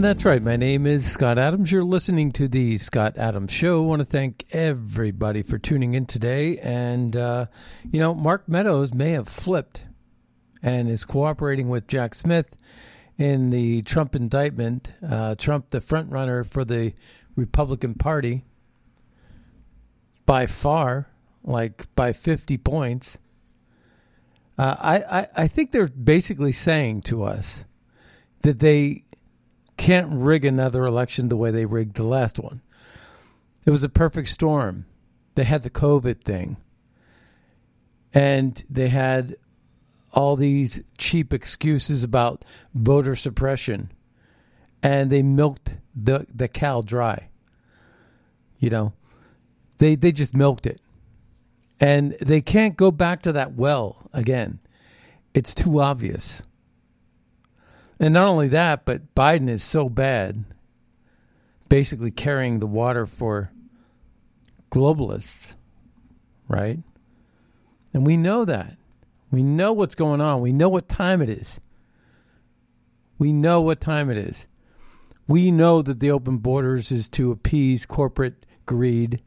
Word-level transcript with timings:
And 0.00 0.04
that's 0.06 0.24
right. 0.24 0.42
My 0.42 0.56
name 0.56 0.86
is 0.86 1.12
Scott 1.12 1.36
Adams. 1.36 1.70
You're 1.70 1.84
listening 1.84 2.32
to 2.32 2.48
the 2.48 2.78
Scott 2.78 3.18
Adams 3.18 3.52
Show. 3.52 3.82
I 3.82 3.86
want 3.86 4.00
to 4.00 4.06
thank 4.06 4.46
everybody 4.50 5.42
for 5.42 5.58
tuning 5.58 5.92
in 5.92 6.06
today. 6.06 6.56
And, 6.56 7.14
uh, 7.14 7.48
you 7.92 8.00
know, 8.00 8.14
Mark 8.14 8.48
Meadows 8.48 8.94
may 8.94 9.10
have 9.10 9.28
flipped 9.28 9.84
and 10.62 10.88
is 10.88 11.04
cooperating 11.04 11.68
with 11.68 11.86
Jack 11.86 12.14
Smith 12.14 12.56
in 13.18 13.50
the 13.50 13.82
Trump 13.82 14.16
indictment. 14.16 14.94
Uh, 15.06 15.34
Trump, 15.34 15.68
the 15.68 15.82
front 15.82 16.10
runner 16.10 16.44
for 16.44 16.64
the 16.64 16.94
Republican 17.36 17.92
Party, 17.92 18.42
by 20.24 20.46
far, 20.46 21.10
like 21.44 21.94
by 21.94 22.14
50 22.14 22.56
points. 22.56 23.18
Uh, 24.56 24.76
I, 24.78 24.96
I, 24.96 25.26
I 25.36 25.46
think 25.46 25.72
they're 25.72 25.88
basically 25.88 26.52
saying 26.52 27.02
to 27.02 27.22
us 27.22 27.66
that 28.40 28.60
they 28.60 29.04
can't 29.80 30.12
rig 30.12 30.44
another 30.44 30.84
election 30.84 31.28
the 31.28 31.38
way 31.38 31.50
they 31.50 31.64
rigged 31.64 31.96
the 31.96 32.04
last 32.04 32.38
one. 32.38 32.60
It 33.64 33.70
was 33.70 33.82
a 33.82 33.88
perfect 33.88 34.28
storm. 34.28 34.84
They 35.36 35.44
had 35.44 35.62
the 35.62 35.70
COVID 35.70 36.20
thing, 36.20 36.58
and 38.12 38.62
they 38.68 38.88
had 38.88 39.36
all 40.12 40.36
these 40.36 40.82
cheap 40.98 41.32
excuses 41.32 42.04
about 42.04 42.44
voter 42.74 43.16
suppression, 43.16 43.90
and 44.82 45.08
they 45.08 45.22
milked 45.22 45.76
the 45.94 46.26
the 46.32 46.46
cow 46.46 46.82
dry. 46.82 47.30
You 48.58 48.68
know, 48.68 48.92
they 49.78 49.94
they 49.94 50.12
just 50.12 50.36
milked 50.36 50.66
it, 50.66 50.82
and 51.80 52.12
they 52.20 52.42
can't 52.42 52.76
go 52.76 52.90
back 52.90 53.22
to 53.22 53.32
that 53.32 53.54
well 53.54 54.10
again. 54.12 54.58
It's 55.32 55.54
too 55.54 55.80
obvious. 55.80 56.42
And 58.00 58.14
not 58.14 58.28
only 58.28 58.48
that, 58.48 58.86
but 58.86 59.14
Biden 59.14 59.48
is 59.48 59.62
so 59.62 59.90
bad, 59.90 60.44
basically 61.68 62.10
carrying 62.10 62.58
the 62.58 62.66
water 62.66 63.04
for 63.04 63.52
globalists, 64.70 65.54
right? 66.48 66.78
And 67.92 68.06
we 68.06 68.16
know 68.16 68.46
that. 68.46 68.76
We 69.30 69.42
know 69.42 69.74
what's 69.74 69.94
going 69.94 70.22
on. 70.22 70.40
We 70.40 70.52
know 70.52 70.70
what 70.70 70.88
time 70.88 71.20
it 71.20 71.28
is. 71.28 71.60
We 73.18 73.34
know 73.34 73.60
what 73.60 73.82
time 73.82 74.10
it 74.10 74.16
is. 74.16 74.48
We 75.28 75.50
know 75.50 75.82
that 75.82 76.00
the 76.00 76.10
open 76.10 76.38
borders 76.38 76.90
is 76.90 77.08
to 77.10 77.30
appease 77.30 77.84
corporate 77.84 78.46
greed 78.64 79.20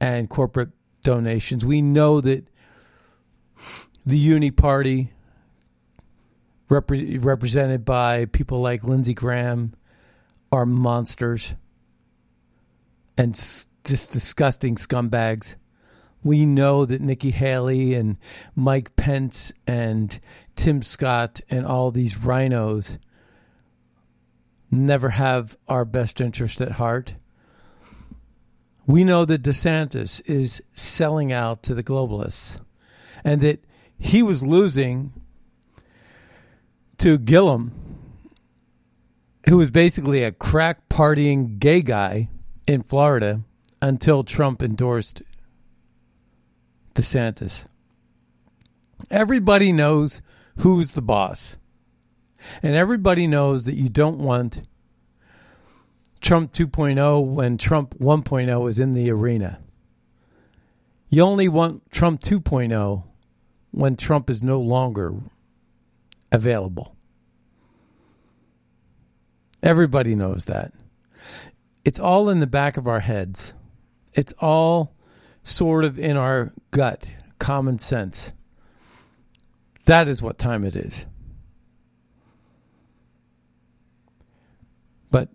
and 0.00 0.28
corporate 0.28 0.70
donations. 1.02 1.64
We 1.64 1.80
know 1.80 2.20
that 2.20 2.48
the 4.04 4.18
Uni 4.18 4.50
Party 4.50 5.12
repre- 6.68 7.22
represented 7.24 7.84
by 7.84 8.26
people 8.26 8.60
like 8.60 8.84
Lindsey 8.84 9.14
Graham 9.14 9.74
are 10.52 10.66
monsters 10.66 11.54
and 13.16 13.34
s- 13.34 13.66
just 13.84 14.12
disgusting 14.12 14.76
scumbags. 14.76 15.56
We 16.22 16.46
know 16.46 16.84
that 16.84 17.00
Nikki 17.00 17.30
Haley 17.30 17.94
and 17.94 18.16
Mike 18.54 18.96
Pence 18.96 19.52
and 19.66 20.18
Tim 20.56 20.82
Scott 20.82 21.40
and 21.48 21.64
all 21.64 21.90
these 21.90 22.18
rhinos 22.18 22.98
never 24.70 25.10
have 25.10 25.56
our 25.68 25.84
best 25.84 26.20
interest 26.20 26.60
at 26.60 26.72
heart. 26.72 27.14
We 28.86 29.04
know 29.04 29.24
that 29.24 29.42
DeSantis 29.42 30.22
is 30.28 30.62
selling 30.72 31.32
out 31.32 31.62
to 31.64 31.74
the 31.74 31.82
globalists 31.84 32.60
and 33.24 33.40
that 33.42 33.64
he 33.98 34.22
was 34.22 34.44
losing 34.44 35.12
to 36.98 37.18
Gillum, 37.18 37.72
who 39.48 39.56
was 39.56 39.70
basically 39.70 40.22
a 40.22 40.32
crack 40.32 40.88
partying 40.88 41.58
gay 41.58 41.80
guy 41.80 42.28
in 42.66 42.82
Florida 42.82 43.42
until 43.80 44.24
Trump 44.24 44.62
endorsed 44.62 45.22
DeSantis. 46.94 47.66
Everybody 49.10 49.72
knows 49.72 50.20
who's 50.58 50.92
the 50.92 51.02
boss. 51.02 51.56
And 52.62 52.74
everybody 52.74 53.26
knows 53.26 53.64
that 53.64 53.74
you 53.74 53.88
don't 53.88 54.18
want 54.18 54.62
Trump 56.20 56.52
2.0 56.52 57.24
when 57.26 57.58
Trump 57.58 57.98
1.0 57.98 58.68
is 58.68 58.78
in 58.78 58.92
the 58.92 59.10
arena. 59.10 59.60
You 61.08 61.22
only 61.22 61.48
want 61.48 61.90
Trump 61.90 62.20
2.0 62.20 63.04
when 63.70 63.96
Trump 63.96 64.28
is 64.28 64.42
no 64.42 64.60
longer 64.60 65.14
available. 66.30 66.96
Everybody 69.62 70.14
knows 70.14 70.44
that. 70.44 70.72
It's 71.84 71.98
all 71.98 72.28
in 72.28 72.40
the 72.40 72.46
back 72.46 72.76
of 72.76 72.86
our 72.86 73.00
heads. 73.00 73.54
It's 74.12 74.32
all 74.40 74.94
sort 75.42 75.84
of 75.84 75.98
in 75.98 76.16
our 76.16 76.52
gut, 76.70 77.16
common 77.38 77.78
sense. 77.78 78.32
That 79.86 80.06
is 80.08 80.20
what 80.22 80.38
time 80.38 80.64
it 80.64 80.76
is. 80.76 81.06
But 85.10 85.30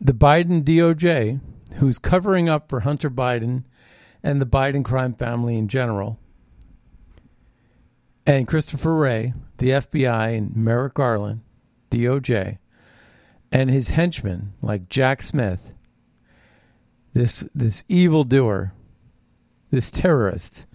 the 0.00 0.14
Biden 0.14 0.62
DOJ, 0.62 1.40
who's 1.76 1.98
covering 1.98 2.48
up 2.48 2.68
for 2.68 2.80
Hunter 2.80 3.10
Biden 3.10 3.64
and 4.22 4.40
the 4.40 4.46
Biden 4.46 4.84
crime 4.84 5.14
family 5.14 5.58
in 5.58 5.68
general, 5.68 6.18
and 8.28 8.46
Christopher 8.46 8.94
Wray, 8.94 9.32
the 9.56 9.70
FBI, 9.70 10.36
and 10.36 10.54
Merrick 10.54 10.92
Garland, 10.92 11.40
DOJ, 11.90 12.58
and 13.50 13.70
his 13.70 13.88
henchmen 13.88 14.52
like 14.60 14.90
Jack 14.90 15.22
Smith, 15.22 15.74
this 17.14 17.48
this 17.54 17.84
evil 17.88 18.24
doer, 18.24 18.74
this 19.70 19.90
terrorist 19.90 20.66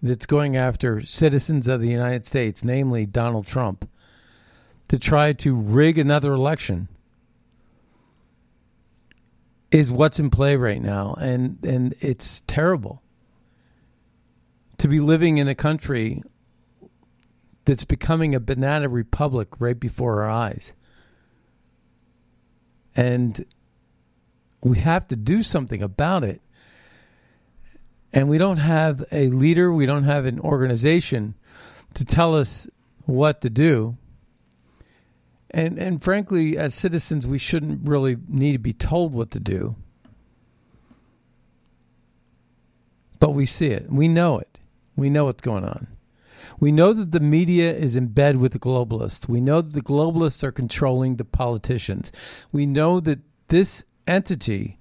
that's 0.00 0.24
going 0.24 0.56
after 0.56 1.00
citizens 1.00 1.66
of 1.66 1.80
the 1.80 1.88
United 1.88 2.24
States, 2.24 2.62
namely 2.62 3.06
Donald 3.06 3.48
Trump, 3.48 3.90
to 4.86 4.96
try 4.96 5.32
to 5.32 5.56
rig 5.56 5.98
another 5.98 6.32
election 6.32 6.86
is 9.72 9.90
what's 9.90 10.20
in 10.20 10.30
play 10.30 10.54
right 10.54 10.80
now. 10.80 11.14
And 11.14 11.58
and 11.64 11.92
it's 12.00 12.42
terrible 12.46 13.02
to 14.78 14.86
be 14.86 15.00
living 15.00 15.38
in 15.38 15.48
a 15.48 15.56
country 15.56 16.22
that's 17.64 17.84
becoming 17.84 18.34
a 18.34 18.40
banana 18.40 18.88
republic 18.88 19.48
right 19.58 19.78
before 19.78 20.22
our 20.22 20.30
eyes. 20.30 20.74
And 22.96 23.44
we 24.62 24.78
have 24.78 25.06
to 25.08 25.16
do 25.16 25.42
something 25.42 25.82
about 25.82 26.24
it. 26.24 26.40
And 28.12 28.28
we 28.28 28.38
don't 28.38 28.58
have 28.58 29.04
a 29.10 29.28
leader, 29.28 29.72
we 29.72 29.86
don't 29.86 30.04
have 30.04 30.24
an 30.24 30.38
organization 30.38 31.34
to 31.94 32.04
tell 32.04 32.34
us 32.34 32.68
what 33.06 33.40
to 33.40 33.50
do. 33.50 33.96
And 35.50 35.78
and 35.78 36.02
frankly, 36.02 36.56
as 36.56 36.74
citizens, 36.74 37.26
we 37.26 37.38
shouldn't 37.38 37.88
really 37.88 38.16
need 38.28 38.52
to 38.52 38.58
be 38.58 38.72
told 38.72 39.12
what 39.12 39.30
to 39.32 39.40
do. 39.40 39.76
But 43.20 43.34
we 43.34 43.46
see 43.46 43.68
it. 43.68 43.90
We 43.90 44.08
know 44.08 44.38
it. 44.38 44.60
We 44.96 45.10
know 45.10 45.26
what's 45.26 45.42
going 45.42 45.64
on. 45.64 45.88
We 46.60 46.72
know 46.72 46.92
that 46.92 47.12
the 47.12 47.20
media 47.20 47.74
is 47.74 47.96
in 47.96 48.08
bed 48.08 48.38
with 48.38 48.52
the 48.52 48.58
globalists. 48.58 49.28
We 49.28 49.40
know 49.40 49.60
that 49.60 49.72
the 49.72 49.82
globalists 49.82 50.42
are 50.42 50.52
controlling 50.52 51.16
the 51.16 51.24
politicians. 51.24 52.12
We 52.52 52.66
know 52.66 53.00
that 53.00 53.20
this 53.48 53.84
entity 54.06 54.78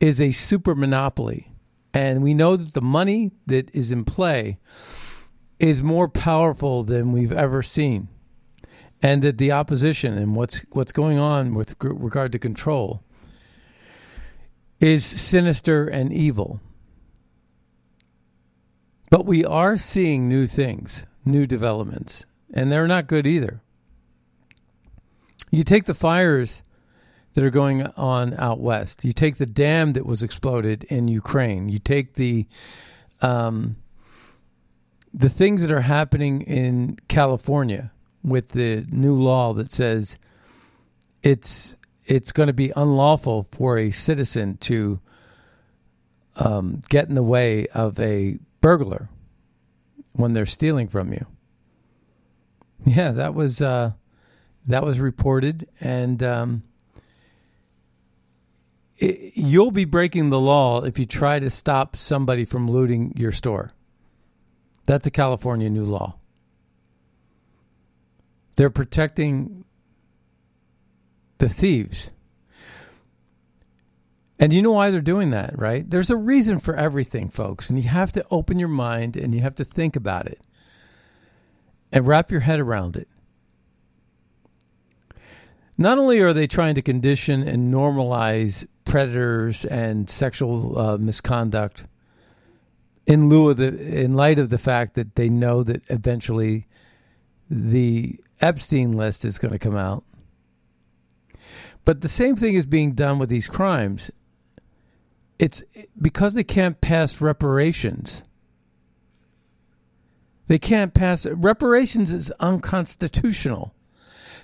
is 0.00 0.20
a 0.20 0.30
super 0.30 0.74
monopoly. 0.74 1.52
And 1.94 2.22
we 2.22 2.34
know 2.34 2.56
that 2.56 2.74
the 2.74 2.82
money 2.82 3.32
that 3.46 3.74
is 3.74 3.90
in 3.92 4.04
play 4.04 4.58
is 5.58 5.82
more 5.82 6.08
powerful 6.08 6.82
than 6.82 7.12
we've 7.12 7.32
ever 7.32 7.62
seen. 7.62 8.08
And 9.02 9.22
that 9.22 9.38
the 9.38 9.52
opposition 9.52 10.16
and 10.16 10.34
what's 10.34 10.64
what's 10.72 10.92
going 10.92 11.18
on 11.18 11.54
with 11.54 11.74
regard 11.80 12.32
to 12.32 12.38
control 12.38 13.02
is 14.80 15.04
sinister 15.04 15.86
and 15.86 16.12
evil. 16.12 16.60
But 19.10 19.26
we 19.26 19.44
are 19.44 19.76
seeing 19.76 20.28
new 20.28 20.46
things, 20.46 21.06
new 21.24 21.46
developments, 21.46 22.26
and 22.52 22.70
they're 22.70 22.88
not 22.88 23.06
good 23.06 23.26
either. 23.26 23.60
You 25.50 25.62
take 25.62 25.84
the 25.84 25.94
fires 25.94 26.62
that 27.34 27.44
are 27.44 27.50
going 27.50 27.82
on 27.96 28.34
out 28.34 28.60
west. 28.60 29.04
You 29.04 29.12
take 29.12 29.36
the 29.36 29.46
dam 29.46 29.92
that 29.92 30.06
was 30.06 30.22
exploded 30.22 30.84
in 30.84 31.06
Ukraine. 31.06 31.68
You 31.68 31.78
take 31.78 32.14
the 32.14 32.46
um, 33.22 33.76
the 35.14 35.28
things 35.28 35.62
that 35.62 35.70
are 35.70 35.80
happening 35.80 36.42
in 36.42 36.98
California 37.08 37.92
with 38.22 38.50
the 38.50 38.86
new 38.90 39.14
law 39.14 39.52
that 39.54 39.70
says 39.70 40.18
it's 41.22 41.76
it's 42.04 42.32
going 42.32 42.46
to 42.46 42.52
be 42.52 42.72
unlawful 42.76 43.48
for 43.52 43.78
a 43.78 43.90
citizen 43.90 44.56
to 44.58 45.00
um, 46.36 46.80
get 46.88 47.08
in 47.08 47.14
the 47.14 47.22
way 47.22 47.66
of 47.68 47.98
a 47.98 48.38
burglar 48.66 49.08
when 50.14 50.32
they're 50.32 50.44
stealing 50.44 50.88
from 50.88 51.12
you. 51.12 51.24
Yeah, 52.84 53.12
that 53.12 53.32
was 53.32 53.62
uh, 53.62 53.92
that 54.66 54.82
was 54.82 54.98
reported, 54.98 55.68
and 55.80 56.20
um, 56.24 56.64
it, 58.96 59.34
you'll 59.36 59.70
be 59.70 59.84
breaking 59.84 60.30
the 60.30 60.40
law 60.40 60.82
if 60.82 60.98
you 60.98 61.06
try 61.06 61.38
to 61.38 61.48
stop 61.48 61.94
somebody 61.94 62.44
from 62.44 62.66
looting 62.66 63.12
your 63.16 63.30
store. 63.30 63.72
That's 64.84 65.06
a 65.06 65.12
California 65.12 65.70
new 65.70 65.86
law. 65.86 66.18
They're 68.56 68.68
protecting 68.68 69.64
the 71.38 71.48
thieves. 71.48 72.12
And 74.38 74.52
you 74.52 74.60
know 74.60 74.72
why 74.72 74.90
they're 74.90 75.00
doing 75.00 75.30
that, 75.30 75.58
right? 75.58 75.88
There's 75.88 76.10
a 76.10 76.16
reason 76.16 76.60
for 76.60 76.76
everything, 76.76 77.28
folks. 77.30 77.70
And 77.70 77.82
you 77.82 77.88
have 77.88 78.12
to 78.12 78.26
open 78.30 78.58
your 78.58 78.68
mind 78.68 79.16
and 79.16 79.34
you 79.34 79.40
have 79.40 79.54
to 79.56 79.64
think 79.64 79.96
about 79.96 80.26
it 80.26 80.40
and 81.90 82.06
wrap 82.06 82.30
your 82.30 82.40
head 82.40 82.60
around 82.60 82.96
it. 82.96 83.08
Not 85.78 85.98
only 85.98 86.20
are 86.20 86.32
they 86.32 86.46
trying 86.46 86.74
to 86.74 86.82
condition 86.82 87.42
and 87.46 87.72
normalize 87.72 88.66
predators 88.84 89.64
and 89.64 90.08
sexual 90.08 90.78
uh, 90.78 90.96
misconduct 90.96 91.86
in 93.06 93.28
lieu 93.28 93.50
of 93.50 93.56
the 93.56 94.02
in 94.02 94.14
light 94.14 94.38
of 94.38 94.50
the 94.50 94.58
fact 94.58 94.94
that 94.94 95.16
they 95.16 95.28
know 95.28 95.62
that 95.62 95.82
eventually 95.90 96.66
the 97.48 98.18
Epstein 98.40 98.92
list 98.92 99.24
is 99.24 99.38
going 99.38 99.52
to 99.52 99.58
come 99.58 99.76
out. 99.76 100.04
But 101.84 102.00
the 102.00 102.08
same 102.08 102.36
thing 102.36 102.54
is 102.54 102.66
being 102.66 102.92
done 102.92 103.18
with 103.18 103.28
these 103.28 103.48
crimes 103.48 104.10
it's 105.38 105.62
because 106.00 106.34
they 106.34 106.44
can't 106.44 106.80
pass 106.80 107.20
reparations. 107.20 108.22
They 110.46 110.58
can't 110.58 110.94
pass 110.94 111.26
reparations 111.26 112.12
is 112.12 112.30
unconstitutional. 112.40 113.74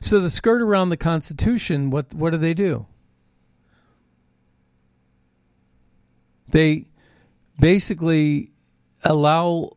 So 0.00 0.18
the 0.18 0.30
skirt 0.30 0.60
around 0.60 0.88
the 0.88 0.96
Constitution, 0.96 1.90
what 1.90 2.12
what 2.14 2.30
do 2.30 2.36
they 2.36 2.54
do? 2.54 2.86
They 6.48 6.86
basically 7.58 8.50
allow 9.04 9.76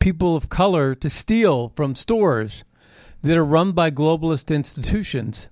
people 0.00 0.36
of 0.36 0.48
color 0.48 0.94
to 0.96 1.08
steal 1.08 1.72
from 1.76 1.94
stores 1.94 2.64
that 3.22 3.36
are 3.36 3.44
run 3.44 3.72
by 3.72 3.90
globalist 3.90 4.54
institutions. 4.54 5.48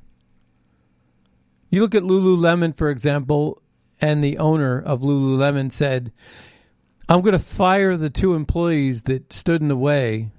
You 1.71 1.83
look 1.83 1.95
at 1.95 2.03
Lululemon, 2.03 2.77
for 2.77 2.89
example, 2.89 3.63
and 4.01 4.23
the 4.23 4.39
owner 4.39 4.81
of 4.81 5.01
Lululemon 5.01 5.73
said, 5.73 6.13
I'm 7.09 7.23
going 7.23 7.33
to 7.33 7.39
fire 7.39 7.97
the 7.97 8.11
two 8.11 8.35
employees 8.35 9.05
that 9.05 9.33
stood 9.33 9.63
in 9.63 9.69
the 9.69 9.77
way, 9.77 10.31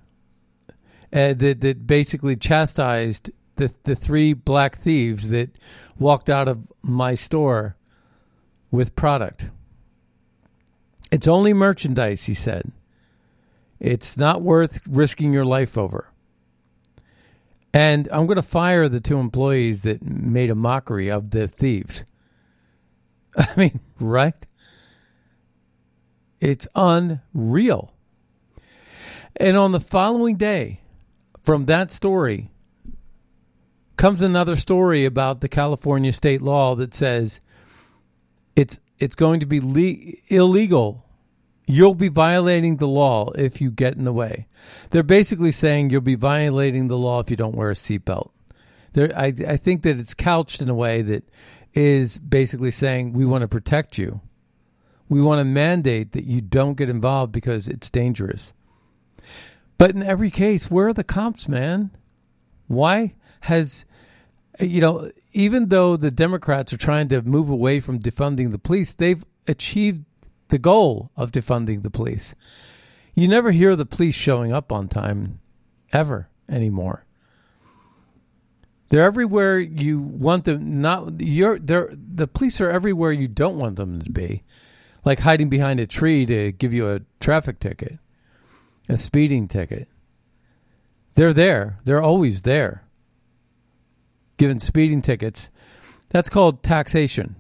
uh, 1.12 1.34
that, 1.34 1.62
that 1.62 1.88
basically 1.88 2.36
chastised 2.36 3.32
the, 3.56 3.74
the 3.84 3.96
three 3.96 4.34
black 4.34 4.76
thieves 4.76 5.30
that 5.30 5.50
walked 5.98 6.30
out 6.30 6.48
of 6.48 6.72
my 6.82 7.16
store 7.16 7.76
with 8.72 8.96
product. 8.96 9.50
It's 11.12 11.28
only 11.28 11.54
merchandise, 11.54 12.26
he 12.26 12.36
said. 12.36 12.72
It's 13.80 14.18
not 14.18 14.42
worth 14.42 14.82
risking 14.88 15.34
your 15.34 15.46
life 15.46 15.78
over. 15.78 16.12
And 17.74 18.08
I'm 18.12 18.26
going 18.26 18.38
to 18.38 18.44
fire 18.44 18.88
the 18.90 19.00
two 19.00 19.20
employees 19.20 19.82
that 19.82 20.04
made 20.04 20.50
a 20.50 20.56
mockery 20.56 21.10
of 21.10 21.32
the 21.32 21.48
thieves. 21.48 22.06
I 23.40 23.48
mean, 23.56 23.80
right? 24.00 24.46
It's 26.42 26.68
unreal. 26.76 27.94
And 29.38 29.58
on 29.58 29.72
the 29.72 29.80
following 29.80 30.36
day, 30.36 30.82
from 31.42 31.66
that 31.66 31.92
story, 31.92 32.52
comes 33.96 34.22
another 34.22 34.56
story 34.56 35.06
about 35.06 35.42
the 35.42 35.50
California 35.50 36.12
state 36.12 36.42
law 36.42 36.76
that 36.76 36.94
says 36.94 37.40
it's 38.56 38.80
it's 38.98 39.16
going 39.16 39.40
to 39.40 39.46
be 39.46 39.62
le- 39.62 40.14
illegal. 40.28 41.06
You'll 41.66 41.96
be 41.96 42.10
violating 42.10 42.78
the 42.78 42.88
law 42.88 43.32
if 43.32 43.62
you 43.62 43.72
get 43.72 43.96
in 43.96 44.04
the 44.04 44.12
way. 44.12 44.48
They're 44.90 45.04
basically 45.04 45.52
saying 45.52 45.90
you'll 45.92 46.02
be 46.02 46.16
violating 46.16 46.88
the 46.88 46.98
law 46.98 47.20
if 47.20 47.30
you 47.30 47.38
don't 47.38 47.56
wear 47.56 47.70
a 47.70 47.76
seatbelt. 47.76 48.32
There, 48.94 49.12
I, 49.16 49.34
I 49.48 49.56
think 49.56 49.84
that 49.84 50.00
it's 50.00 50.14
couched 50.16 50.62
in 50.62 50.70
a 50.70 50.74
way 50.74 51.02
that 51.04 51.24
is 51.74 52.18
basically 52.18 52.72
saying 52.72 53.14
we 53.14 53.26
want 53.26 53.42
to 53.42 53.48
protect 53.48 53.98
you. 53.98 54.22
We 55.08 55.22
want 55.22 55.40
to 55.40 55.46
mandate 55.46 56.12
that 56.12 56.26
you 56.26 56.42
don't 56.42 56.78
get 56.78 56.90
involved 56.90 57.32
because 57.32 57.68
it's 57.68 57.90
dangerous. 57.90 58.54
But 59.78 59.92
in 59.92 60.04
every 60.04 60.30
case, 60.30 60.70
where 60.70 60.88
are 60.88 60.94
the 60.94 61.04
cops, 61.04 61.48
man? 61.48 61.92
Why 62.68 63.16
has, 63.42 63.86
you 64.60 64.82
know, 64.82 65.10
even 65.34 65.70
though 65.70 65.96
the 65.96 66.12
Democrats 66.12 66.74
are 66.74 66.78
trying 66.78 67.08
to 67.10 67.22
move 67.22 67.50
away 67.50 67.80
from 67.80 68.00
defunding 68.00 68.52
the 68.52 68.60
police, 68.60 68.94
they've 68.94 69.24
achieved 69.48 70.06
the 70.50 70.60
goal 70.60 71.12
of 71.16 71.32
defunding 71.32 71.82
the 71.82 71.90
police. 71.90 72.36
You 73.16 73.28
never 73.28 73.52
hear 73.52 73.76
the 73.76 73.86
police 73.86 74.16
showing 74.16 74.52
up 74.52 74.72
on 74.72 74.88
time 74.88 75.40
ever 75.92 76.30
anymore. 76.48 77.06
They're 78.90 79.04
everywhere 79.04 79.60
you 79.60 80.00
want 80.00 80.46
them 80.46 80.82
not 80.82 81.22
you're 81.22 81.60
they're 81.60 81.94
the 81.94 82.28
police 82.28 82.60
are 82.60 82.70
everywhere 82.70 83.12
you 83.12 83.28
don't 83.28 83.58
want 83.58 83.76
them 83.76 84.02
to 84.02 84.12
be. 84.12 84.44
Like 85.06 85.20
hiding 85.20 85.50
behind 85.50 85.80
a 85.80 85.88
tree 85.88 86.26
to 86.26 86.52
give 86.52 86.74
you 86.74 86.90
a 86.90 87.02
traffic 87.20 87.60
ticket. 87.60 88.00
A 88.90 88.98
speeding 88.98 89.48
ticket. 89.48 89.88
They're 91.16 91.34
there. 91.34 91.78
They're 91.84 92.02
always 92.02 92.42
there. 92.42 92.84
Giving 94.38 94.60
speeding 94.60 95.02
tickets. 95.02 95.50
That's 96.10 96.30
called 96.30 96.64
taxation. 96.64 97.36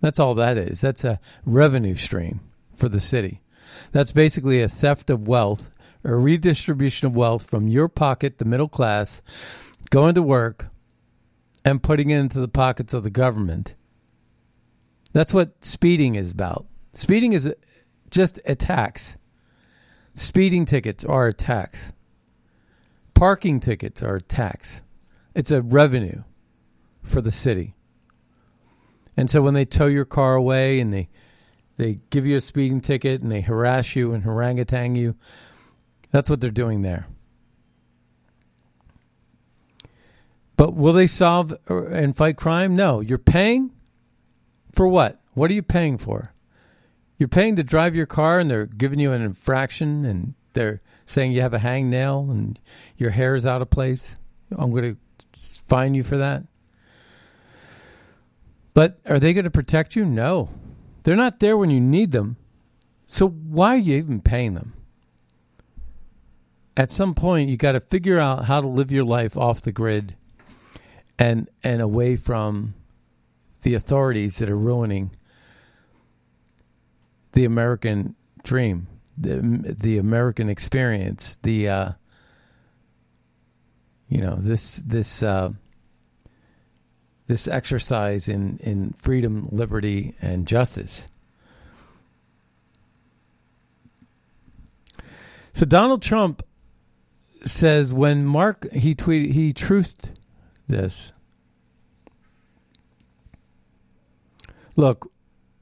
That's 0.00 0.18
all 0.18 0.34
that 0.36 0.56
is. 0.56 0.80
That's 0.80 1.04
a 1.04 1.20
revenue 1.44 1.94
stream 1.94 2.40
for 2.76 2.88
the 2.88 3.00
city. 3.00 3.42
That's 3.92 4.12
basically 4.12 4.60
a 4.60 4.68
theft 4.68 5.10
of 5.10 5.28
wealth, 5.28 5.70
a 6.04 6.14
redistribution 6.14 7.06
of 7.06 7.16
wealth 7.16 7.48
from 7.48 7.68
your 7.68 7.88
pocket, 7.88 8.38
the 8.38 8.44
middle 8.44 8.68
class, 8.68 9.22
going 9.90 10.14
to 10.14 10.22
work 10.22 10.68
and 11.64 11.82
putting 11.82 12.10
it 12.10 12.18
into 12.18 12.40
the 12.40 12.48
pockets 12.48 12.92
of 12.92 13.02
the 13.02 13.10
government. 13.10 13.74
That's 15.12 15.32
what 15.32 15.64
speeding 15.64 16.14
is 16.14 16.30
about. 16.32 16.66
Speeding 16.92 17.32
is 17.32 17.52
just 18.10 18.40
a 18.44 18.54
tax. 18.54 19.16
Speeding 20.14 20.64
tickets 20.64 21.04
are 21.04 21.28
a 21.28 21.32
tax. 21.32 21.92
Parking 23.14 23.60
tickets 23.60 24.02
are 24.02 24.16
a 24.16 24.20
tax. 24.20 24.82
It's 25.34 25.50
a 25.50 25.62
revenue 25.62 26.22
for 27.02 27.20
the 27.20 27.32
city. 27.32 27.74
And 29.16 29.30
so 29.30 29.42
when 29.42 29.54
they 29.54 29.64
tow 29.64 29.86
your 29.86 30.04
car 30.04 30.34
away 30.34 30.80
and 30.80 30.92
they 30.92 31.08
they 31.76 31.98
give 32.10 32.24
you 32.24 32.36
a 32.36 32.40
speeding 32.40 32.80
ticket 32.80 33.20
and 33.20 33.30
they 33.32 33.40
harass 33.40 33.96
you 33.96 34.12
and 34.12 34.22
harangatang 34.22 34.96
you, 34.96 35.16
that's 36.12 36.30
what 36.30 36.40
they're 36.40 36.50
doing 36.50 36.82
there. 36.82 37.08
But 40.56 40.74
will 40.74 40.92
they 40.92 41.06
solve 41.06 41.52
uh, 41.68 41.86
and 41.86 42.16
fight 42.16 42.36
crime? 42.36 42.76
No. 42.76 43.00
You're 43.00 43.18
paying 43.18 43.70
for 44.72 44.86
what? 44.88 45.20
What 45.34 45.50
are 45.50 45.54
you 45.54 45.62
paying 45.62 45.98
for? 45.98 46.32
You're 47.18 47.28
paying 47.28 47.56
to 47.56 47.62
drive 47.62 47.94
your 47.94 48.06
car 48.06 48.38
and 48.38 48.50
they're 48.50 48.66
giving 48.66 48.98
you 49.00 49.12
an 49.12 49.22
infraction 49.22 50.04
and 50.04 50.34
they're 50.52 50.80
saying 51.06 51.32
you 51.32 51.42
have 51.42 51.54
a 51.54 51.58
hangnail 51.58 52.30
and 52.30 52.58
your 52.96 53.10
hair 53.10 53.34
is 53.34 53.46
out 53.46 53.62
of 53.62 53.70
place. 53.70 54.18
I'm 54.56 54.70
going 54.70 54.94
to 54.94 55.60
fine 55.64 55.94
you 55.94 56.02
for 56.02 56.16
that. 56.16 56.44
But 58.72 58.98
are 59.06 59.20
they 59.20 59.32
going 59.32 59.44
to 59.44 59.50
protect 59.50 59.94
you? 59.94 60.04
No. 60.04 60.50
They're 61.02 61.16
not 61.16 61.40
there 61.40 61.56
when 61.56 61.70
you 61.70 61.80
need 61.80 62.12
them. 62.12 62.36
So 63.06 63.28
why 63.28 63.74
are 63.74 63.78
you 63.78 63.96
even 63.96 64.20
paying 64.20 64.54
them? 64.54 64.72
At 66.76 66.90
some 66.90 67.14
point 67.14 67.50
you 67.50 67.56
got 67.56 67.72
to 67.72 67.80
figure 67.80 68.18
out 68.18 68.46
how 68.46 68.60
to 68.60 68.66
live 68.66 68.90
your 68.90 69.04
life 69.04 69.36
off 69.36 69.62
the 69.62 69.72
grid 69.72 70.16
and 71.18 71.48
and 71.62 71.80
away 71.80 72.16
from 72.16 72.74
the 73.62 73.74
authorities 73.74 74.38
that 74.38 74.48
are 74.48 74.56
ruining 74.56 75.10
the 77.32 77.44
American 77.44 78.14
dream, 78.42 78.86
the 79.16 79.74
the 79.78 79.98
American 79.98 80.48
experience, 80.48 81.36
the 81.42 81.68
uh, 81.68 81.88
you 84.08 84.20
know 84.20 84.36
this 84.36 84.76
this 84.78 85.22
uh, 85.22 85.50
this 87.26 87.48
exercise 87.48 88.28
in 88.28 88.58
in 88.58 88.92
freedom, 88.98 89.48
liberty, 89.50 90.14
and 90.20 90.46
justice. 90.46 91.06
So 95.52 95.64
Donald 95.64 96.02
Trump 96.02 96.42
says 97.44 97.92
when 97.92 98.24
Mark 98.24 98.70
he 98.72 98.94
tweeted 98.94 99.32
he 99.32 99.52
truthed 99.52 100.10
this. 100.66 101.12
Look, 104.76 105.10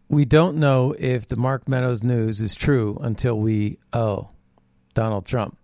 we 0.09 0.25
don't 0.25 0.57
know 0.57 0.95
if 0.99 1.29
the 1.29 1.37
Mark 1.37 1.69
Meadows 1.69 2.03
news 2.03 2.41
is 2.41 2.55
true 2.55 2.99
until 3.01 3.39
we 3.39 3.79
oh 3.93 4.31
Donald 4.95 5.27
Trump. 5.27 5.59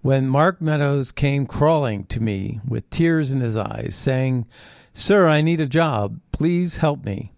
When 0.00 0.28
Mark 0.28 0.60
Meadows 0.60 1.12
came 1.12 1.46
crawling 1.46 2.04
to 2.06 2.20
me 2.20 2.60
with 2.66 2.90
tears 2.90 3.30
in 3.30 3.40
his 3.40 3.56
eyes, 3.56 3.94
saying, 3.94 4.46
Sir, 4.92 5.28
I 5.28 5.40
need 5.40 5.60
a 5.60 5.66
job. 5.66 6.20
Please 6.32 6.78
help 6.78 7.04
me. 7.04 7.32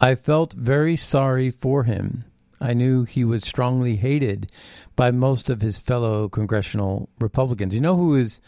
I 0.00 0.14
felt 0.14 0.52
very 0.52 0.96
sorry 0.96 1.50
for 1.50 1.84
him. 1.84 2.24
I 2.60 2.74
knew 2.74 3.04
he 3.04 3.24
was 3.24 3.44
strongly 3.44 3.96
hated 3.96 4.50
by 4.96 5.10
most 5.10 5.48
of 5.48 5.60
his 5.60 5.78
fellow 5.78 6.28
congressional 6.28 7.08
Republicans. 7.20 7.74
You 7.74 7.80
know 7.80 7.96
who 7.96 8.16
is 8.16 8.40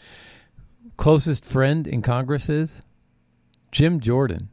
closest 1.01 1.47
friend 1.47 1.87
in 1.87 2.03
Congress 2.03 2.47
is? 2.47 2.83
Jim 3.71 4.01
Jordan. 4.01 4.49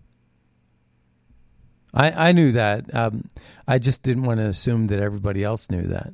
I, 1.92 2.30
I 2.30 2.32
knew 2.32 2.52
that. 2.52 2.94
Um, 2.94 3.28
I 3.66 3.78
just 3.78 4.02
didn't 4.02 4.22
want 4.22 4.40
to 4.40 4.46
assume 4.46 4.86
that 4.86 4.98
everybody 4.98 5.44
else 5.44 5.70
knew 5.70 5.82
that. 5.82 6.10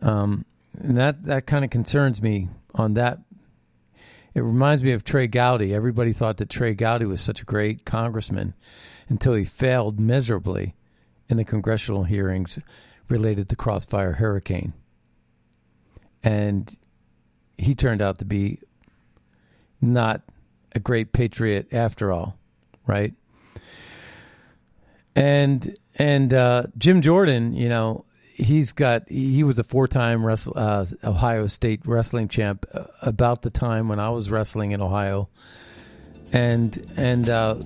Um, 0.00 0.44
and 0.74 0.96
that 0.96 1.22
that 1.22 1.46
kind 1.46 1.64
of 1.64 1.70
concerns 1.70 2.22
me 2.22 2.48
on 2.76 2.94
that. 2.94 3.18
It 4.34 4.42
reminds 4.42 4.84
me 4.84 4.92
of 4.92 5.02
Trey 5.02 5.26
Gowdy. 5.26 5.74
Everybody 5.74 6.12
thought 6.12 6.36
that 6.36 6.48
Trey 6.48 6.74
Gowdy 6.74 7.06
was 7.06 7.20
such 7.20 7.42
a 7.42 7.44
great 7.44 7.84
congressman 7.84 8.54
until 9.08 9.34
he 9.34 9.44
failed 9.44 9.98
miserably 9.98 10.76
in 11.28 11.38
the 11.38 11.44
congressional 11.44 12.04
hearings 12.04 12.60
related 13.08 13.48
to 13.48 13.56
Crossfire 13.56 14.12
Hurricane. 14.12 14.74
And 16.22 16.78
he 17.60 17.74
turned 17.74 18.00
out 18.02 18.18
to 18.18 18.24
be 18.24 18.58
not 19.80 20.22
a 20.72 20.80
great 20.80 21.12
patriot 21.12 21.72
after 21.72 22.12
all, 22.12 22.36
right? 22.86 23.12
And 25.14 25.76
and 25.98 26.32
uh, 26.32 26.64
Jim 26.78 27.02
Jordan, 27.02 27.52
you 27.52 27.68
know, 27.68 28.04
he's 28.34 28.72
got 28.72 29.08
he 29.08 29.42
was 29.44 29.58
a 29.58 29.64
four-time 29.64 30.24
wrestle, 30.24 30.54
uh, 30.56 30.84
Ohio 31.04 31.46
State 31.46 31.82
wrestling 31.84 32.28
champ 32.28 32.66
uh, 32.72 32.84
about 33.02 33.42
the 33.42 33.50
time 33.50 33.88
when 33.88 33.98
I 33.98 34.10
was 34.10 34.30
wrestling 34.30 34.72
in 34.72 34.80
Ohio, 34.80 35.28
and 36.32 36.92
and 36.96 37.28
uh, 37.28 37.56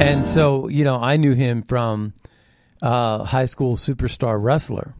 and 0.00 0.26
so 0.26 0.68
you 0.68 0.84
know 0.84 1.00
I 1.00 1.16
knew 1.16 1.34
him 1.34 1.62
from 1.62 2.14
uh, 2.82 3.24
high 3.24 3.46
school 3.46 3.76
superstar 3.76 4.42
wrestler, 4.42 4.94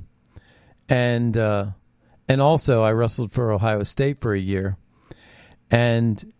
and 0.88 1.36
uh, 1.36 1.66
and 2.28 2.40
also 2.40 2.82
I 2.82 2.92
wrestled 2.92 3.32
for 3.32 3.50
Ohio 3.50 3.82
State 3.82 4.20
for 4.20 4.34
a 4.34 4.38
year, 4.38 4.76
and 5.70 6.32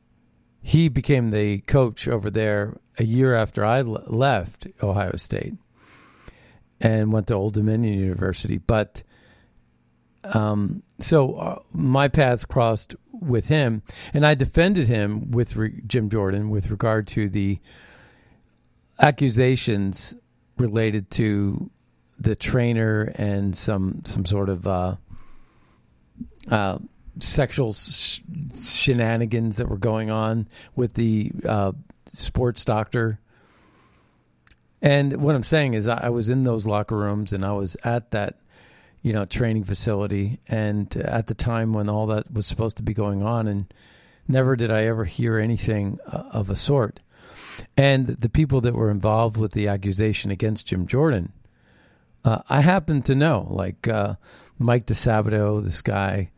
he 0.61 0.89
became 0.89 1.31
the 1.31 1.59
coach 1.61 2.07
over 2.07 2.31
there 2.31 2.77
a 2.99 3.05
year 3.05 3.35
after 3.35 3.65
I 3.65 3.81
left 3.83 4.67
Ohio 4.83 5.17
State 5.17 5.55
and 6.81 7.13
went 7.13 7.29
to 7.29 7.35
Old 7.35 7.55
Dominion 7.55 7.99
University. 7.99 8.59
But 8.59 9.03
um, 10.35 10.83
so 10.99 11.35
uh, 11.35 11.59
my 11.73 12.09
paths 12.09 12.45
crossed 12.45 12.95
with 13.13 13.49
him, 13.49 13.83
and 14.13 14.27
I 14.27 14.35
defended 14.35 14.89
him 14.89 15.31
with 15.31 15.57
re- 15.57 15.81
Jim 15.87 16.11
Jordan 16.11 16.51
with 16.51 16.71
regard 16.71 17.07
to 17.09 17.29
the 17.29 17.59
accusations 19.01 20.15
related 20.59 21.11
to 21.13 21.71
the 22.19 22.35
trainer 22.35 23.13
and 23.15 23.55
some 23.55 24.03
some 24.05 24.27
sort 24.27 24.49
of 24.49 24.67
uh, 24.67 24.97
uh, 26.51 26.79
sexual 27.21 27.73
sh- 27.73 28.21
shenanigans 28.61 29.57
that 29.57 29.69
were 29.69 29.79
going 29.79 30.11
on 30.11 30.49
with 30.77 30.95
the 30.95 31.33
uh, 31.49 31.73
sports 32.07 32.65
doctor. 32.65 33.19
And 34.81 35.21
what 35.21 35.35
I'm 35.35 35.43
saying 35.43 35.75
is, 35.75 35.89
I 35.89 36.09
was 36.11 36.31
in 36.31 36.45
those 36.45 36.67
locker 36.67 36.97
rooms 36.97 37.33
and 37.33 37.45
I 37.45 37.53
was 37.53 37.77
at 37.83 38.13
that, 38.13 38.37
you 39.03 39.13
know, 39.13 39.25
training 39.25 39.65
facility, 39.65 40.39
and 40.49 40.95
at 40.97 41.27
the 41.27 41.35
time 41.35 41.73
when 41.73 41.89
all 41.89 42.07
that 42.07 42.33
was 42.33 42.47
supposed 42.47 42.77
to 42.77 42.83
be 42.83 42.95
going 42.95 43.23
on, 43.23 43.49
and 43.49 43.73
never 44.29 44.55
did 44.57 44.71
I 44.71 44.85
ever 44.85 45.05
hear 45.05 45.39
anything 45.39 45.99
uh, 46.07 46.25
of 46.33 46.51
a 46.51 46.57
sort. 46.57 47.01
And 47.77 48.07
the 48.07 48.29
people 48.29 48.61
that 48.61 48.75
were 48.75 48.91
involved 48.91 49.37
with 49.37 49.53
the 49.53 49.67
accusation 49.67 50.31
against 50.31 50.69
Jim 50.69 50.87
Jordan, 50.87 51.33
uh, 52.25 52.43
I 52.49 52.61
happen 52.61 53.03
to 53.03 53.15
know, 53.15 53.47
like 53.51 53.89
uh, 53.89 54.15
Mike 54.59 54.87
DiSabato, 54.87 55.63
this 55.63 55.83
guy. 55.83 56.31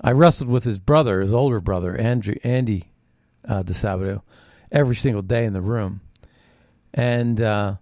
I 0.00 0.12
wrestled 0.12 0.48
with 0.48 0.64
his 0.64 0.78
brother, 0.78 1.20
his 1.20 1.32
older 1.32 1.60
brother, 1.60 1.96
Andrew, 1.96 2.34
Andy 2.42 2.90
uh, 3.46 3.62
DiSabato, 3.62 4.22
every 4.72 4.96
single 4.96 5.22
day 5.22 5.44
in 5.44 5.52
the 5.52 5.60
room, 5.60 6.00
and 6.94 7.40
uh, 7.40 7.76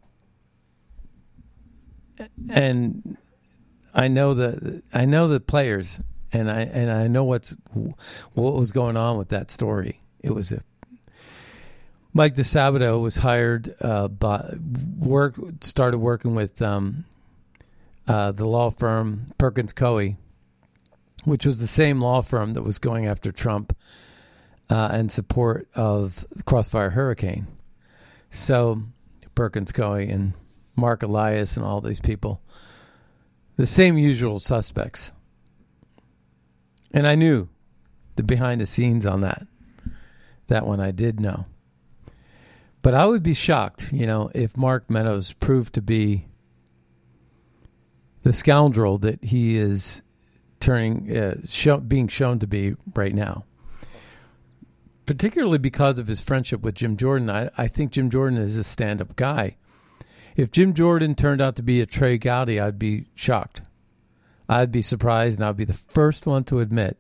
and 2.51 3.17
I 3.95 4.09
know 4.09 4.35
the 4.35 4.83
I 4.93 5.05
know 5.05 5.29
the 5.29 5.41
players, 5.41 6.01
and 6.33 6.51
I 6.51 6.63
and 6.63 6.91
I 6.91 7.09
know 7.09 7.25
what's 7.25 7.57
what 8.35 8.55
was 8.55 8.73
going 8.73 8.97
on 8.97 9.17
with 9.17 9.29
that 9.29 9.51
story. 9.51 10.01
It 10.21 10.33
was 10.33 10.53
a 10.53 10.63
Mike 12.13 12.35
DiSabato 12.35 13.01
was 13.01 13.17
hired 13.17 13.75
uh, 13.81 14.09
by 14.09 14.55
work 14.99 15.37
started 15.61 15.99
working 15.99 16.35
with 16.35 16.61
um, 16.63 17.05
uh, 18.09 18.33
the 18.33 18.45
law 18.45 18.71
firm 18.71 19.33
Perkins 19.39 19.73
Coie, 19.73 20.17
which 21.29 21.47
was 21.47 21.59
the 21.59 21.67
same 21.67 22.01
law 22.01 22.23
firm 22.23 22.55
that 22.55 22.63
was 22.63 22.79
going 22.79 23.07
after 23.07 23.31
Trump 23.31 23.77
uh, 24.71 24.91
in 24.93 25.09
support 25.09 25.69
of 25.75 26.27
the 26.31 26.43
Crossfire 26.43 26.91
Hurricane. 26.91 27.47
So 28.31 28.83
Perkins 29.35 29.73
Coie 29.73 30.11
and 30.13 30.33
Marc 30.77 31.03
Elias 31.03 31.57
and 31.57 31.65
all 31.65 31.81
these 31.81 32.01
people, 32.01 32.41
the 33.57 33.67
same 33.67 33.97
usual 33.97 34.41
suspects. 34.41 35.13
And 36.93 37.07
I 37.07 37.15
knew 37.15 37.49
the 38.17 38.23
behind 38.23 38.61
the 38.61 38.67
scenes 38.67 39.07
on 39.07 39.21
that. 39.21 39.47
That 40.49 40.67
one 40.67 40.81
I 40.81 40.91
did 40.91 41.21
know. 41.21 41.47
But 42.81 42.95
I 42.95 43.07
would 43.07 43.23
be 43.23 43.35
shocked, 43.35 43.93
you 43.93 44.07
know, 44.07 44.31
if 44.35 44.57
Mark 44.57 44.89
Meadows 44.89 45.33
proved 45.35 45.75
to 45.75 45.83
be 45.83 46.27
the 48.23 48.33
scoundrel 48.33 48.99
that 48.99 49.23
he 49.25 49.59
is 49.59 50.03
turning, 50.61 51.17
uh, 51.17 51.37
show, 51.47 51.79
being 51.79 52.09
shown 52.09 52.39
to 52.39 52.47
be 52.47 52.75
right 52.95 53.15
now 53.15 53.45
particularly 55.09 55.57
because 55.57 55.99
of 55.99 56.07
his 56.07 56.21
friendship 56.21 56.61
with 56.61 56.75
Jim 56.75 56.95
Jordan. 56.95 57.31
I, 57.31 57.49
I 57.57 57.67
think 57.67 57.93
Jim 57.93 58.11
Jordan 58.11 58.39
is 58.39 58.59
a 58.59 58.63
stand 58.63 59.01
up 59.01 59.17
guy. 59.17 59.57
If 60.37 60.51
Jim 60.51 60.75
Jordan 60.75 61.15
turned 61.15 61.41
out 61.41 61.57
to 61.57 61.63
be 61.63 61.81
a 61.81 61.87
Trey 61.87 62.19
Gowdy, 62.19 62.61
I'd 62.61 62.79
be 62.79 63.07
shocked. 63.15 63.63
I'd 64.51 64.71
be 64.71 64.83
surprised, 64.83 65.41
and 65.41 65.49
I'd 65.49 65.57
be 65.57 65.65
the 65.65 65.73
first 65.73 66.27
one 66.27 66.45
to 66.45 66.61
admit, 66.61 66.99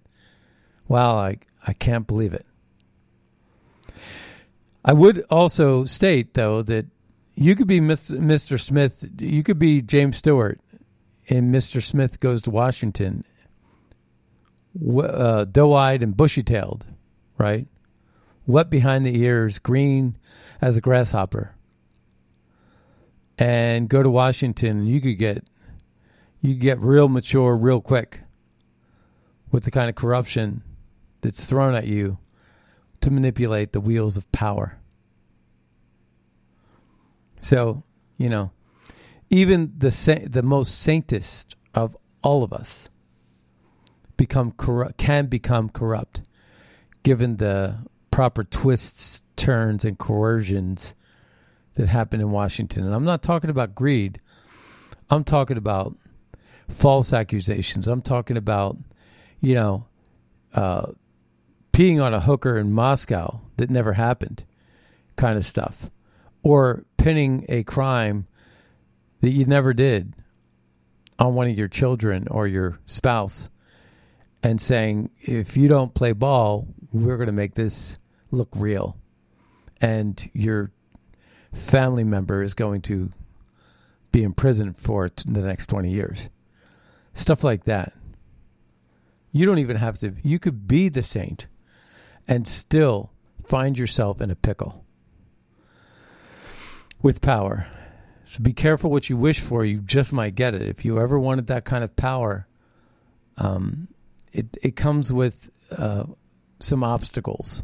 wow, 0.88 1.17
I, 1.19 1.37
I 1.67 1.75
can't 1.75 2.07
believe 2.07 2.33
it. 2.33 2.47
I 4.83 4.95
would 4.95 5.23
also 5.29 5.85
state, 5.85 6.33
though, 6.33 6.62
that 6.62 6.87
you 7.35 7.55
could 7.55 7.69
be 7.69 7.79
Mr. 7.79 8.59
Smith, 8.59 9.07
you 9.19 9.43
could 9.43 9.59
be 9.59 9.83
James 9.83 10.17
Stewart, 10.17 10.59
and 11.29 11.55
Mr. 11.55 11.83
Smith 11.83 12.21
goes 12.21 12.41
to 12.43 12.50
Washington, 12.50 13.23
uh, 15.03 15.45
doe 15.45 15.73
eyed 15.75 16.03
and 16.03 16.17
bushy 16.17 16.43
tailed, 16.43 16.87
right? 17.37 17.67
Wet 18.47 18.71
behind 18.71 19.05
the 19.05 19.21
ears, 19.21 19.59
green 19.59 20.17
as 20.61 20.77
a 20.77 20.81
grasshopper. 20.81 21.55
And 23.39 23.89
go 23.89 24.03
to 24.03 24.11
Washington, 24.11 24.79
and 24.79 24.89
you 24.89 25.01
could 25.01 25.19
get 25.19 25.45
you 26.41 26.55
could 26.55 26.63
get 26.63 26.81
real 26.81 27.09
mature 27.09 27.55
real 27.55 27.81
quick 27.81 28.23
with 29.51 29.65
the 29.65 29.71
kind 29.71 29.89
of 29.89 29.95
corruption 29.95 30.63
that's 31.21 31.49
thrown 31.49 31.75
at 31.75 31.87
you 31.87 32.19
to 33.01 33.11
manipulate 33.11 33.73
the 33.73 33.81
wheels 33.81 34.17
of 34.17 34.31
power. 34.33 34.79
So, 37.41 37.85
you 38.17 38.29
know, 38.29 38.53
even 39.31 39.73
the 39.79 39.91
sa- 39.91 40.25
the 40.25 40.43
most 40.43 40.85
saintest 40.85 41.55
of 41.75 41.97
all 42.23 42.43
of 42.43 42.53
us 42.53 42.89
become 44.19 44.53
corrupt, 44.53 44.99
can 44.99 45.27
become 45.27 45.71
corrupt, 45.71 46.21
given 47.03 47.39
the 47.39 47.87
proper 48.11 48.45
twists, 48.45 49.23
turns, 49.37 49.87
and 49.87 49.99
coercions 49.99 50.95
that 51.75 51.89
happen 51.89 52.21
in 52.21 52.31
Washington. 52.31 52.85
And 52.85 52.95
I'm 52.95 53.05
not 53.05 53.23
talking 53.23 53.49
about 53.49 53.75
greed. 53.75 54.21
I'm 55.09 55.25
talking 55.25 55.57
about 55.57 55.97
false 56.69 57.15
accusations. 57.15 57.89
I'm 57.89 58.03
talking 58.03 58.37
about, 58.37 58.77
you 59.41 59.55
know, 59.55 59.87
uh, 60.53 60.93
peeing 61.73 62.03
on 62.03 62.13
a 62.13 62.21
hooker 62.21 62.59
in 62.59 62.73
Moscow 62.73 63.41
that 63.57 63.71
never 63.71 63.93
happened, 63.95 64.45
kind 65.17 65.39
of 65.39 65.47
stuff, 65.47 65.91
or 66.43 66.85
pinning 66.97 67.47
a 67.49 67.63
crime 67.63 68.27
that 69.21 69.31
you 69.31 69.47
never 69.47 69.73
did 69.73 70.15
on 71.19 71.35
one 71.35 71.49
of 71.49 71.57
your 71.57 71.69
children 71.69 72.27
or 72.29 72.47
your 72.47 72.81
spouse 72.85 73.49
and 74.49 74.59
saying, 74.59 75.11
if 75.21 75.59
you 75.59 75.69
don't 75.69 75.93
play 75.93 76.12
ball, 76.12 76.67
we're 76.90 77.19
going 77.19 77.26
to 77.26 77.33
make 77.35 77.55
this 77.55 77.99
look 78.31 78.49
real. 78.57 78.97
And 79.78 80.31
your 80.33 80.73
family 81.52 82.02
member 82.02 82.43
is 82.43 82.55
going 82.55 82.81
to 82.83 83.11
be 84.11 84.23
in 84.23 84.33
prison 84.33 84.73
for 84.73 85.11
the 85.26 85.43
next 85.43 85.67
20 85.67 85.90
years. 85.90 86.31
Stuff 87.12 87.45
like 87.45 87.64
that. 87.64 87.93
You 89.33 89.45
don't 89.45 89.59
even 89.59 89.76
have 89.76 89.99
to, 89.99 90.14
you 90.23 90.38
could 90.38 90.67
be 90.67 90.88
the 90.88 91.02
saint 91.02 91.47
and 92.26 92.49
still 92.49 93.12
find 93.45 93.78
yourself 93.78 94.23
in 94.23 94.31
a 94.31 94.35
pickle 94.35 94.83
with 97.02 97.21
power. 97.21 97.67
So 98.25 98.43
be 98.43 98.55
careful 98.55 98.90
what 98.90 99.11
you 99.11 99.19
wish 99.19 99.40
for. 99.40 99.62
You 99.62 99.81
just 99.81 100.14
might 100.14 100.35
get 100.35 100.55
it. 100.55 100.62
If 100.62 100.87
you 100.87 100.99
ever 100.99 101.19
wanted 101.19 101.49
that 101.49 101.67
kind 101.67 101.85
of 101.85 101.95
power, 101.97 102.47
um, 103.37 103.88
it 104.32 104.56
it 104.62 104.76
comes 104.76 105.12
with 105.12 105.50
uh, 105.70 106.04
some 106.61 106.82
obstacles. 106.85 107.62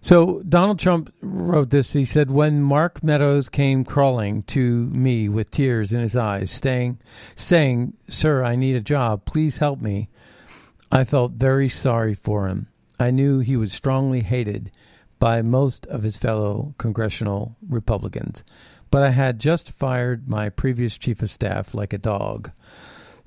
So 0.00 0.42
Donald 0.48 0.78
Trump 0.78 1.12
wrote 1.20 1.70
this. 1.70 1.92
He 1.92 2.04
said, 2.04 2.30
"When 2.30 2.62
Mark 2.62 3.02
Meadows 3.02 3.48
came 3.48 3.84
crawling 3.84 4.42
to 4.44 4.86
me 4.86 5.28
with 5.28 5.50
tears 5.50 5.92
in 5.92 6.00
his 6.00 6.16
eyes, 6.16 6.50
staying, 6.50 6.98
saying, 7.34 7.94
"Sir, 8.06 8.44
I 8.44 8.56
need 8.56 8.76
a 8.76 8.80
job. 8.80 9.24
Please 9.24 9.58
help 9.58 9.80
me," 9.80 10.08
I 10.90 11.04
felt 11.04 11.32
very 11.32 11.68
sorry 11.68 12.14
for 12.14 12.48
him. 12.48 12.68
I 13.00 13.10
knew 13.10 13.40
he 13.40 13.56
was 13.56 13.72
strongly 13.72 14.22
hated 14.22 14.70
by 15.18 15.42
most 15.42 15.86
of 15.86 16.04
his 16.04 16.16
fellow 16.16 16.74
congressional 16.78 17.56
Republicans, 17.68 18.44
but 18.90 19.02
I 19.02 19.10
had 19.10 19.38
just 19.38 19.72
fired 19.72 20.28
my 20.28 20.48
previous 20.48 20.96
chief 20.96 21.22
of 21.22 21.30
staff 21.30 21.74
like 21.74 21.92
a 21.92 21.98
dog. 21.98 22.52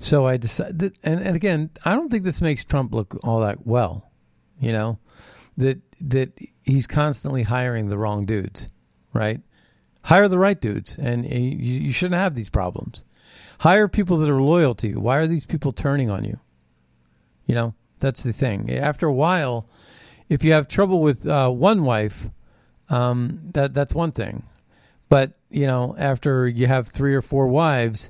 So 0.01 0.25
I 0.25 0.37
decided, 0.37 0.97
and, 1.03 1.21
and 1.21 1.35
again, 1.35 1.69
I 1.85 1.93
don't 1.93 2.09
think 2.09 2.23
this 2.23 2.41
makes 2.41 2.65
Trump 2.65 2.91
look 2.91 3.19
all 3.23 3.41
that 3.41 3.67
well. 3.67 4.11
You 4.59 4.71
know, 4.71 4.99
that 5.57 5.79
that 6.01 6.37
he's 6.63 6.87
constantly 6.87 7.43
hiring 7.43 7.87
the 7.87 7.99
wrong 7.99 8.25
dudes, 8.25 8.67
right? 9.13 9.41
Hire 10.03 10.27
the 10.27 10.39
right 10.39 10.59
dudes, 10.59 10.97
and 10.97 11.23
you, 11.23 11.39
you 11.39 11.91
shouldn't 11.91 12.19
have 12.19 12.33
these 12.33 12.49
problems. 12.49 13.05
Hire 13.59 13.87
people 13.87 14.17
that 14.17 14.29
are 14.29 14.41
loyal 14.41 14.73
to 14.75 14.87
you. 14.87 14.99
Why 14.99 15.17
are 15.17 15.27
these 15.27 15.45
people 15.45 15.71
turning 15.71 16.09
on 16.09 16.25
you? 16.25 16.39
You 17.45 17.53
know, 17.53 17.75
that's 17.99 18.23
the 18.23 18.33
thing. 18.33 18.71
After 18.71 19.05
a 19.05 19.13
while, 19.13 19.69
if 20.29 20.43
you 20.43 20.53
have 20.53 20.67
trouble 20.67 20.99
with 21.01 21.27
uh, 21.27 21.49
one 21.51 21.83
wife, 21.83 22.27
um, 22.89 23.39
that 23.53 23.75
that's 23.75 23.93
one 23.93 24.13
thing. 24.13 24.43
But 25.09 25.33
you 25.51 25.67
know, 25.67 25.95
after 25.99 26.47
you 26.47 26.65
have 26.65 26.87
three 26.87 27.13
or 27.13 27.21
four 27.21 27.45
wives, 27.45 28.09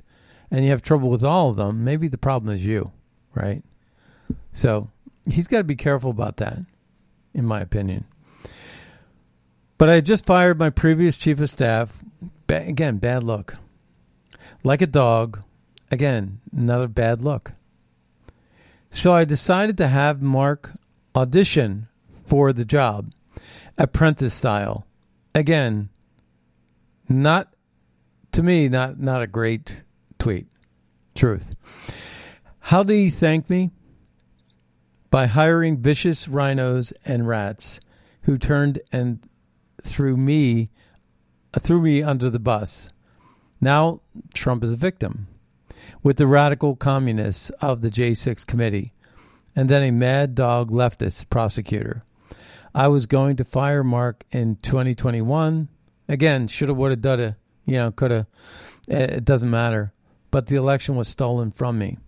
and 0.52 0.64
you 0.64 0.70
have 0.70 0.82
trouble 0.82 1.08
with 1.08 1.24
all 1.24 1.48
of 1.48 1.56
them, 1.56 1.82
maybe 1.82 2.06
the 2.06 2.18
problem 2.18 2.54
is 2.54 2.64
you, 2.64 2.92
right? 3.34 3.62
So 4.52 4.90
he's 5.28 5.48
got 5.48 5.58
to 5.58 5.64
be 5.64 5.74
careful 5.74 6.10
about 6.10 6.36
that, 6.36 6.58
in 7.32 7.46
my 7.46 7.60
opinion. 7.60 8.04
But 9.78 9.88
I 9.88 10.02
just 10.02 10.26
fired 10.26 10.58
my 10.58 10.68
previous 10.68 11.16
chief 11.16 11.40
of 11.40 11.48
staff. 11.48 12.04
Ba- 12.46 12.68
again, 12.68 12.98
bad 12.98 13.24
look. 13.24 13.56
Like 14.62 14.82
a 14.82 14.86
dog. 14.86 15.42
Again, 15.90 16.40
another 16.54 16.86
bad 16.86 17.22
look. 17.22 17.52
So 18.90 19.14
I 19.14 19.24
decided 19.24 19.78
to 19.78 19.88
have 19.88 20.20
Mark 20.20 20.70
audition 21.16 21.88
for 22.26 22.52
the 22.52 22.66
job, 22.66 23.12
apprentice 23.78 24.34
style. 24.34 24.86
Again, 25.34 25.88
not 27.08 27.54
to 28.32 28.42
me, 28.42 28.68
not 28.68 29.00
not 29.00 29.22
a 29.22 29.26
great 29.26 29.81
tweet. 30.22 30.46
Truth. 31.16 31.56
How 32.60 32.84
did 32.84 32.94
he 32.94 33.10
thank 33.10 33.50
me? 33.50 33.70
By 35.10 35.26
hiring 35.26 35.78
vicious 35.78 36.28
rhinos 36.28 36.92
and 37.04 37.26
rats 37.26 37.80
who 38.22 38.38
turned 38.38 38.80
and 38.92 39.18
threw 39.82 40.16
me 40.16 40.68
uh, 41.52 41.58
threw 41.58 41.82
me 41.82 42.04
under 42.04 42.30
the 42.30 42.38
bus. 42.38 42.92
Now 43.60 44.00
Trump 44.32 44.62
is 44.62 44.74
a 44.74 44.76
victim 44.76 45.26
with 46.04 46.18
the 46.18 46.28
radical 46.28 46.76
communists 46.76 47.50
of 47.60 47.80
the 47.80 47.90
J6 47.90 48.46
committee 48.46 48.92
and 49.56 49.68
then 49.68 49.82
a 49.82 49.90
mad 49.90 50.36
dog 50.36 50.70
leftist 50.70 51.30
prosecutor. 51.30 52.04
I 52.72 52.86
was 52.86 53.06
going 53.06 53.34
to 53.36 53.44
fire 53.44 53.82
Mark 53.82 54.24
in 54.30 54.54
2021. 54.54 55.68
Again, 56.08 56.46
should 56.46 56.68
have, 56.68 56.78
would 56.78 56.92
have, 56.92 57.00
done 57.00 57.20
it. 57.20 57.34
You 57.66 57.74
know, 57.74 57.90
could 57.90 58.12
have. 58.12 58.26
Eh, 58.88 59.16
it 59.16 59.24
doesn't 59.24 59.50
matter 59.50 59.92
but 60.32 60.46
the 60.46 60.56
election 60.56 60.96
was 60.96 61.06
stolen 61.06 61.52
from 61.52 61.78
me. 61.78 61.98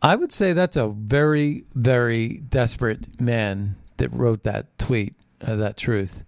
I 0.00 0.16
would 0.16 0.32
say 0.32 0.52
that's 0.52 0.76
a 0.76 0.88
very, 0.88 1.64
very 1.74 2.38
desperate 2.38 3.20
man 3.20 3.76
that 3.96 4.12
wrote 4.14 4.44
that 4.44 4.78
tweet, 4.78 5.14
uh, 5.42 5.56
that 5.56 5.76
truth. 5.76 6.24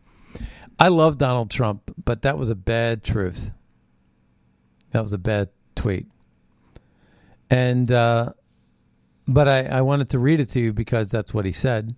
I 0.79 0.89
love 0.89 1.17
Donald 1.17 1.51
Trump, 1.51 1.95
but 2.05 2.23
that 2.23 2.37
was 2.37 2.51
a 2.51 2.55
bad 2.57 3.05
truth. 3.05 3.53
That 4.91 5.01
was 5.01 5.13
a 5.13 5.19
bad 5.19 5.51
tweet. 5.77 6.07
And, 7.49 7.91
uh, 7.93 8.33
but 9.29 9.47
I, 9.47 9.67
I 9.67 9.81
wanted 9.83 10.11
to 10.11 10.19
read 10.19 10.41
it 10.41 10.49
to 10.51 10.61
you 10.61 10.73
because 10.73 11.11
that's 11.11 11.33
what 11.33 11.47
he 11.47 11.53
said 11.53 11.95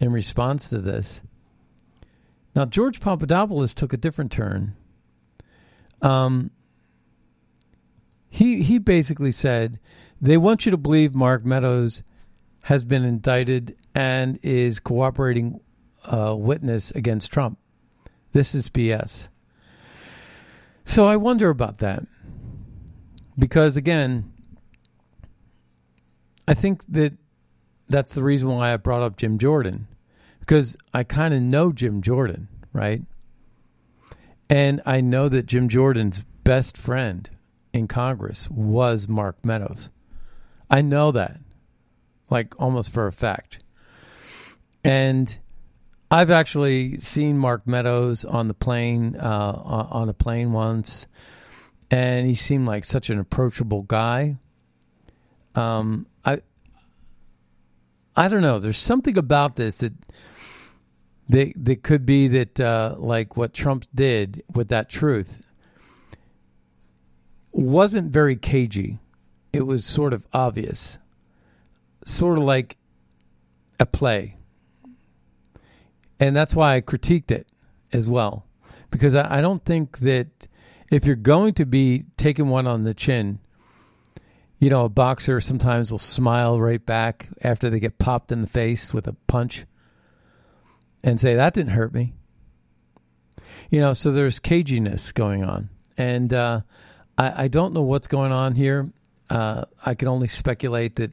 in 0.00 0.12
response 0.12 0.68
to 0.68 0.78
this. 0.78 1.22
Now, 2.54 2.66
George 2.66 3.00
Papadopoulos 3.00 3.74
took 3.74 3.94
a 3.94 3.96
different 3.96 4.30
turn. 4.30 4.76
Um, 6.02 6.50
he 8.32 8.62
he 8.62 8.78
basically 8.78 9.30
said 9.30 9.78
they 10.18 10.38
want 10.38 10.64
you 10.64 10.70
to 10.70 10.78
believe 10.78 11.14
Mark 11.14 11.44
Meadows 11.44 12.02
has 12.62 12.82
been 12.82 13.04
indicted 13.04 13.76
and 13.94 14.38
is 14.42 14.80
cooperating 14.80 15.60
uh, 16.06 16.34
witness 16.34 16.92
against 16.92 17.30
Trump. 17.30 17.58
This 18.32 18.54
is 18.54 18.70
BS. 18.70 19.28
So 20.82 21.06
I 21.06 21.16
wonder 21.16 21.50
about 21.50 21.78
that 21.78 22.04
because 23.38 23.76
again, 23.76 24.32
I 26.48 26.54
think 26.54 26.86
that 26.86 27.12
that's 27.90 28.14
the 28.14 28.22
reason 28.22 28.48
why 28.48 28.72
I 28.72 28.78
brought 28.78 29.02
up 29.02 29.18
Jim 29.18 29.36
Jordan 29.36 29.88
because 30.40 30.78
I 30.94 31.04
kind 31.04 31.34
of 31.34 31.42
know 31.42 31.70
Jim 31.70 32.00
Jordan, 32.00 32.48
right? 32.72 33.02
And 34.48 34.80
I 34.86 35.02
know 35.02 35.28
that 35.28 35.44
Jim 35.44 35.68
Jordan's 35.68 36.22
best 36.44 36.78
friend 36.78 37.28
in 37.72 37.88
Congress 37.88 38.50
was 38.50 39.08
Mark 39.08 39.44
Meadows. 39.44 39.90
I 40.70 40.82
know 40.82 41.12
that, 41.12 41.38
like 42.30 42.60
almost 42.60 42.92
for 42.92 43.06
a 43.06 43.12
fact. 43.12 43.60
And 44.84 45.38
I've 46.10 46.30
actually 46.30 46.98
seen 46.98 47.38
Mark 47.38 47.66
Meadows 47.66 48.24
on 48.24 48.48
the 48.48 48.54
plane, 48.54 49.16
uh, 49.16 49.88
on 49.90 50.08
a 50.08 50.14
plane 50.14 50.52
once, 50.52 51.06
and 51.90 52.26
he 52.26 52.34
seemed 52.34 52.66
like 52.66 52.84
such 52.84 53.10
an 53.10 53.18
approachable 53.18 53.82
guy. 53.82 54.36
Um, 55.54 56.06
I, 56.24 56.40
I 58.16 58.28
don't 58.28 58.42
know. 58.42 58.58
There's 58.58 58.78
something 58.78 59.16
about 59.16 59.56
this 59.56 59.78
that 59.78 59.92
They, 61.28 61.54
they 61.56 61.76
could 61.76 62.04
be 62.04 62.28
that, 62.28 62.60
uh, 62.60 62.96
like 62.98 63.36
what 63.36 63.54
Trump 63.54 63.84
did 63.94 64.42
with 64.54 64.68
that 64.68 64.90
truth, 64.90 65.40
wasn't 67.52 68.10
very 68.10 68.36
cagey. 68.36 68.98
It 69.52 69.66
was 69.66 69.84
sort 69.84 70.12
of 70.12 70.26
obvious, 70.32 70.98
sort 72.04 72.38
of 72.38 72.44
like 72.44 72.76
a 73.78 73.86
play. 73.86 74.36
And 76.18 76.34
that's 76.34 76.54
why 76.54 76.74
I 76.74 76.80
critiqued 76.80 77.30
it 77.30 77.46
as 77.92 78.08
well, 78.08 78.46
because 78.90 79.14
I, 79.14 79.38
I 79.38 79.40
don't 79.40 79.64
think 79.64 79.98
that 79.98 80.48
if 80.90 81.04
you're 81.04 81.16
going 81.16 81.54
to 81.54 81.66
be 81.66 82.04
taking 82.16 82.48
one 82.48 82.66
on 82.66 82.82
the 82.82 82.94
chin, 82.94 83.40
you 84.58 84.70
know, 84.70 84.84
a 84.84 84.88
boxer 84.88 85.40
sometimes 85.40 85.90
will 85.90 85.98
smile 85.98 86.60
right 86.60 86.84
back 86.84 87.28
after 87.42 87.68
they 87.68 87.80
get 87.80 87.98
popped 87.98 88.30
in 88.30 88.40
the 88.40 88.46
face 88.46 88.94
with 88.94 89.08
a 89.08 89.16
punch 89.26 89.66
and 91.02 91.18
say, 91.18 91.34
that 91.34 91.54
didn't 91.54 91.72
hurt 91.72 91.92
me. 91.92 92.14
You 93.70 93.80
know, 93.80 93.92
so 93.92 94.10
there's 94.10 94.38
caginess 94.38 95.12
going 95.12 95.42
on. 95.42 95.68
And 95.98 96.32
uh, 96.32 96.60
I, 97.18 97.44
I, 97.44 97.48
don't 97.48 97.74
know 97.74 97.82
what's 97.82 98.08
going 98.08 98.32
on 98.32 98.54
here. 98.54 98.90
Uh, 99.28 99.64
I 99.84 99.94
can 99.94 100.08
only 100.08 100.28
speculate 100.28 100.96
that 100.96 101.12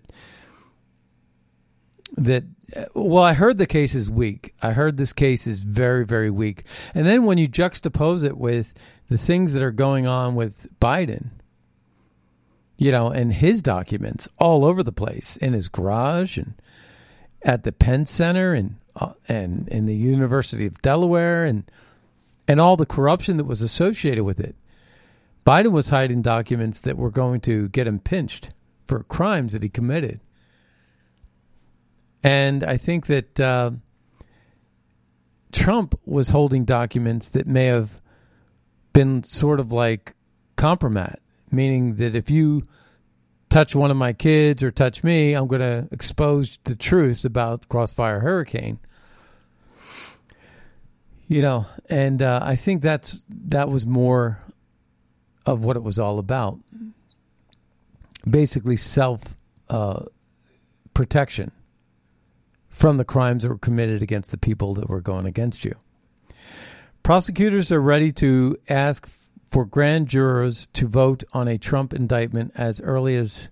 that 2.17 2.43
well 2.95 3.23
i 3.23 3.33
heard 3.33 3.57
the 3.57 3.67
case 3.67 3.95
is 3.95 4.09
weak. 4.09 4.53
I 4.61 4.73
heard 4.73 4.97
this 4.97 5.13
case 5.13 5.47
is 5.47 5.61
very 5.61 6.05
very 6.05 6.29
weak. 6.29 6.63
And 6.93 7.05
then 7.05 7.25
when 7.25 7.37
you 7.37 7.47
juxtapose 7.47 8.23
it 8.23 8.37
with 8.37 8.73
the 9.07 9.17
things 9.17 9.53
that 9.53 9.63
are 9.63 9.71
going 9.71 10.07
on 10.07 10.35
with 10.35 10.67
biden 10.79 11.29
you 12.79 12.91
know 12.91 13.09
and 13.11 13.33
his 13.33 13.61
documents 13.61 14.27
all 14.39 14.65
over 14.65 14.81
the 14.81 14.91
place 14.91 15.37
in 15.37 15.53
his 15.53 15.67
garage 15.67 16.37
and 16.37 16.55
at 17.43 17.63
the 17.63 17.71
penn 17.71 18.05
center 18.05 18.53
and 18.53 18.77
uh, 18.95 19.13
and 19.27 19.67
in 19.67 19.85
the 19.85 19.95
university 19.95 20.65
of 20.65 20.81
delaware 20.81 21.45
and 21.45 21.69
and 22.47 22.59
all 22.59 22.75
the 22.75 22.85
corruption 22.85 23.37
that 23.37 23.43
was 23.43 23.61
associated 23.61 24.23
with 24.23 24.39
it 24.39 24.55
biden 25.49 25.71
was 25.71 25.89
hiding 25.89 26.21
documents 26.21 26.81
that 26.81 26.97
were 26.97 27.11
going 27.11 27.39
to 27.39 27.67
get 27.69 27.87
him 27.87 27.99
pinched 27.99 28.51
for 28.85 29.03
crimes 29.03 29.53
that 29.53 29.63
he 29.63 29.69
committed 29.69 30.19
and 32.23 32.63
I 32.63 32.77
think 32.77 33.07
that 33.07 33.39
uh, 33.39 33.71
Trump 35.51 35.99
was 36.05 36.29
holding 36.29 36.65
documents 36.65 37.29
that 37.29 37.47
may 37.47 37.65
have 37.65 38.01
been 38.93 39.23
sort 39.23 39.59
of 39.59 39.71
like 39.71 40.15
compromise, 40.55 41.19
meaning 41.51 41.95
that 41.95 42.15
if 42.15 42.29
you 42.29 42.63
touch 43.49 43.75
one 43.75 43.89
of 43.89 43.97
my 43.97 44.13
kids 44.13 44.61
or 44.61 44.71
touch 44.71 45.03
me, 45.03 45.33
I'm 45.33 45.47
going 45.47 45.61
to 45.61 45.87
expose 45.91 46.59
the 46.65 46.75
truth 46.75 47.23
about 47.23 47.69
Crossfire 47.69 48.19
Hurricane. 48.19 48.79
You 51.27 51.43
know, 51.43 51.65
and 51.89 52.21
uh, 52.21 52.39
I 52.41 52.55
think 52.55 52.81
that's 52.81 53.23
that 53.29 53.69
was 53.69 53.85
more 53.85 54.41
of 55.45 55.63
what 55.63 55.75
it 55.75 55.83
was 55.83 55.99
all 55.99 56.19
about. 56.19 56.59
Basically, 58.29 58.75
self 58.75 59.35
uh, 59.69 60.05
protection 60.93 61.51
from 62.67 62.97
the 62.97 63.05
crimes 63.05 63.43
that 63.43 63.49
were 63.49 63.57
committed 63.57 64.01
against 64.01 64.31
the 64.31 64.37
people 64.37 64.73
that 64.75 64.89
were 64.89 65.01
going 65.01 65.25
against 65.25 65.65
you. 65.65 65.75
Prosecutors 67.03 67.71
are 67.71 67.81
ready 67.81 68.11
to 68.13 68.57
ask 68.69 69.09
for 69.49 69.65
grand 69.65 70.07
jurors 70.07 70.67
to 70.67 70.87
vote 70.87 71.23
on 71.33 71.47
a 71.47 71.57
Trump 71.57 71.93
indictment 71.93 72.51
as 72.55 72.79
early 72.81 73.15
as 73.15 73.49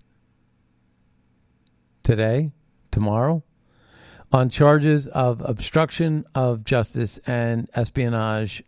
today, 2.02 2.52
tomorrow, 2.90 3.42
on 4.32 4.48
charges 4.48 5.08
of 5.08 5.40
obstruction 5.40 6.24
of 6.34 6.64
justice 6.64 7.18
and 7.26 7.68
espionage 7.74 8.62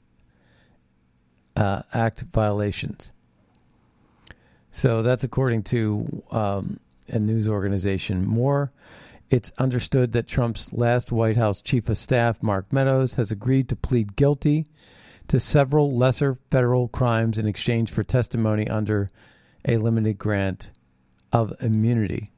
uh, 1.61 1.83
act 1.93 2.25
violations. 2.33 3.13
So 4.73 5.03
that's 5.03 5.25
according 5.25 5.65
to 5.65 6.23
um, 6.31 6.81
a 7.09 7.19
news 7.19 7.49
organization. 7.49 8.27
More 8.27 8.73
it's 9.31 9.53
understood 9.59 10.13
that 10.13 10.27
Trump's 10.27 10.73
last 10.73 11.13
White 11.13 11.37
House 11.37 11.61
chief 11.61 11.89
of 11.89 11.97
staff, 11.97 12.43
Mark 12.43 12.73
Meadows, 12.73 13.15
has 13.15 13.31
agreed 13.31 13.69
to 13.69 13.77
plead 13.77 14.17
guilty 14.17 14.67
to 15.29 15.39
several 15.39 15.97
lesser 15.97 16.37
federal 16.51 16.89
crimes 16.89 17.39
in 17.39 17.47
exchange 17.47 17.93
for 17.93 18.03
testimony 18.03 18.67
under 18.67 19.11
a 19.65 19.77
limited 19.77 20.19
grant 20.19 20.71
of 21.33 21.53
immunity. 21.61 22.33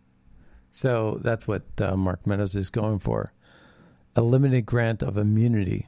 So 0.70 1.18
that's 1.22 1.48
what 1.48 1.62
uh, 1.80 1.96
Mark 1.96 2.26
Meadows 2.26 2.54
is 2.54 2.68
going 2.68 2.98
for 2.98 3.32
a 4.14 4.20
limited 4.20 4.66
grant 4.66 5.02
of 5.02 5.16
immunity. 5.16 5.86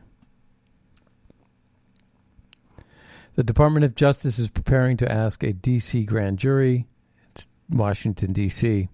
The 3.37 3.43
Department 3.43 3.85
of 3.85 3.97
Justice 3.97 4.39
is 4.39 4.49
preparing 4.49 4.97
to 4.99 5.11
ask 5.11 5.43
a 5.43 5.53
D.C. 5.53 6.05
grand 6.05 6.39
jury, 6.39 6.87
it's 7.31 7.49
Washington, 7.69 8.33
D.C., 8.33 8.89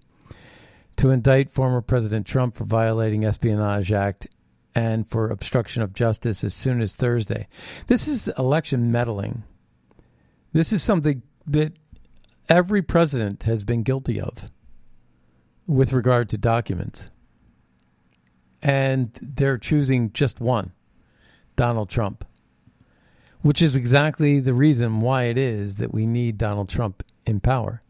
to 0.97 1.11
indict 1.11 1.51
former 1.51 1.83
President 1.83 2.27
Trump 2.27 2.55
for 2.55 2.65
violating 2.65 3.25
Espionage 3.25 3.93
Act 3.93 4.29
and 4.75 5.07
for 5.07 5.29
obstruction 5.29 5.83
of 5.83 5.93
justice 5.93 6.43
as 6.43 6.55
soon 6.55 6.81
as 6.81 6.97
Thursday. 6.97 7.49
This 7.87 8.09
is 8.09 8.29
election 8.39 8.91
meddling. 8.91 9.43
This 10.53 10.73
is 10.73 10.83
something 10.83 11.23
that 11.47 11.75
every 12.49 12.81
president 12.81 13.43
has 13.43 13.65
been 13.65 13.83
guilty 13.83 14.21
of 14.21 14.51
with 15.67 15.93
regard 15.93 16.29
to 16.31 16.39
documents. 16.39 17.11
And 18.63 19.19
they're 19.21 19.59
choosing 19.59 20.13
just 20.13 20.41
one 20.41 20.73
Donald 21.57 21.91
Trump, 21.91 22.25
which 23.43 23.63
is 23.63 23.77
exactly 23.77 24.41
the 24.41 24.53
reason 24.53 25.01
why 25.01 25.25
it 25.25 25.39
is 25.39 25.77
that 25.77 25.93
we 25.93 26.07
need 26.07 26.39
Donald 26.39 26.69
Trump 26.69 27.03
in 27.27 27.41
power 27.41 27.81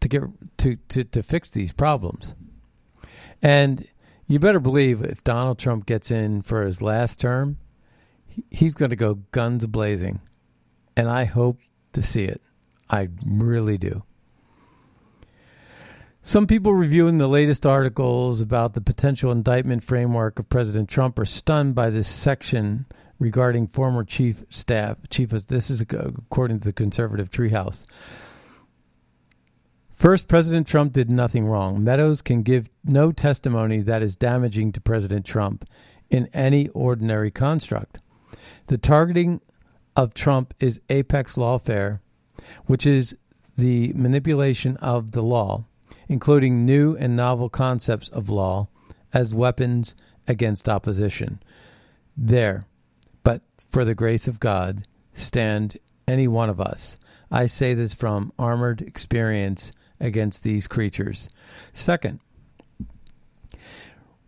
to 0.00 0.08
get 0.08 0.22
to, 0.58 0.76
to, 0.76 1.04
to 1.04 1.22
fix 1.22 1.50
these 1.50 1.72
problems. 1.72 2.34
And 3.42 3.86
you 4.26 4.38
better 4.38 4.60
believe 4.60 5.02
if 5.02 5.24
Donald 5.24 5.58
Trump 5.58 5.86
gets 5.86 6.10
in 6.10 6.42
for 6.42 6.62
his 6.62 6.82
last 6.82 7.20
term, 7.20 7.58
he's 8.50 8.74
going 8.74 8.90
to 8.90 8.96
go 8.96 9.14
guns 9.32 9.66
blazing. 9.66 10.20
And 10.96 11.08
I 11.08 11.24
hope 11.24 11.58
to 11.92 12.02
see 12.02 12.24
it. 12.24 12.42
I 12.90 13.08
really 13.24 13.78
do. 13.78 14.02
Some 16.20 16.46
people 16.46 16.74
reviewing 16.74 17.18
the 17.18 17.28
latest 17.28 17.64
articles 17.64 18.40
about 18.40 18.74
the 18.74 18.80
potential 18.80 19.30
indictment 19.30 19.84
framework 19.84 20.38
of 20.38 20.48
President 20.48 20.88
Trump 20.88 21.18
are 21.18 21.24
stunned 21.24 21.74
by 21.74 21.90
this 21.90 22.08
section 22.08 22.86
regarding 23.18 23.66
former 23.66 24.04
chief 24.04 24.44
staff. 24.48 24.98
Chief, 25.10 25.30
this 25.30 25.70
is 25.70 25.80
according 25.80 26.60
to 26.60 26.64
the 26.64 26.72
conservative 26.72 27.30
treehouse. 27.30 27.84
First, 29.90 30.28
President 30.28 30.68
Trump 30.68 30.92
did 30.92 31.10
nothing 31.10 31.46
wrong. 31.46 31.82
Meadows 31.82 32.22
can 32.22 32.42
give 32.42 32.70
no 32.84 33.10
testimony 33.10 33.80
that 33.80 34.00
is 34.00 34.16
damaging 34.16 34.70
to 34.72 34.80
President 34.80 35.26
Trump 35.26 35.64
in 36.08 36.28
any 36.32 36.68
ordinary 36.68 37.32
construct. 37.32 37.98
The 38.68 38.78
targeting 38.78 39.40
of 39.96 40.14
Trump 40.14 40.54
is 40.60 40.80
apex 40.88 41.34
lawfare, 41.34 41.98
which 42.66 42.86
is 42.86 43.16
the 43.56 43.92
manipulation 43.96 44.76
of 44.76 45.10
the 45.10 45.22
law, 45.22 45.64
including 46.08 46.64
new 46.64 46.96
and 46.96 47.16
novel 47.16 47.48
concepts 47.48 48.08
of 48.08 48.30
law 48.30 48.68
as 49.12 49.34
weapons 49.34 49.96
against 50.28 50.68
opposition. 50.68 51.42
There, 52.16 52.66
for 53.68 53.84
the 53.84 53.94
grace 53.94 54.28
of 54.28 54.40
God, 54.40 54.84
stand 55.12 55.78
any 56.06 56.28
one 56.28 56.48
of 56.48 56.60
us. 56.60 56.98
I 57.30 57.46
say 57.46 57.74
this 57.74 57.94
from 57.94 58.32
armored 58.38 58.80
experience 58.80 59.72
against 60.00 60.42
these 60.42 60.68
creatures. 60.68 61.28
Second, 61.72 62.20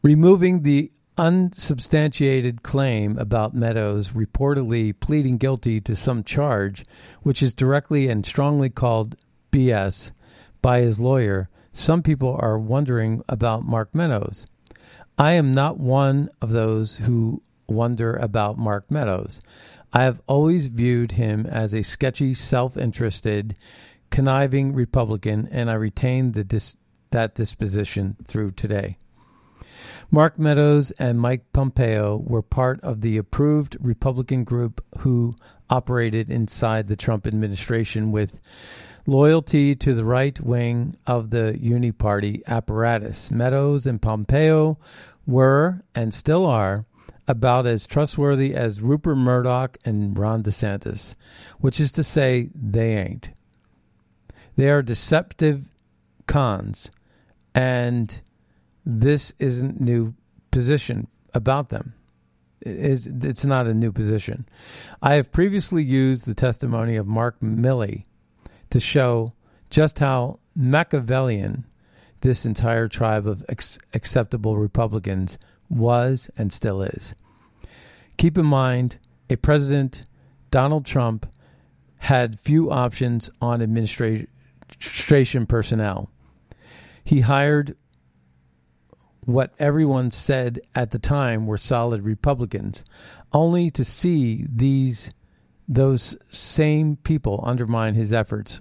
removing 0.03 0.63
the 0.63 0.91
unsubstantiated 1.17 2.63
claim 2.63 3.19
about 3.19 3.55
Meadows 3.55 4.11
reportedly 4.13 4.99
pleading 4.99 5.37
guilty 5.37 5.81
to 5.81 5.95
some 5.95 6.25
charge, 6.25 6.85
which 7.23 7.43
is 7.43 7.55
directly 7.55 8.09
and 8.09 8.25
strongly 8.25 8.71
called 8.71 9.17
BS 9.53 10.13
by 10.63 10.81
his 10.81 11.01
lawyer, 11.01 11.49
some 11.73 12.03
people 12.03 12.37
are 12.41 12.59
wondering 12.59 13.23
about 13.29 13.65
Mark 13.65 13.95
Meadows. 13.95 14.47
I 15.19 15.33
am 15.33 15.53
not 15.53 15.79
one 15.79 16.31
of 16.41 16.51
those 16.51 16.97
who 16.97 17.43
wonder 17.71 18.15
about 18.17 18.59
Mark 18.59 18.91
Meadows. 18.91 19.43
I 19.93 20.05
have 20.05 20.21
always 20.27 20.69
viewed 20.69 21.13
him 21.13 21.47
as 21.47 21.75
a 21.75 21.83
sketchy, 21.83 22.35
self 22.35 22.77
interested, 22.77 23.57
conniving 24.11 24.73
Republican, 24.73 25.49
and 25.51 25.71
I 25.71 25.75
retain 25.75 26.33
dis- 26.33 26.77
that 27.11 27.35
disposition 27.35 28.17
through 28.25 28.53
today. 28.53 28.99
Mark 30.13 30.39
Meadows 30.39 30.91
and 30.93 31.21
Mike 31.21 31.53
Pompeo 31.53 32.17
were 32.27 32.43
part 32.43 32.81
of 32.83 33.01
the 33.01 33.17
approved 33.17 33.77
Republican 33.81 34.43
group 34.45 34.85
who 34.99 35.37
operated 35.69 36.31
inside 36.31 36.89
the 36.89 36.97
Trump 36.97 37.27
administration 37.27 38.11
with 38.11 38.41
loyalty 39.07 39.75
to 39.77 39.95
the 39.95 40.05
right 40.05 40.41
wing 40.41 40.97
of 41.07 41.31
the 41.31 41.59
Uniparty 41.63 42.45
apparatus. 42.47 43.31
Meadows 43.31 43.87
and 43.87 44.03
Pompeo 44.03 44.79
were 45.27 45.83
and 45.95 46.13
still 46.13 46.45
are 46.45 46.85
about 47.31 47.65
as 47.65 47.87
trustworthy 47.87 48.55
as 48.57 48.83
Rupert 48.83 49.15
Murdoch 49.15 49.79
and 49.85 50.19
Ron 50.19 50.43
DeSantis, 50.43 51.15
which 51.61 51.79
is 51.79 51.93
to 51.93 52.03
say, 52.03 52.51
they 52.53 52.97
ain't. 52.97 53.31
They 54.57 54.69
are 54.69 54.83
deceptive 54.83 55.69
cons, 56.27 56.91
and 57.55 58.21
this 58.85 59.33
isn't 59.39 59.81
new 59.81 60.15
position 60.51 61.07
about 61.33 61.69
them. 61.69 61.95
It's, 62.63 63.07
it's 63.07 63.47
not 63.47 63.69
a 63.69 63.75
new 63.75 63.93
position. 63.93 64.49
I 65.01 65.15
have 65.15 65.31
previously 65.31 65.85
used 65.85 66.27
the 66.27 66.35
testimony 66.35 66.97
of 66.97 67.07
Mark 67.07 67.39
Milley 67.39 68.07
to 68.71 68.81
show 68.81 69.35
just 69.71 70.01
how 70.01 70.41
Machiavellian 70.57 71.65
this 72.23 72.45
entire 72.45 72.89
tribe 72.89 73.29
of 73.29 73.45
ex- 73.49 73.79
acceptable 73.95 74.57
Republicans 74.57 75.39
was 75.69 76.29
and 76.37 76.53
still 76.53 76.83
is. 76.83 77.15
Keep 78.21 78.37
in 78.37 78.45
mind, 78.45 78.99
a 79.31 79.37
president, 79.37 80.05
Donald 80.51 80.85
Trump, 80.85 81.25
had 82.01 82.39
few 82.39 82.71
options 82.71 83.31
on 83.41 83.63
administration 83.63 84.27
personnel. 85.47 86.11
He 87.03 87.21
hired 87.21 87.79
what 89.25 89.55
everyone 89.59 90.11
said 90.11 90.61
at 90.75 90.91
the 90.91 90.99
time 90.99 91.47
were 91.47 91.57
solid 91.57 92.03
Republicans, 92.03 92.85
only 93.33 93.71
to 93.71 93.85
see 93.85 94.45
these 94.47 95.15
those 95.67 96.15
same 96.29 96.97
people 96.97 97.41
undermine 97.43 97.95
his 97.95 98.13
efforts. 98.13 98.61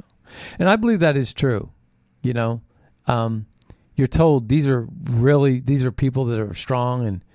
And 0.57 0.69
I 0.69 0.77
believe 0.77 1.01
that 1.01 1.17
is 1.17 1.33
true. 1.33 1.73
You 2.23 2.31
know, 2.31 2.61
um, 3.07 3.45
you're 3.97 4.07
told 4.07 4.47
these 4.47 4.69
are 4.69 4.87
really 5.03 5.59
these 5.59 5.85
are 5.85 5.91
people 5.91 6.23
that 6.25 6.39
are 6.39 6.53
strong 6.53 7.05
and 7.05 7.25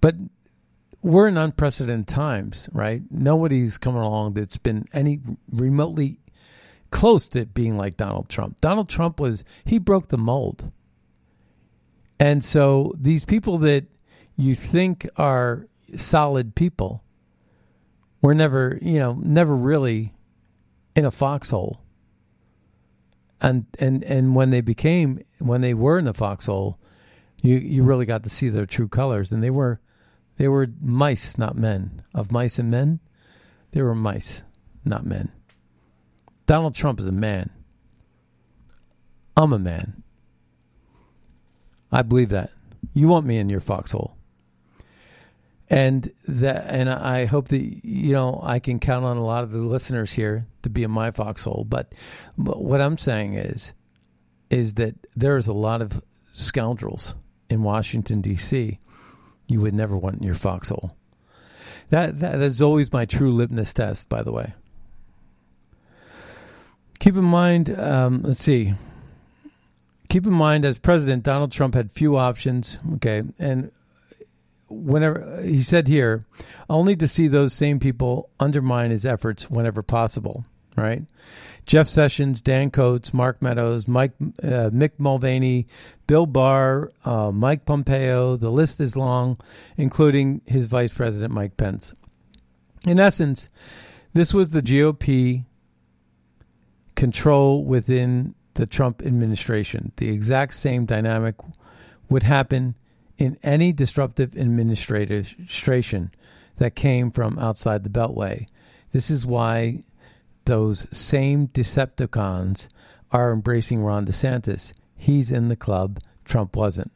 but 0.00 0.14
we're 1.02 1.28
in 1.28 1.36
unprecedented 1.36 2.08
times, 2.08 2.68
right? 2.72 3.02
Nobody's 3.10 3.78
coming 3.78 4.02
along 4.02 4.34
that's 4.34 4.58
been 4.58 4.86
any 4.92 5.20
remotely 5.50 6.18
close 6.90 7.28
to 7.30 7.46
being 7.46 7.76
like 7.76 7.96
Donald 7.96 8.28
Trump. 8.28 8.60
Donald 8.60 8.88
Trump 8.88 9.20
was 9.20 9.44
he 9.64 9.78
broke 9.78 10.08
the 10.08 10.18
mold. 10.18 10.72
And 12.18 12.42
so 12.42 12.94
these 12.98 13.24
people 13.24 13.58
that 13.58 13.86
you 14.36 14.54
think 14.54 15.08
are 15.16 15.68
solid 15.96 16.54
people 16.54 17.04
were 18.20 18.34
never, 18.34 18.78
you 18.82 18.98
know, 18.98 19.18
never 19.22 19.54
really 19.54 20.14
in 20.96 21.04
a 21.04 21.10
foxhole. 21.10 21.80
And 23.40 23.66
and 23.78 24.02
and 24.02 24.34
when 24.34 24.50
they 24.50 24.60
became 24.60 25.20
when 25.38 25.60
they 25.60 25.74
were 25.74 25.96
in 25.96 26.04
the 26.04 26.14
foxhole, 26.14 26.76
you 27.40 27.56
you 27.56 27.84
really 27.84 28.06
got 28.06 28.24
to 28.24 28.30
see 28.30 28.48
their 28.48 28.66
true 28.66 28.88
colors 28.88 29.30
and 29.30 29.40
they 29.40 29.50
were 29.50 29.80
they 30.38 30.48
were 30.48 30.68
mice, 30.80 31.36
not 31.36 31.56
men. 31.56 32.02
Of 32.14 32.32
mice 32.32 32.58
and 32.58 32.70
men, 32.70 33.00
they 33.72 33.82
were 33.82 33.94
mice, 33.94 34.44
not 34.84 35.04
men. 35.04 35.32
Donald 36.46 36.74
Trump 36.74 36.98
is 37.00 37.08
a 37.08 37.12
man. 37.12 37.50
I'm 39.36 39.52
a 39.52 39.58
man. 39.58 40.02
I 41.92 42.02
believe 42.02 42.30
that. 42.30 42.50
You 42.94 43.08
want 43.08 43.26
me 43.26 43.36
in 43.36 43.50
your 43.50 43.60
foxhole. 43.60 44.16
And 45.70 46.10
that 46.26 46.66
and 46.68 46.88
I 46.88 47.26
hope 47.26 47.48
that 47.48 47.60
you 47.60 48.12
know 48.12 48.40
I 48.42 48.58
can 48.58 48.78
count 48.78 49.04
on 49.04 49.18
a 49.18 49.24
lot 49.24 49.44
of 49.44 49.50
the 49.50 49.58
listeners 49.58 50.12
here 50.12 50.46
to 50.62 50.70
be 50.70 50.82
in 50.82 50.90
my 50.90 51.10
foxhole. 51.10 51.66
But, 51.68 51.94
but 52.38 52.62
what 52.62 52.80
I'm 52.80 52.96
saying 52.96 53.34
is 53.34 53.74
is 54.48 54.74
that 54.74 54.94
there's 55.14 55.46
a 55.46 55.52
lot 55.52 55.82
of 55.82 56.02
scoundrels 56.32 57.14
in 57.50 57.62
Washington 57.62 58.22
D.C. 58.22 58.78
You 59.48 59.60
would 59.62 59.74
never 59.74 59.96
want 59.96 60.18
in 60.18 60.22
your 60.22 60.34
foxhole. 60.34 60.94
That 61.90 62.20
that 62.20 62.40
is 62.40 62.62
always 62.62 62.92
my 62.92 63.06
true 63.06 63.32
litmus 63.32 63.72
test, 63.72 64.08
by 64.08 64.22
the 64.22 64.32
way. 64.32 64.52
Keep 66.98 67.16
in 67.16 67.24
mind, 67.24 67.70
um, 67.78 68.22
let's 68.22 68.42
see. 68.42 68.74
Keep 70.08 70.26
in 70.26 70.32
mind, 70.32 70.64
as 70.64 70.78
president, 70.78 71.22
Donald 71.22 71.52
Trump 71.52 71.74
had 71.74 71.90
few 71.90 72.16
options. 72.16 72.78
Okay, 72.94 73.22
and 73.38 73.70
whenever 74.68 75.40
he 75.42 75.62
said 75.62 75.88
here, 75.88 76.24
only 76.68 76.94
to 76.96 77.08
see 77.08 77.26
those 77.26 77.52
same 77.54 77.78
people 77.80 78.28
undermine 78.38 78.90
his 78.90 79.06
efforts 79.06 79.50
whenever 79.50 79.82
possible. 79.82 80.44
Right? 80.76 81.02
Jeff 81.68 81.86
Sessions, 81.86 82.40
Dan 82.40 82.70
Coats, 82.70 83.12
Mark 83.12 83.42
Meadows, 83.42 83.86
Mike, 83.86 84.12
uh, 84.42 84.70
Mick 84.72 84.92
Mulvaney, 84.96 85.66
Bill 86.06 86.24
Barr, 86.24 86.90
uh, 87.04 87.30
Mike 87.30 87.66
Pompeo. 87.66 88.36
The 88.36 88.48
list 88.48 88.80
is 88.80 88.96
long, 88.96 89.38
including 89.76 90.40
his 90.46 90.66
vice 90.66 90.94
president, 90.94 91.34
Mike 91.34 91.58
Pence. 91.58 91.94
In 92.86 92.98
essence, 92.98 93.50
this 94.14 94.32
was 94.32 94.48
the 94.48 94.62
GOP 94.62 95.44
control 96.96 97.62
within 97.62 98.34
the 98.54 98.64
Trump 98.64 99.02
administration. 99.04 99.92
The 99.96 100.08
exact 100.08 100.54
same 100.54 100.86
dynamic 100.86 101.34
would 102.08 102.22
happen 102.22 102.76
in 103.18 103.36
any 103.42 103.74
disruptive 103.74 104.34
administration 104.38 106.14
that 106.56 106.74
came 106.74 107.10
from 107.10 107.38
outside 107.38 107.84
the 107.84 107.90
Beltway. 107.90 108.46
This 108.90 109.10
is 109.10 109.26
why 109.26 109.84
those 110.48 110.88
same 110.96 111.46
Decepticons 111.48 112.68
are 113.12 113.32
embracing 113.32 113.82
Ron 113.82 114.04
DeSantis. 114.04 114.72
He's 114.96 115.30
in 115.30 115.48
the 115.48 115.56
club, 115.56 116.00
Trump 116.24 116.56
wasn't. 116.56 116.90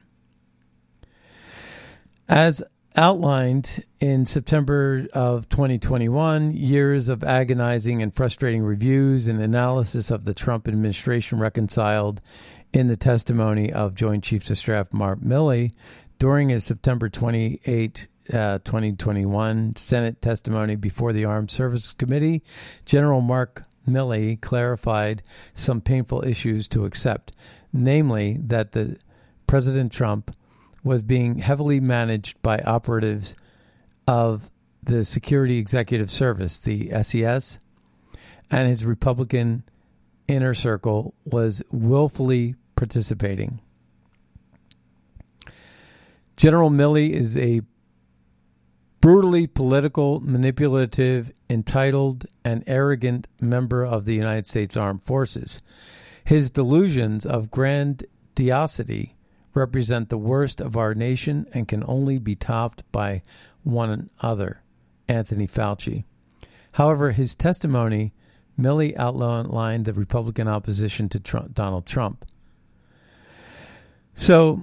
As 2.28 2.62
outlined 2.96 3.84
in 4.00 4.26
September 4.26 5.06
of 5.12 5.48
2021, 5.48 6.54
years 6.54 7.08
of 7.08 7.22
agonizing 7.22 8.02
and 8.02 8.14
frustrating 8.14 8.62
reviews 8.62 9.28
and 9.28 9.40
analysis 9.40 10.10
of 10.10 10.24
the 10.24 10.34
Trump 10.34 10.66
administration 10.66 11.38
reconciled 11.38 12.20
in 12.72 12.86
the 12.86 12.96
testimony 12.96 13.72
of 13.72 13.94
Joint 13.94 14.24
Chiefs 14.24 14.50
of 14.50 14.58
Staff 14.58 14.92
Mark 14.92 15.20
Milley 15.20 15.70
during 16.18 16.48
his 16.48 16.64
September 16.64 17.08
28, 17.08 18.08
uh, 18.32 18.58
2021 18.64 19.76
Senate 19.76 20.22
testimony 20.22 20.76
before 20.76 21.12
the 21.12 21.24
Armed 21.24 21.50
Services 21.50 21.92
Committee. 21.92 22.42
General 22.84 23.20
Mark 23.20 23.64
Milley 23.88 24.40
clarified 24.40 25.22
some 25.54 25.80
painful 25.80 26.24
issues 26.24 26.68
to 26.68 26.84
accept, 26.84 27.32
namely 27.72 28.38
that 28.40 28.72
the 28.72 28.98
President 29.46 29.92
Trump 29.92 30.34
was 30.84 31.02
being 31.02 31.38
heavily 31.38 31.80
managed 31.80 32.40
by 32.42 32.58
operatives 32.60 33.36
of 34.06 34.50
the 34.82 35.04
Security 35.04 35.58
Executive 35.58 36.10
Service, 36.10 36.58
the 36.58 36.90
SES, 37.02 37.60
and 38.50 38.68
his 38.68 38.84
Republican 38.84 39.62
inner 40.26 40.54
circle 40.54 41.14
was 41.24 41.62
willfully 41.70 42.56
participating. 42.74 43.60
General 46.36 46.70
Milley 46.70 47.10
is 47.10 47.36
a 47.36 47.62
brutally 49.02 49.48
political, 49.48 50.20
manipulative, 50.20 51.32
entitled, 51.50 52.24
and 52.44 52.62
arrogant 52.68 53.26
member 53.40 53.84
of 53.84 54.04
the 54.04 54.14
United 54.14 54.46
States 54.46 54.76
Armed 54.76 55.02
Forces. 55.02 55.60
His 56.24 56.52
delusions 56.52 57.26
of 57.26 57.50
grandiosity 57.50 59.16
represent 59.54 60.08
the 60.08 60.16
worst 60.16 60.60
of 60.60 60.76
our 60.76 60.94
nation 60.94 61.46
and 61.52 61.66
can 61.66 61.82
only 61.86 62.18
be 62.18 62.36
topped 62.36 62.90
by 62.92 63.22
one 63.64 64.08
other, 64.20 64.62
Anthony 65.08 65.48
Fauci. 65.48 66.04
However, 66.74 67.10
his 67.10 67.34
testimony 67.34 68.12
merely 68.56 68.96
outlined 68.96 69.84
the 69.84 69.92
Republican 69.92 70.46
opposition 70.46 71.08
to 71.08 71.18
Trump, 71.18 71.54
Donald 71.54 71.86
Trump. 71.86 72.24
So 74.14 74.62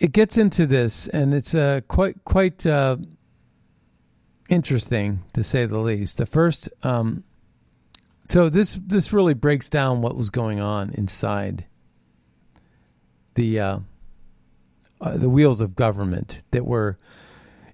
it 0.00 0.10
gets 0.10 0.36
into 0.36 0.66
this, 0.66 1.06
and 1.06 1.32
it's 1.32 1.54
uh, 1.54 1.82
quite 1.86 2.24
quite 2.24 2.66
uh, 2.66 2.96
interesting 4.48 5.22
to 5.32 5.42
say 5.42 5.66
the 5.66 5.78
least. 5.78 6.18
The 6.18 6.26
first, 6.26 6.68
um, 6.82 7.24
so 8.24 8.48
this 8.48 8.78
this 8.84 9.12
really 9.12 9.34
breaks 9.34 9.68
down 9.68 10.02
what 10.02 10.16
was 10.16 10.30
going 10.30 10.60
on 10.60 10.90
inside 10.90 11.66
the 13.34 13.60
uh, 13.60 13.78
uh, 15.00 15.16
the 15.16 15.30
wheels 15.30 15.60
of 15.60 15.76
government 15.76 16.42
that 16.50 16.66
were, 16.66 16.98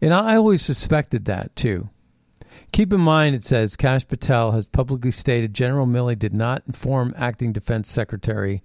and 0.00 0.12
I 0.12 0.36
always 0.36 0.62
suspected 0.62 1.24
that 1.26 1.54
too. 1.56 1.88
Keep 2.72 2.92
in 2.92 3.00
mind, 3.00 3.34
it 3.34 3.44
says 3.44 3.76
Kash 3.76 4.06
Patel 4.08 4.52
has 4.52 4.66
publicly 4.66 5.10
stated 5.10 5.54
General 5.54 5.86
Milley 5.86 6.18
did 6.18 6.32
not 6.32 6.62
inform 6.66 7.14
Acting 7.16 7.52
Defense 7.52 7.90
Secretary 7.90 8.62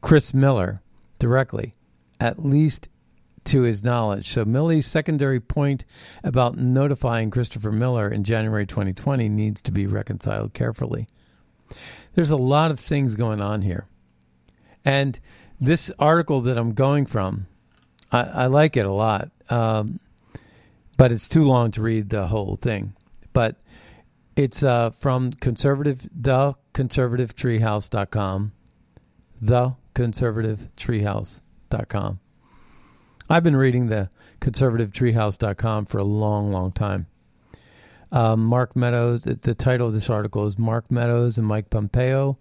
Chris 0.00 0.34
Miller 0.34 0.82
directly, 1.18 1.74
at 2.20 2.44
least 2.44 2.88
to 3.44 3.62
his 3.62 3.84
knowledge. 3.84 4.28
So 4.28 4.44
Milley's 4.44 4.86
secondary 4.86 5.40
point 5.40 5.84
about 6.22 6.56
notifying 6.56 7.30
Christopher 7.30 7.72
Miller 7.72 8.08
in 8.08 8.24
January 8.24 8.66
2020 8.66 9.28
needs 9.28 9.60
to 9.62 9.72
be 9.72 9.86
reconciled 9.86 10.54
carefully. 10.54 11.08
There's 12.14 12.30
a 12.30 12.36
lot 12.36 12.70
of 12.70 12.80
things 12.80 13.16
going 13.16 13.40
on 13.40 13.62
here. 13.62 13.86
And 14.84 15.18
this 15.60 15.90
article 15.98 16.42
that 16.42 16.58
I'm 16.58 16.74
going 16.74 17.06
from, 17.06 17.46
I, 18.12 18.22
I 18.22 18.46
like 18.46 18.76
it 18.76 18.86
a 18.86 18.92
lot. 18.92 19.30
Um, 19.50 19.98
but 20.96 21.12
it's 21.12 21.28
too 21.28 21.44
long 21.44 21.70
to 21.72 21.82
read 21.82 22.08
the 22.10 22.26
whole 22.26 22.56
thing. 22.56 22.94
But 23.32 23.56
it's 24.36 24.62
uh, 24.62 24.90
from 24.90 25.32
conservative 25.32 26.08
the 26.14 26.54
conservativetreehouse.com. 26.72 28.52
The 29.40 29.74
conservativetreehouse.com. 29.94 32.20
I've 33.28 33.44
been 33.44 33.56
reading 33.56 33.86
the 33.86 34.10
conservativetreehouse.com 34.40 35.86
for 35.86 35.98
a 35.98 36.04
long, 36.04 36.52
long 36.52 36.72
time. 36.72 37.06
Um, 38.12 38.44
Mark 38.44 38.76
Meadows, 38.76 39.24
the 39.24 39.54
title 39.54 39.88
of 39.88 39.92
this 39.92 40.10
article 40.10 40.44
is 40.46 40.58
Mark 40.58 40.90
Meadows 40.90 41.38
and 41.38 41.46
Mike 41.46 41.70
Pompeo, 41.70 42.38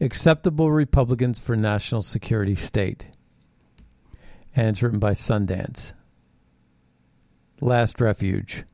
Acceptable 0.00 0.72
Republicans 0.72 1.38
for 1.38 1.54
National 1.54 2.02
Security 2.02 2.56
State. 2.56 3.08
And 4.56 4.68
it's 4.68 4.82
written 4.82 4.98
by 4.98 5.12
Sundance. 5.12 5.92
Last 7.60 8.00
Refuge. 8.00 8.64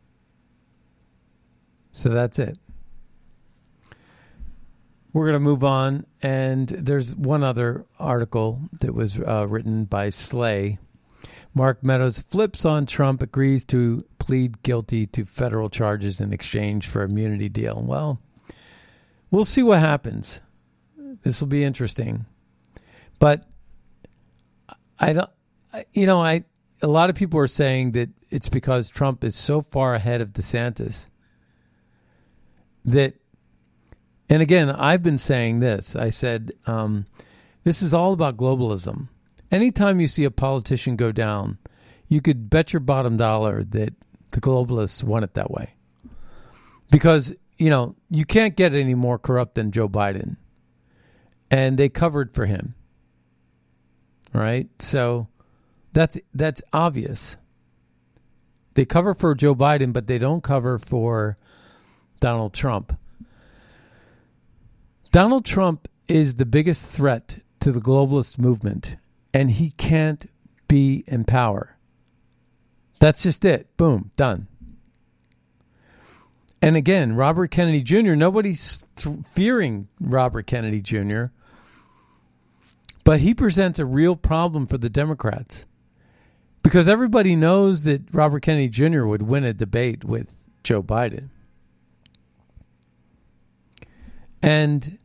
So 1.93 2.11
that's 2.11 2.39
it. 2.39 2.57
We're 5.13 5.27
going 5.27 5.35
to 5.35 5.41
move 5.41 5.65
on, 5.65 6.07
and 6.23 6.69
there's 6.69 7.17
one 7.17 7.43
other 7.43 7.85
article 7.99 8.61
that 8.81 8.95
was 8.95 9.19
uh, 9.19 9.47
written 9.49 9.85
by 9.85 10.11
Slay. 10.11 10.79
Mark 11.55 11.83
Meadows 11.83 12.19
flips 12.19 12.65
on 12.65 12.87
Trump, 12.87 13.23
agrees 13.23 13.65
to 13.67 14.05
plead 14.19 14.63
guilty 14.63 15.07
to 15.07 15.25
federal 15.25 15.71
charges 15.71 16.21
in 16.21 16.33
exchange 16.33 16.87
for 16.87 17.03
immunity 17.03 17.49
deal. 17.49 17.83
Well, 17.85 18.21
we'll 19.31 19.45
see 19.45 19.63
what 19.63 19.81
happens. 19.81 20.41
This 21.23 21.41
will 21.41 21.49
be 21.49 21.65
interesting, 21.65 22.27
but 23.19 23.45
I 25.01 25.13
don't. 25.13 25.31
You 25.93 26.07
know, 26.07 26.23
I 26.23 26.45
a 26.81 26.87
lot 26.87 27.11
of 27.11 27.17
people 27.17 27.41
are 27.41 27.49
saying 27.49 27.93
that 27.93 28.11
it's 28.31 28.49
because 28.49 28.89
Trump 28.89 29.25
is 29.25 29.35
so 29.35 29.61
far 29.61 29.95
ahead 29.95 30.21
of 30.21 30.33
DeSantis 30.33 31.09
that 32.85 33.15
and 34.29 34.43
again 34.43 34.71
i've 34.71 35.03
been 35.03 35.19
saying 35.19 35.61
this 35.61 35.95
i 35.97 36.11
said 36.11 36.53
um, 36.67 37.07
this 37.65 37.83
is 37.83 37.93
all 37.93 38.13
about 38.13 38.37
globalism 38.37 39.09
anytime 39.51 40.01
you 40.01 40.07
see 40.07 40.25
a 40.25 40.31
politician 40.31 40.97
go 40.97 41.13
down 41.13 41.59
you 42.09 42.23
could 42.23 42.49
bet 42.51 42.73
your 42.73 42.81
bottom 42.81 43.17
dollar 43.17 43.63
that 43.63 43.95
the 44.31 44.41
globalists 44.41 45.05
want 45.05 45.25
it 45.25 45.35
that 45.35 45.51
way. 45.51 45.75
Because 46.91 47.35
you 47.59 47.71
know 47.71 47.95
you 48.11 48.25
can't 48.25 48.57
get 48.57 48.75
any 48.75 48.95
more 48.95 49.19
corrupt 49.19 49.55
than 49.55 49.71
joe 49.71 49.89
biden. 49.89 50.37
And 51.51 51.79
they 51.79 51.89
covered 51.89 52.35
for 52.35 52.47
him. 52.47 52.75
Right? 54.33 54.69
So 54.79 55.29
that's 55.93 56.19
that's 56.35 56.63
obvious. 56.73 57.37
They 58.75 58.85
cover 58.85 59.15
for 59.15 59.35
joe 59.35 59.55
biden 59.55 59.93
but 59.93 60.07
they 60.07 60.19
don't 60.19 60.43
cover 60.43 60.79
for 60.79 61.37
Donald 62.21 62.55
Trump. 62.55 62.99
Donald 65.13 65.45
Trump 65.45 65.89
is 66.07 66.37
the 66.37 66.47
biggest 66.47 66.87
threat 66.87 67.39
to 67.61 67.73
the 67.73 67.81
globalist 67.81 68.39
movement, 68.39 68.97
and 69.33 69.51
he 69.51 69.71
can't 69.71 70.31
be 70.69 71.05
in 71.07 71.25
power. 71.25 71.77
That's 72.99 73.23
just 73.23 73.45
it. 73.45 73.75
Boom, 73.77 74.11
done. 74.17 74.49
And 76.61 76.77
again, 76.77 77.15
Robert 77.15 77.51
Kennedy 77.51 77.83
Jr., 77.83 78.15
nobody's 78.15 78.85
th- 78.97 79.19
fearing 79.25 79.89
Robert 80.01 80.47
Kennedy 80.47 80.81
Jr., 80.81 81.27
but 83.05 83.21
he 83.21 83.33
presents 83.33 83.79
a 83.79 83.87
real 83.87 84.17
problem 84.17 84.67
for 84.67 84.77
the 84.77 84.91
Democrats 84.91 85.65
because 86.63 86.89
everybody 86.89 87.37
knows 87.37 87.85
that 87.85 88.03
Robert 88.13 88.41
Kennedy 88.41 88.69
Jr. 88.69 89.05
would 89.05 89.23
win 89.23 89.45
a 89.45 89.55
debate 89.55 90.05
with 90.05 90.45
Joe 90.63 90.83
Biden. 90.83 91.29
And 94.43 94.99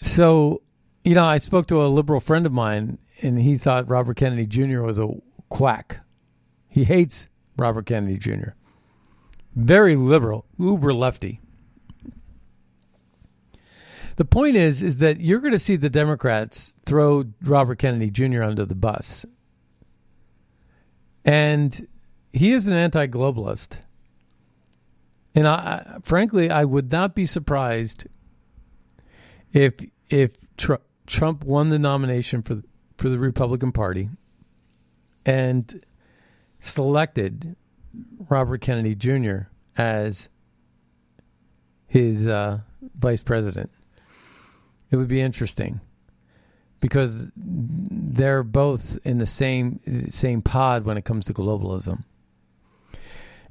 so, 0.00 0.62
you 1.08 1.14
know, 1.14 1.24
I 1.24 1.38
spoke 1.38 1.66
to 1.68 1.82
a 1.82 1.88
liberal 1.88 2.20
friend 2.20 2.44
of 2.44 2.52
mine, 2.52 2.98
and 3.22 3.40
he 3.40 3.56
thought 3.56 3.88
Robert 3.88 4.18
Kennedy 4.18 4.46
Jr. 4.46 4.82
was 4.82 4.98
a 4.98 5.08
quack. 5.48 6.00
He 6.68 6.84
hates 6.84 7.30
Robert 7.56 7.86
Kennedy 7.86 8.18
Jr. 8.18 8.50
Very 9.56 9.96
liberal, 9.96 10.44
uber 10.58 10.92
lefty. 10.92 11.40
The 14.16 14.26
point 14.26 14.56
is, 14.56 14.82
is 14.82 14.98
that 14.98 15.18
you're 15.18 15.38
going 15.38 15.54
to 15.54 15.58
see 15.58 15.76
the 15.76 15.88
Democrats 15.88 16.76
throw 16.84 17.24
Robert 17.40 17.78
Kennedy 17.78 18.10
Jr. 18.10 18.42
under 18.42 18.66
the 18.66 18.74
bus, 18.74 19.24
and 21.24 21.88
he 22.34 22.52
is 22.52 22.66
an 22.66 22.74
anti-globalist. 22.74 23.80
And 25.34 25.48
I, 25.48 26.00
frankly, 26.02 26.50
I 26.50 26.64
would 26.64 26.92
not 26.92 27.14
be 27.14 27.24
surprised 27.24 28.06
if 29.54 29.74
if 30.10 30.36
Tr- 30.56 30.74
Trump 31.08 31.44
won 31.44 31.70
the 31.70 31.78
nomination 31.78 32.42
for 32.42 32.62
for 32.96 33.08
the 33.08 33.18
Republican 33.18 33.72
Party 33.72 34.08
and 35.24 35.84
selected 36.58 37.56
Robert 38.28 38.60
Kennedy 38.60 38.94
Jr. 38.94 39.48
as 39.76 40.28
his 41.86 42.26
uh, 42.26 42.60
vice 42.96 43.22
president. 43.22 43.70
It 44.90 44.96
would 44.96 45.08
be 45.08 45.20
interesting 45.20 45.80
because 46.80 47.32
they're 47.36 48.42
both 48.42 48.98
in 49.04 49.18
the 49.18 49.26
same 49.26 49.80
same 50.08 50.42
pod 50.42 50.84
when 50.84 50.96
it 50.96 51.04
comes 51.04 51.26
to 51.26 51.34
globalism. 51.34 52.04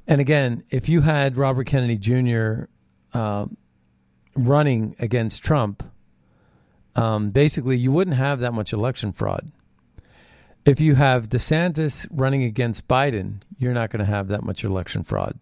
And 0.06 0.20
again, 0.20 0.64
if 0.70 0.88
you 0.88 1.02
had 1.02 1.36
Robert 1.36 1.66
Kennedy 1.66 1.98
Jr. 1.98 2.64
Uh, 3.12 3.46
running 4.34 4.94
against 4.98 5.42
Trump, 5.42 5.82
um, 6.98 7.30
basically 7.30 7.76
you 7.76 7.92
wouldn't 7.92 8.16
have 8.16 8.40
that 8.40 8.52
much 8.52 8.72
election 8.72 9.12
fraud. 9.12 9.52
If 10.64 10.80
you 10.80 10.96
have 10.96 11.28
DeSantis 11.28 12.08
running 12.10 12.42
against 12.42 12.88
Biden, 12.88 13.40
you're 13.56 13.72
not 13.72 13.90
going 13.90 14.00
to 14.00 14.10
have 14.10 14.28
that 14.28 14.42
much 14.42 14.64
election 14.64 15.04
fraud. 15.04 15.40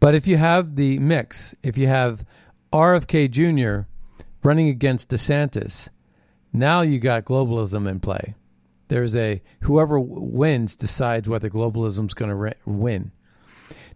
But 0.00 0.14
if 0.14 0.26
you 0.26 0.38
have 0.38 0.74
the 0.74 0.98
mix, 0.98 1.54
if 1.62 1.76
you 1.76 1.86
have 1.86 2.24
RFK 2.72 3.30
Jr. 3.30 3.86
running 4.42 4.68
against 4.68 5.10
DeSantis, 5.10 5.90
now 6.52 6.80
you 6.80 6.98
got 6.98 7.26
globalism 7.26 7.86
in 7.86 8.00
play. 8.00 8.34
There's 8.88 9.14
a 9.14 9.42
whoever 9.60 10.00
wins 10.00 10.74
decides 10.74 11.28
whether 11.28 11.50
globalism's 11.50 12.14
going 12.14 12.30
to 12.30 12.34
re- 12.34 12.54
win. 12.64 13.12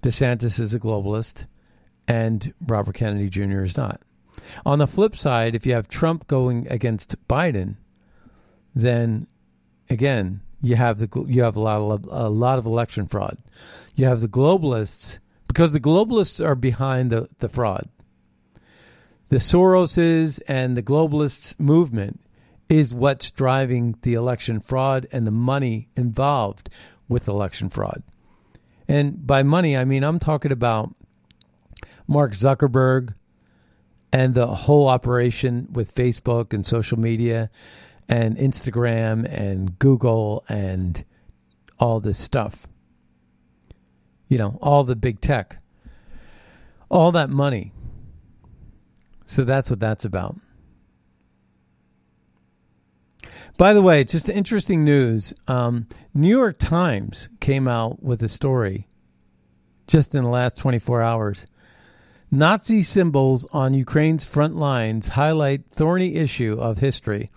DeSantis 0.02 0.60
is 0.60 0.74
a 0.74 0.80
globalist, 0.80 1.46
and 2.06 2.52
Robert 2.66 2.94
Kennedy 2.94 3.30
Jr. 3.30 3.62
is 3.62 3.76
not. 3.76 4.00
On 4.64 4.78
the 4.78 4.86
flip 4.86 5.16
side, 5.16 5.54
if 5.54 5.66
you 5.66 5.74
have 5.74 5.88
Trump 5.88 6.26
going 6.26 6.66
against 6.68 7.16
Biden, 7.28 7.76
then 8.74 9.26
again 9.88 10.40
you 10.62 10.76
have 10.76 10.98
the 10.98 11.24
you 11.28 11.42
have 11.42 11.56
a 11.56 11.60
lot 11.60 11.80
of 11.80 12.08
a 12.10 12.28
lot 12.28 12.58
of 12.58 12.66
election 12.66 13.06
fraud. 13.06 13.38
You 13.94 14.06
have 14.06 14.20
the 14.20 14.28
globalists 14.28 15.20
because 15.48 15.72
the 15.72 15.80
globalists 15.80 16.44
are 16.44 16.54
behind 16.54 17.10
the, 17.10 17.28
the 17.38 17.48
fraud. 17.48 17.88
The 19.28 19.36
Soroses 19.36 20.40
and 20.46 20.76
the 20.76 20.82
globalists 20.82 21.58
movement 21.58 22.20
is 22.68 22.94
what's 22.94 23.30
driving 23.30 23.96
the 24.02 24.14
election 24.14 24.60
fraud 24.60 25.06
and 25.12 25.26
the 25.26 25.30
money 25.30 25.88
involved 25.96 26.68
with 27.08 27.28
election 27.28 27.68
fraud. 27.68 28.02
And 28.88 29.26
by 29.26 29.42
money, 29.42 29.76
I 29.76 29.84
mean 29.84 30.04
I'm 30.04 30.18
talking 30.18 30.52
about 30.52 30.94
Mark 32.06 32.32
Zuckerberg 32.32 33.14
and 34.12 34.34
the 34.34 34.46
whole 34.46 34.88
operation 34.88 35.68
with 35.72 35.94
Facebook 35.94 36.52
and 36.52 36.66
social 36.66 36.98
media 36.98 37.50
and 38.08 38.36
Instagram 38.36 39.26
and 39.30 39.78
Google 39.78 40.44
and 40.48 41.04
all 41.78 42.00
this 42.00 42.18
stuff. 42.18 42.66
You 44.28 44.38
know, 44.38 44.58
all 44.60 44.84
the 44.84 44.96
big 44.96 45.20
tech. 45.20 45.58
All 46.88 47.12
that 47.12 47.30
money. 47.30 47.72
So 49.24 49.44
that's 49.44 49.68
what 49.68 49.80
that's 49.80 50.04
about. 50.04 50.36
By 53.58 53.72
the 53.72 53.82
way, 53.82 54.04
just 54.04 54.28
interesting 54.28 54.84
news. 54.84 55.32
Um, 55.48 55.88
New 56.14 56.28
York 56.28 56.58
Times 56.58 57.28
came 57.40 57.66
out 57.66 58.02
with 58.02 58.22
a 58.22 58.28
story 58.28 58.86
just 59.86 60.14
in 60.14 60.24
the 60.24 60.30
last 60.30 60.58
24 60.58 61.02
hours. 61.02 61.46
Nazi 62.30 62.82
symbols 62.82 63.46
on 63.52 63.74
Ukraine's 63.74 64.24
front 64.24 64.56
lines 64.56 65.08
highlight 65.08 65.70
thorny 65.70 66.16
issue 66.16 66.56
of 66.58 66.78
history. 66.78 67.30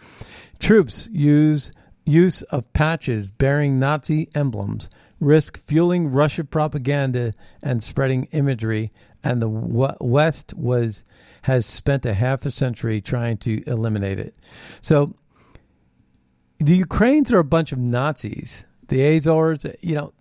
Troops 0.60 1.08
use 1.12 1.72
use 2.06 2.42
of 2.44 2.72
patches 2.74 3.30
bearing 3.30 3.78
Nazi 3.78 4.30
emblems 4.34 4.90
risk 5.20 5.58
fueling 5.58 6.12
Russia 6.12 6.44
propaganda 6.44 7.34
and 7.62 7.84
spreading 7.84 8.26
imagery 8.32 8.92
and 9.24 9.42
the 9.42 9.50
West 9.50 10.54
was 10.54 11.04
has 11.44 11.66
spent 11.66 12.06
a 12.06 12.14
half 12.14 12.46
a 12.46 12.52
century 12.52 13.02
trying 13.02 13.38
to 13.38 13.62
eliminate 13.68 14.20
it. 14.20 14.36
So 14.82 15.14
the 16.60 16.78
Ukrainians 16.78 17.32
are 17.32 17.40
a 17.40 17.44
bunch 17.44 17.72
of 17.72 17.80
Nazis. 17.80 18.66
The 18.88 19.00
Azovs, 19.00 19.76
you 19.82 19.96
know, 19.96 20.14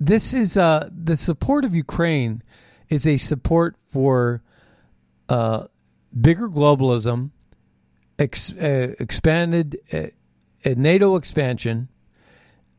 this 0.00 0.32
is 0.32 0.56
uh, 0.56 0.88
the 0.90 1.14
support 1.14 1.64
of 1.66 1.74
Ukraine 1.74 2.42
is 2.88 3.06
a 3.06 3.18
support 3.18 3.76
for 3.86 4.42
uh, 5.28 5.64
bigger 6.18 6.48
globalism, 6.48 7.30
ex, 8.18 8.52
uh, 8.54 8.94
expanded 8.98 9.78
uh, 9.92 10.06
NATO 10.64 11.16
expansion, 11.16 11.88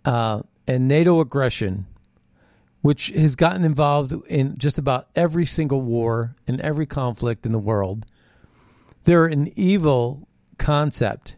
uh, 0.04 0.42
and 0.68 0.88
NATO 0.88 1.22
aggression, 1.22 1.86
which 2.82 3.08
has 3.10 3.36
gotten 3.36 3.64
involved 3.64 4.14
in 4.28 4.58
just 4.58 4.80
about 4.80 5.08
every 5.16 5.46
single 5.46 5.82
war 5.82 6.36
and 6.48 6.60
every 6.60 6.88
conflict 6.88 7.46
in 7.46 7.52
the 7.52 7.60
world. 7.60 8.08
They're 9.04 9.28
an 9.28 9.52
evil 9.56 10.28
concept, 10.58 11.38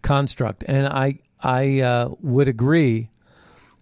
construct, 0.00 0.64
and 0.66 0.86
I 0.86 1.20
I 1.42 1.80
uh, 1.80 2.14
would 2.20 2.48
agree 2.48 3.10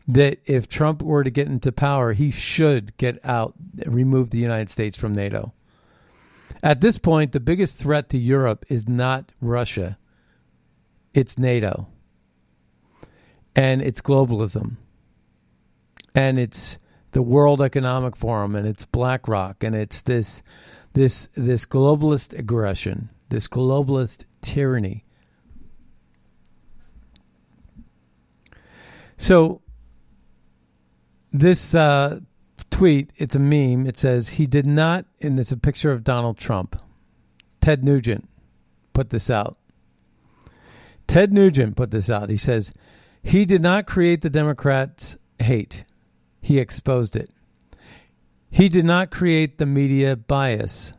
that 0.07 0.39
if 0.45 0.69
Trump 0.69 1.03
were 1.03 1.25
to 1.25 1.31
get 1.31 1.47
into 1.47 1.73
power, 1.73 2.13
he 2.13 2.31
should 2.31 2.97
get 2.97 3.19
out, 3.25 3.55
remove 3.87 4.31
the 4.31 4.39
United 4.39 4.69
States 4.69 4.99
from 4.99 5.15
NATO. 5.15 5.53
At 6.63 6.81
this 6.81 6.99
point, 6.99 7.33
the 7.33 7.41
biggest 7.41 7.79
threat 7.79 8.09
to 8.11 8.19
Europe 8.19 8.65
is 8.69 8.89
not 8.89 9.33
Russia, 9.41 9.99
it's 11.13 11.39
NATO. 11.39 11.89
And 13.57 13.81
it's 13.81 14.01
globalism. 14.01 14.77
And 16.15 16.41
it's 16.41 16.79
the 17.13 17.23
World 17.23 17.63
Economic 17.63 18.17
Forum 18.17 18.57
and 18.57 18.67
it's 18.67 18.85
BlackRock 18.85 19.63
and 19.63 19.75
it's 19.75 20.03
this 20.03 20.43
this 20.95 21.29
this 21.37 21.65
globalist 21.65 22.37
aggression, 22.37 23.09
this 23.29 23.47
globalist 23.47 24.27
tyranny. 24.41 25.05
So 29.17 29.63
this 31.35 31.75
uh, 31.75 32.21
tweet, 32.71 33.13
it's 33.17 33.35
a 33.35 33.41
meme. 33.41 33.87
It 33.87 33.97
says 33.97 34.31
he 34.31 34.47
did 34.47 34.67
not, 34.67 35.05
and 35.21 35.39
it's 35.39 35.51
a 35.51 35.57
picture 35.57 35.91
of 35.91 36.05
Donald 36.05 36.39
Trump. 36.39 36.81
Ted 37.61 37.83
Nugent 37.83 38.29
put 38.93 39.11
this 39.11 39.29
out. 39.29 39.59
Ted 41.09 41.33
Nugent 41.33 41.77
put 41.77 41.91
this 41.91 42.09
out. 42.09 42.31
He 42.31 42.37
says 42.37 42.73
he 43.21 43.45
did 43.45 43.61
not 43.61 43.87
create 43.87 44.21
the 44.21 44.31
Democrats' 44.31 45.19
hate. 45.41 45.85
He 46.41 46.61
exposed 46.61 47.17
it. 47.17 47.31
He 48.49 48.69
did 48.69 48.85
not 48.85 49.11
create 49.11 49.59
the 49.59 49.67
media 49.67 50.15
bias, 50.15 50.95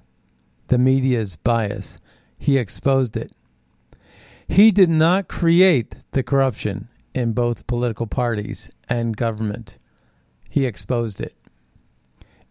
the 0.68 0.78
media's 0.78 1.38
bias. 1.38 2.02
He 2.38 2.58
exposed 2.58 3.16
it. 3.16 3.32
He 4.50 4.72
did 4.72 4.90
not 4.90 5.30
create 5.30 6.04
the 6.12 6.24
corruption 6.24 6.90
in 7.14 7.32
both 7.32 7.68
political 7.68 8.06
parties 8.06 8.70
and 8.90 9.16
government. 9.16 9.78
He 10.56 10.66
exposed 10.66 11.20
it. 11.20 11.36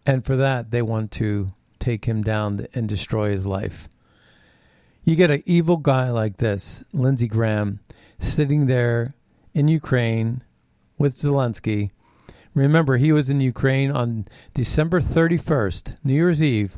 And 0.05 0.23
for 0.23 0.35
that, 0.35 0.69
they 0.69 0.83
want 0.83 1.09
to 1.13 1.53
take 1.79 2.05
him 2.05 2.21
down 2.21 2.67
and 2.75 2.87
destroy 2.87 3.31
his 3.31 3.47
life. 3.47 3.89
You 5.03 5.15
get 5.15 5.31
an 5.31 5.41
evil 5.47 5.77
guy 5.77 6.11
like 6.11 6.37
this, 6.37 6.83
Lindsey 6.93 7.27
Graham, 7.27 7.79
sitting 8.19 8.67
there 8.67 9.15
in 9.55 9.67
Ukraine 9.67 10.43
with 10.99 11.15
Zelensky. 11.15 11.89
Remember, 12.53 12.97
he 12.97 13.11
was 13.11 13.31
in 13.31 13.41
Ukraine 13.41 13.89
on 13.89 14.27
December 14.53 14.99
31st, 14.99 15.97
New 16.03 16.13
Year's 16.13 16.43
Eve 16.43 16.77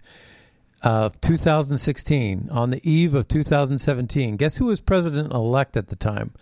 of 0.82 1.20
2016, 1.20 2.48
on 2.50 2.70
the 2.70 2.90
eve 2.90 3.14
of 3.14 3.28
2017. 3.28 4.38
Guess 4.38 4.56
who 4.56 4.68
was 4.68 4.80
president 4.80 5.34
elect 5.34 5.76
at 5.76 5.90
the 5.90 5.98
time? 5.98 6.34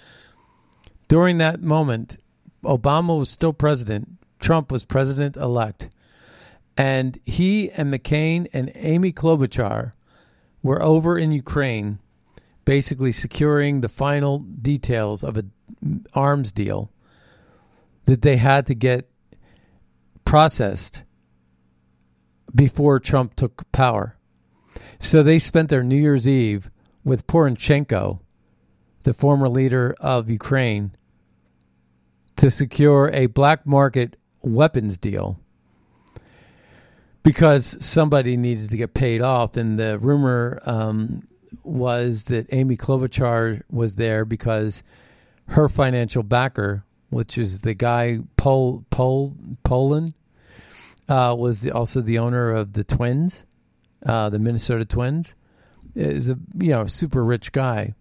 During 1.07 1.39
that 1.39 1.63
moment, 1.63 2.17
Obama 2.63 3.17
was 3.17 3.31
still 3.31 3.51
president. 3.51 4.19
Trump 4.45 4.71
was 4.71 4.85
president 4.85 5.35
elect. 5.37 5.89
And 6.77 7.17
he 7.25 7.71
and 7.71 7.91
McCain 7.91 8.47
and 8.53 8.71
Amy 8.75 9.11
Klobuchar 9.11 9.93
were 10.61 10.83
over 10.83 11.17
in 11.17 11.31
Ukraine, 11.31 11.97
basically 12.63 13.11
securing 13.11 13.81
the 13.81 13.89
final 13.89 14.37
details 14.37 15.23
of 15.23 15.35
an 15.37 15.51
arms 16.13 16.51
deal 16.51 16.91
that 18.03 18.21
they 18.21 18.37
had 18.37 18.67
to 18.67 18.75
get 18.75 19.09
processed 20.25 21.01
before 22.53 22.99
Trump 22.99 23.35
took 23.35 23.71
power. 23.71 24.15
So 24.99 25.23
they 25.23 25.39
spent 25.39 25.69
their 25.69 25.83
New 25.83 25.97
Year's 25.97 26.27
Eve 26.27 26.69
with 27.03 27.25
Poroshenko, 27.25 28.19
the 29.01 29.13
former 29.15 29.49
leader 29.49 29.95
of 29.99 30.29
Ukraine, 30.29 30.91
to 32.35 32.51
secure 32.51 33.09
a 33.11 33.25
black 33.25 33.65
market 33.65 34.17
weapons 34.45 34.97
deal 34.97 35.39
because 37.23 37.83
somebody 37.83 38.37
needed 38.37 38.69
to 38.69 38.77
get 38.77 38.93
paid 38.93 39.21
off. 39.21 39.57
And 39.57 39.77
the 39.77 39.97
rumor 39.99 40.61
um, 40.65 41.23
was 41.63 42.25
that 42.25 42.53
Amy 42.53 42.77
Klobuchar 42.77 43.63
was 43.69 43.95
there 43.95 44.23
because 44.23 44.83
her 45.47 45.67
financial 45.67 46.23
backer, 46.23 46.85
which 47.09 47.37
is 47.37 47.61
the 47.61 47.73
guy 47.73 48.19
Pol, 48.37 48.85
Pol, 48.91 49.35
Pohlad, 49.63 50.13
uh, 51.09 51.35
was 51.37 51.61
the, 51.61 51.71
also 51.71 52.01
the 52.01 52.19
owner 52.19 52.51
of 52.51 52.73
the 52.73 52.83
Twins, 52.83 53.45
uh, 54.05 54.29
the 54.29 54.39
Minnesota 54.39 54.85
Twins, 54.85 55.35
is 55.95 56.29
a 56.29 56.37
you 56.59 56.71
know 56.71 56.85
super 56.85 57.23
rich 57.23 57.51
guy. 57.51 57.95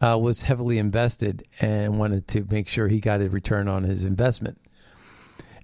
Uh, 0.00 0.16
was 0.16 0.42
heavily 0.42 0.78
invested 0.78 1.42
and 1.60 1.98
wanted 1.98 2.28
to 2.28 2.46
make 2.48 2.68
sure 2.68 2.86
he 2.86 3.00
got 3.00 3.20
a 3.20 3.28
return 3.28 3.66
on 3.66 3.82
his 3.82 4.04
investment 4.04 4.56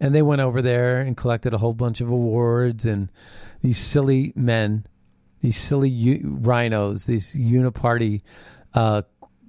and 0.01 0.15
they 0.15 0.23
went 0.23 0.41
over 0.41 0.61
there 0.63 1.01
and 1.01 1.17
collected 1.17 1.55
a 1.55 1.59
whole 1.59 1.75
bunch 1.75 2.01
of 2.01 2.09
awards 2.09 2.85
and 2.87 3.11
these 3.61 3.79
silly 3.79 4.33
men 4.35 4.87
these 5.41 5.57
silly 5.59 5.89
u- 5.89 6.39
RINOs 6.43 7.07
these 7.07 7.35
uniparty 7.35 8.23
uh, 8.75 9.03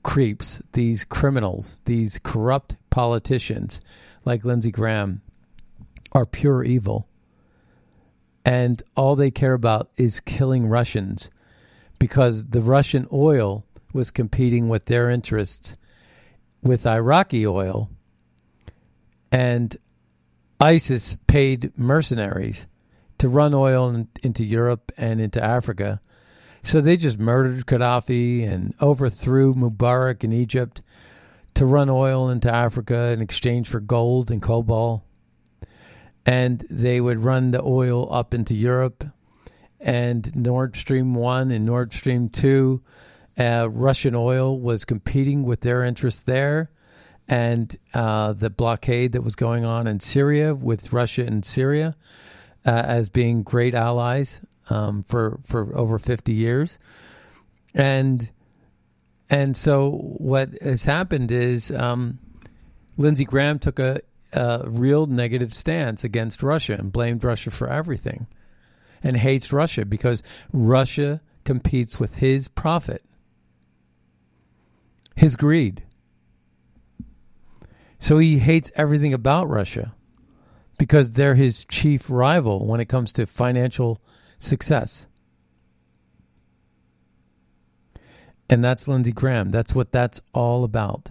creeps 0.04 0.62
these 0.74 1.04
criminals 1.04 1.80
these 1.86 2.20
corrupt 2.24 2.76
politicians 2.90 3.82
like 4.24 4.46
lindsey 4.46 4.72
graham 4.72 5.22
are 6.16 6.26
pure 6.26 6.64
evil. 6.64 7.08
And 8.46 8.82
all 8.96 9.16
they 9.16 9.32
care 9.32 9.54
about 9.54 9.90
is 9.98 10.20
killing 10.22 10.68
russians 10.68 11.30
because 12.00 12.48
the 12.48 12.62
russian 12.62 13.08
oil 13.12 13.66
was 13.94 14.12
competing 14.12 14.70
with 14.70 14.86
their 14.86 15.10
interests 15.10 15.76
with 16.64 16.88
iraqi 16.88 17.46
oil. 17.46 17.90
And 19.32 19.76
ISIS 20.60 21.18
paid 21.28 21.78
mercenaries 21.78 22.68
to 23.18 23.28
run 23.28 23.54
oil 23.54 23.90
in, 23.90 24.08
into 24.24 24.44
Europe 24.44 24.92
and 24.98 25.20
into 25.20 25.44
Africa. 25.44 26.02
So 26.62 26.82
they 26.82 26.98
just 26.98 27.20
murdered 27.20 27.66
Gaddafi 27.66 28.48
and 28.48 28.74
overthrew 28.82 29.54
Mubarak 29.54 30.24
in 30.24 30.32
Egypt 30.32 30.82
to 31.54 31.66
run 31.66 31.90
oil 31.90 32.30
into 32.30 32.54
Africa 32.54 33.12
in 33.12 33.22
exchange 33.22 33.70
for 33.70 33.80
gold 33.80 34.32
and 34.32 34.42
cobalt. 34.42 35.04
And 36.26 36.66
they 36.70 37.00
would 37.00 37.24
run 37.24 37.52
the 37.52 37.62
oil 37.62 38.12
up 38.12 38.34
into 38.34 38.56
Europe. 38.56 39.06
And 39.80 40.36
Nord 40.36 40.76
Stream 40.76 41.14
1 41.14 41.52
and 41.52 41.66
Nord 41.66 41.94
Stream 41.94 42.30
2, 42.30 42.82
uh, 43.38 43.70
Russian 43.72 44.16
oil 44.16 44.60
was 44.60 44.86
competing 44.86 45.44
with 45.44 45.62
their 45.62 45.84
interests 45.84 46.22
there 46.22 46.72
and 47.28 47.76
uh, 47.94 48.34
the 48.34 48.50
blockade 48.50 49.14
that 49.14 49.24
was 49.24 49.36
going 49.36 49.66
on 49.66 49.88
in 49.88 50.00
Syria 50.00 50.54
with 50.54 50.94
Russia 50.94 51.24
and 51.24 51.44
Syria 51.44 51.96
uh, 52.66 52.70
as 52.70 53.10
being 53.10 53.44
great 53.44 53.74
allies 53.74 54.42
um, 54.70 55.04
for 55.04 55.40
for 55.46 55.76
over 55.76 56.00
fifty 56.00 56.34
years, 56.34 56.80
and 57.74 58.32
and 59.30 59.56
so 59.58 59.92
what 59.92 60.50
has 60.62 60.86
happened 60.86 61.32
is 61.32 61.72
um, 61.72 62.20
Lindsey 62.98 63.26
Graham 63.26 63.60
took 63.60 63.80
a, 63.80 64.00
a 64.34 64.64
real 64.68 65.06
negative 65.06 65.54
stance 65.54 66.04
against 66.04 66.44
Russia 66.44 66.74
and 66.74 66.92
blamed 66.92 67.24
Russia 67.24 67.52
for 67.52 67.68
everything, 67.68 68.28
and 69.04 69.18
hates 69.18 69.52
Russia 69.52 69.86
because 69.86 70.22
Russia 70.52 71.22
competes 71.44 72.00
with 72.00 72.18
his 72.18 72.48
profit, 72.48 73.04
his 75.16 75.36
greed 75.36 75.85
so 78.06 78.20
he 78.20 78.38
hates 78.38 78.72
everything 78.76 79.16
about 79.16 79.50
Russia 79.50 79.96
because 80.78 81.14
they're 81.14 81.34
his 81.34 81.66
chief 81.66 82.08
rival 82.08 82.68
when 82.68 82.80
it 82.80 82.86
comes 82.86 83.12
to 83.14 83.26
financial 83.26 84.00
success. 84.38 85.08
And 88.48 88.64
that's 88.64 88.88
Lindsey 88.88 89.12
Graham. 89.12 89.50
That's 89.50 89.74
what 89.74 89.92
that's 89.92 90.22
all 90.36 90.64
about. 90.64 91.10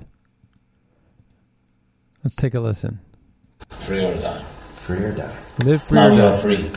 Let's 2.23 2.37
take 2.37 2.55
a 2.55 2.61
listen. 2.61 3.01
Free 3.71 4.05
or 4.05 4.15
die. 4.15 4.45
Free 4.77 4.99
or 4.99 5.11
die. 5.11 5.37
Live 5.65 5.83
free 5.83 5.97
now 5.97 6.07
or 6.07 6.13
we 6.13 6.21
are 6.21 6.31
die. 6.31 6.37
free, 6.37 6.71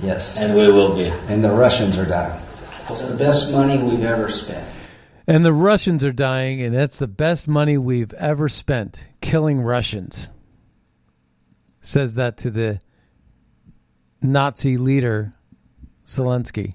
Yes. 0.00 0.40
and 0.40 0.54
we 0.54 0.68
will 0.70 0.94
be. 0.94 1.06
And 1.26 1.42
the 1.42 1.50
Russians 1.50 1.98
are 1.98 2.06
dying. 2.06 2.40
It's 2.88 3.02
the 3.08 3.16
best 3.16 3.50
money 3.50 3.78
we've 3.78 4.04
ever 4.04 4.28
spent. 4.28 4.68
And 5.26 5.44
the 5.44 5.52
Russians 5.52 6.04
are 6.04 6.12
dying, 6.12 6.60
and 6.60 6.74
that's 6.74 6.98
the 6.98 7.08
best 7.08 7.48
money 7.48 7.78
we've 7.78 8.12
ever 8.14 8.48
spent 8.48 9.08
killing 9.20 9.60
Russians. 9.60 10.30
says 11.80 12.14
that 12.14 12.36
to 12.38 12.50
the 12.50 12.80
Nazi 14.20 14.76
leader 14.76 15.34
Zelensky. 16.06 16.74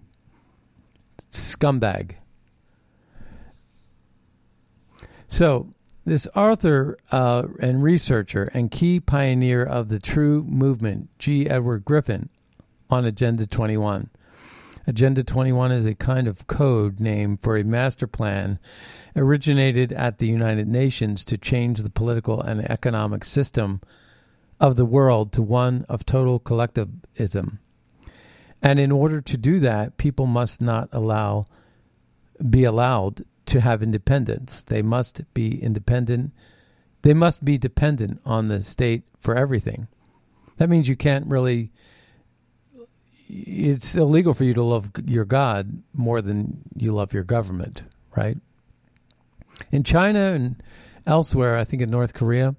Scumbag. 1.31 2.15
So, 5.27 5.73
this 6.05 6.27
author 6.35 6.97
uh, 7.11 7.43
and 7.59 7.83
researcher 7.83 8.49
and 8.53 8.71
key 8.71 8.99
pioneer 8.99 9.63
of 9.63 9.89
the 9.89 9.99
true 9.99 10.43
movement, 10.43 11.09
G. 11.19 11.47
Edward 11.47 11.85
Griffin, 11.85 12.29
on 12.89 13.05
Agenda 13.05 13.45
21. 13.45 14.09
Agenda 14.89 15.23
21 15.23 15.71
is 15.71 15.85
a 15.85 15.93
kind 15.93 16.27
of 16.27 16.47
code 16.47 16.99
name 16.99 17.37
for 17.37 17.55
a 17.55 17.63
master 17.63 18.07
plan 18.07 18.57
originated 19.15 19.93
at 19.93 20.17
the 20.17 20.25
United 20.25 20.67
Nations 20.67 21.23
to 21.23 21.37
change 21.37 21.81
the 21.81 21.91
political 21.91 22.41
and 22.41 22.67
economic 22.67 23.23
system 23.23 23.81
of 24.59 24.77
the 24.77 24.85
world 24.85 25.31
to 25.31 25.43
one 25.43 25.85
of 25.87 26.07
total 26.07 26.39
collectivism. 26.39 27.59
And 28.63 28.79
in 28.79 28.91
order 28.91 29.21
to 29.21 29.37
do 29.37 29.59
that, 29.59 29.97
people 29.97 30.25
must 30.25 30.59
not 30.59 30.89
allow 30.91 31.45
be 32.49 32.63
allowed 32.63 33.21
to 33.45 33.61
have 33.61 33.83
independence. 33.83 34.63
They 34.63 34.81
must 34.81 35.21
be 35.35 35.61
independent. 35.61 36.31
They 37.03 37.13
must 37.13 37.45
be 37.45 37.59
dependent 37.59 38.21
on 38.25 38.47
the 38.47 38.63
state 38.63 39.03
for 39.19 39.35
everything. 39.35 39.87
That 40.57 40.67
means 40.67 40.89
you 40.89 40.95
can't 40.95 41.27
really 41.27 41.71
it's 43.29 43.95
illegal 43.95 44.33
for 44.33 44.43
you 44.43 44.55
to 44.55 44.63
love 44.63 44.89
your 45.05 45.23
God 45.23 45.83
more 45.93 46.19
than 46.19 46.63
you 46.75 46.91
love 46.91 47.13
your 47.13 47.23
government, 47.23 47.83
right? 48.17 48.37
In 49.71 49.83
China 49.83 50.33
and 50.33 50.61
elsewhere, 51.05 51.55
I 51.55 51.63
think 51.63 51.83
in 51.83 51.91
North 51.91 52.15
Korea, 52.15 52.55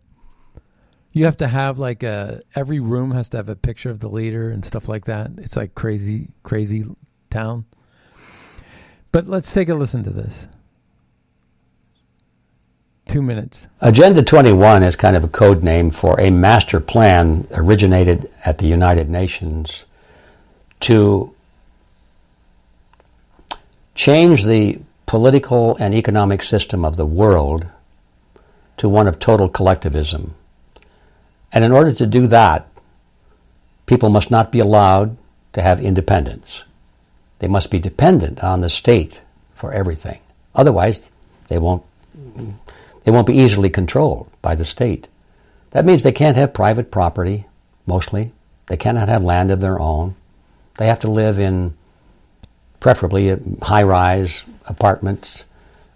you 1.13 1.25
have 1.25 1.37
to 1.39 1.49
have 1.49 1.81
like 1.81 2.05
a 2.05 2.41
every 2.55 2.79
room 2.79 3.11
has 3.11 3.29
to 3.31 3.37
have 3.37 3.49
a 3.49 3.57
picture 3.57 3.91
of 3.91 3.99
the 3.99 4.09
leader 4.09 4.49
and 4.49 4.65
stuff 4.65 4.89
like 4.89 5.07
that. 5.07 5.33
It's 5.39 5.57
like 5.57 5.75
crazy, 5.75 6.29
crazy 6.45 6.85
town. 7.31 7.65
But 9.11 9.27
let's 9.27 9.53
take 9.53 9.69
a 9.69 9.75
listen 9.75 10.05
to 10.05 10.11
this. 10.11 10.47
Two 13.09 13.23
minutes. 13.23 13.67
Agenda 13.81 14.23
21 14.23 14.85
is 14.85 14.95
kind 14.95 15.17
of 15.17 15.25
a 15.25 15.29
code 15.29 15.65
name 15.65 15.91
for 15.91 16.21
a 16.21 16.31
master 16.31 16.79
plan 16.79 17.49
originated 17.51 18.31
at 18.45 18.59
the 18.59 18.69
United 18.69 19.11
Nations 19.11 19.85
to 20.81 21.35
change 23.95 24.45
the 24.45 24.81
political 25.07 25.77
and 25.77 25.95
economic 25.95 26.43
system 26.43 26.85
of 26.85 26.97
the 26.97 27.07
world 27.07 27.67
to 28.77 28.89
one 28.89 29.07
of 29.07 29.19
total 29.19 29.49
collectivism. 29.49 30.35
And 31.53 31.65
in 31.65 31.73
order 31.73 31.93
to 31.93 32.07
do 32.07 32.27
that, 32.29 32.67
people 33.87 34.09
must 34.09 34.31
not 34.31 34.53
be 34.53 34.61
allowed 34.61 35.17
to 35.53 35.63
have 35.63 35.81
independence. 35.81 36.63
They 37.41 37.49
must 37.49 37.71
be 37.71 37.79
dependent 37.79 38.43
on 38.43 38.61
the 38.61 38.71
state 38.71 39.21
for 39.55 39.73
everything. 39.73 40.21
Otherwise, 40.55 41.09
they 41.49 41.59
won't, 41.59 41.83
they 43.05 43.11
won't 43.11 43.27
be 43.27 43.37
easily 43.37 43.69
controlled 43.69 44.31
by 44.41 44.55
the 44.55 44.65
state. 44.65 45.09
That 45.71 45.85
means 45.85 46.03
they 46.03 46.13
can't 46.13 46.37
have 46.37 46.55
private 46.55 46.91
property, 46.91 47.47
mostly. 47.87 48.33
They 48.67 48.77
cannot 48.77 49.09
have 49.09 49.25
land 49.25 49.51
of 49.51 49.61
their 49.61 49.81
own. 49.81 50.15
They 50.81 50.87
have 50.87 51.01
to 51.01 51.11
live 51.11 51.39
in 51.39 51.75
preferably 52.81 53.37
high 53.61 53.83
rise 53.83 54.45
apartments 54.65 55.45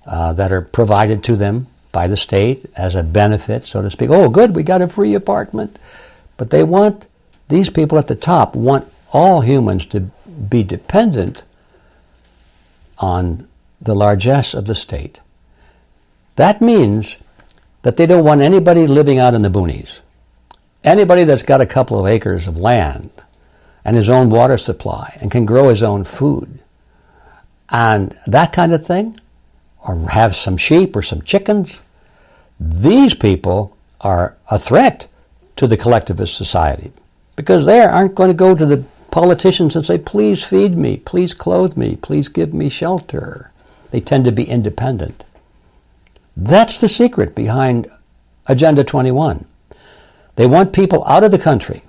uh, 0.07 0.35
that 0.35 0.53
are 0.53 0.61
provided 0.61 1.24
to 1.24 1.37
them 1.37 1.68
by 1.91 2.07
the 2.07 2.18
state 2.18 2.66
as 2.76 2.95
a 2.95 3.03
benefit, 3.03 3.62
so 3.62 3.80
to 3.80 3.91
speak. 3.91 4.11
Oh, 4.11 4.28
good, 4.28 4.55
we 4.55 4.62
got 4.62 4.82
a 4.82 4.89
free 4.89 5.14
apartment. 5.14 5.78
But 6.37 6.51
they 6.51 6.62
want, 6.62 7.07
these 7.49 7.70
people 7.70 7.97
at 7.97 8.09
the 8.09 8.14
top 8.14 8.55
want 8.55 8.87
all 9.11 9.41
humans 9.41 9.87
to 9.87 10.01
be 10.51 10.62
dependent 10.62 11.45
on 12.99 13.49
the 13.80 13.95
largesse 13.95 14.53
of 14.53 14.66
the 14.66 14.74
state. 14.74 15.18
That 16.37 16.61
means 16.61 17.16
that 17.80 17.97
they 17.97 18.05
don't 18.05 18.22
want 18.22 18.43
anybody 18.43 18.87
living 18.87 19.18
out 19.18 19.32
in 19.32 19.41
the 19.41 19.49
boonies. 19.49 20.01
Anybody 20.82 21.24
that's 21.24 21.43
got 21.43 21.62
a 21.62 21.66
couple 21.66 21.99
of 21.99 22.07
acres 22.07 22.47
of 22.47 22.59
land 22.59 23.11
and 23.85 23.97
his 23.97 24.09
own 24.09 24.30
water 24.30 24.57
supply 24.57 25.16
and 25.20 25.30
can 25.30 25.45
grow 25.45 25.68
his 25.68 25.82
own 25.82 26.05
food 26.05 26.61
and 27.70 28.16
that 28.26 28.53
kind 28.53 28.72
of 28.72 28.87
thing, 28.87 29.14
or 29.80 29.99
have 30.11 30.37
some 30.37 30.57
sheep 30.57 30.95
or 30.95 31.03
some 31.03 31.22
chickens, 31.22 31.80
these 32.61 33.14
people 33.14 33.76
are 34.01 34.37
a 34.51 34.59
threat 34.59 35.09
to 35.57 35.66
the 35.66 35.76
collectivist 35.76 36.37
society 36.37 36.93
because 37.37 37.66
they 37.66 37.80
aren't 37.80 38.14
going 38.14 38.30
to 38.30 38.35
go 38.35 38.55
to 38.55 38.66
the 38.66 38.85
politicians 39.11 39.76
and 39.76 39.85
say, 39.85 39.99
please 39.99 40.45
feed 40.45 40.76
me, 40.76 40.99
please 40.99 41.35
clothe 41.35 41.76
me, 41.76 41.97
please 41.97 42.28
give 42.28 42.55
me 42.55 42.68
shelter. 42.68 43.51
They 43.91 44.01
tend 44.01 44.24
to 44.26 44.32
be 44.32 44.45
independent. 44.45 45.24
That's 46.37 46.78
the 46.78 46.89
secret 46.89 47.35
behind 47.35 47.87
Agenda 48.47 48.85
21. 48.85 49.45
They 50.37 50.47
want 50.47 50.72
people 50.72 51.05
out 51.07 51.24
of 51.24 51.30
the 51.30 51.39
country 51.39 51.82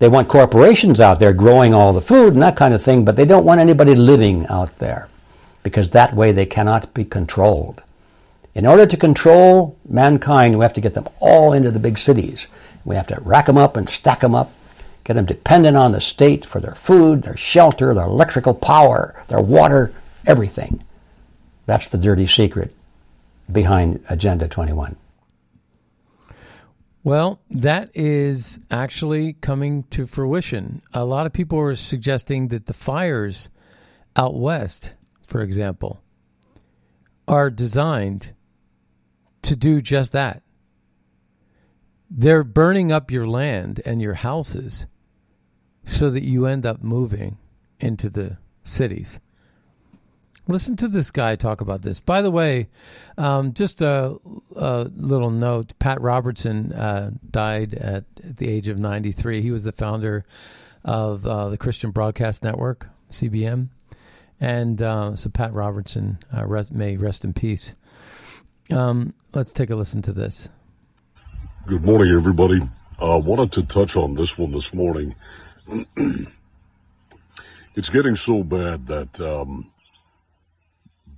they 0.00 0.08
want 0.08 0.28
corporations 0.28 0.98
out 0.98 1.20
there 1.20 1.34
growing 1.34 1.74
all 1.74 1.92
the 1.92 2.00
food 2.00 2.32
and 2.32 2.42
that 2.42 2.56
kind 2.56 2.72
of 2.72 2.82
thing, 2.82 3.04
but 3.04 3.16
they 3.16 3.26
don't 3.26 3.44
want 3.44 3.60
anybody 3.60 3.94
living 3.94 4.46
out 4.48 4.78
there 4.78 5.10
because 5.62 5.90
that 5.90 6.14
way 6.14 6.32
they 6.32 6.46
cannot 6.46 6.92
be 6.94 7.04
controlled. 7.04 7.82
In 8.54 8.66
order 8.66 8.86
to 8.86 8.96
control 8.96 9.76
mankind, 9.86 10.58
we 10.58 10.64
have 10.64 10.72
to 10.72 10.80
get 10.80 10.94
them 10.94 11.06
all 11.20 11.52
into 11.52 11.70
the 11.70 11.78
big 11.78 11.98
cities. 11.98 12.48
We 12.82 12.96
have 12.96 13.08
to 13.08 13.20
rack 13.20 13.44
them 13.44 13.58
up 13.58 13.76
and 13.76 13.90
stack 13.90 14.20
them 14.20 14.34
up, 14.34 14.50
get 15.04 15.14
them 15.14 15.26
dependent 15.26 15.76
on 15.76 15.92
the 15.92 16.00
state 16.00 16.46
for 16.46 16.60
their 16.60 16.74
food, 16.74 17.22
their 17.22 17.36
shelter, 17.36 17.92
their 17.92 18.06
electrical 18.06 18.54
power, 18.54 19.14
their 19.28 19.42
water, 19.42 19.92
everything. 20.26 20.82
That's 21.66 21.88
the 21.88 21.98
dirty 21.98 22.26
secret 22.26 22.74
behind 23.52 24.02
Agenda 24.08 24.48
21. 24.48 24.96
Well, 27.02 27.40
that 27.48 27.90
is 27.94 28.60
actually 28.70 29.32
coming 29.34 29.84
to 29.84 30.06
fruition. 30.06 30.82
A 30.92 31.04
lot 31.04 31.24
of 31.24 31.32
people 31.32 31.58
are 31.58 31.74
suggesting 31.74 32.48
that 32.48 32.66
the 32.66 32.74
fires 32.74 33.48
out 34.16 34.34
west, 34.34 34.92
for 35.26 35.40
example, 35.40 36.02
are 37.26 37.48
designed 37.48 38.34
to 39.42 39.56
do 39.56 39.80
just 39.80 40.12
that. 40.12 40.42
They're 42.10 42.44
burning 42.44 42.92
up 42.92 43.10
your 43.10 43.26
land 43.26 43.80
and 43.86 44.02
your 44.02 44.14
houses 44.14 44.86
so 45.84 46.10
that 46.10 46.24
you 46.24 46.44
end 46.44 46.66
up 46.66 46.82
moving 46.82 47.38
into 47.78 48.10
the 48.10 48.36
cities. 48.62 49.20
Listen 50.50 50.74
to 50.74 50.88
this 50.88 51.12
guy 51.12 51.36
talk 51.36 51.60
about 51.60 51.82
this. 51.82 52.00
By 52.00 52.22
the 52.22 52.30
way, 52.32 52.66
um, 53.16 53.52
just 53.54 53.80
a, 53.82 54.16
a, 54.56 54.90
little 54.96 55.30
note 55.30 55.78
Pat 55.78 56.00
Robertson 56.00 56.72
uh, 56.72 57.12
died 57.30 57.74
at, 57.74 58.04
at, 58.24 58.36
the 58.38 58.48
age 58.48 58.66
of 58.66 58.76
93. 58.76 59.42
He 59.42 59.52
was 59.52 59.62
the 59.62 59.70
founder 59.70 60.24
of 60.84 61.24
uh, 61.24 61.50
the 61.50 61.56
Christian 61.56 61.92
Broadcast 61.92 62.42
Network, 62.42 62.88
CBN. 63.12 63.68
And 64.40 64.82
uh, 64.82 65.14
so 65.14 65.30
Pat 65.30 65.52
Robertson 65.52 66.18
uh, 66.36 66.44
rest, 66.44 66.72
may 66.72 66.96
rest 66.96 67.24
in 67.24 67.32
peace. 67.32 67.76
Um, 68.72 69.14
let's 69.32 69.52
take 69.52 69.70
a 69.70 69.76
listen 69.76 70.02
to 70.02 70.12
this. 70.12 70.48
Good 71.66 71.84
morning, 71.84 72.12
everybody. 72.12 72.60
I 73.00 73.14
wanted 73.14 73.52
to 73.52 73.62
touch 73.62 73.94
on 73.94 74.14
this 74.14 74.36
one 74.36 74.50
this 74.50 74.74
morning. 74.74 75.14
it's 77.76 77.90
getting 77.90 78.16
so 78.16 78.42
bad 78.42 78.88
that. 78.88 79.20
Um, 79.20 79.70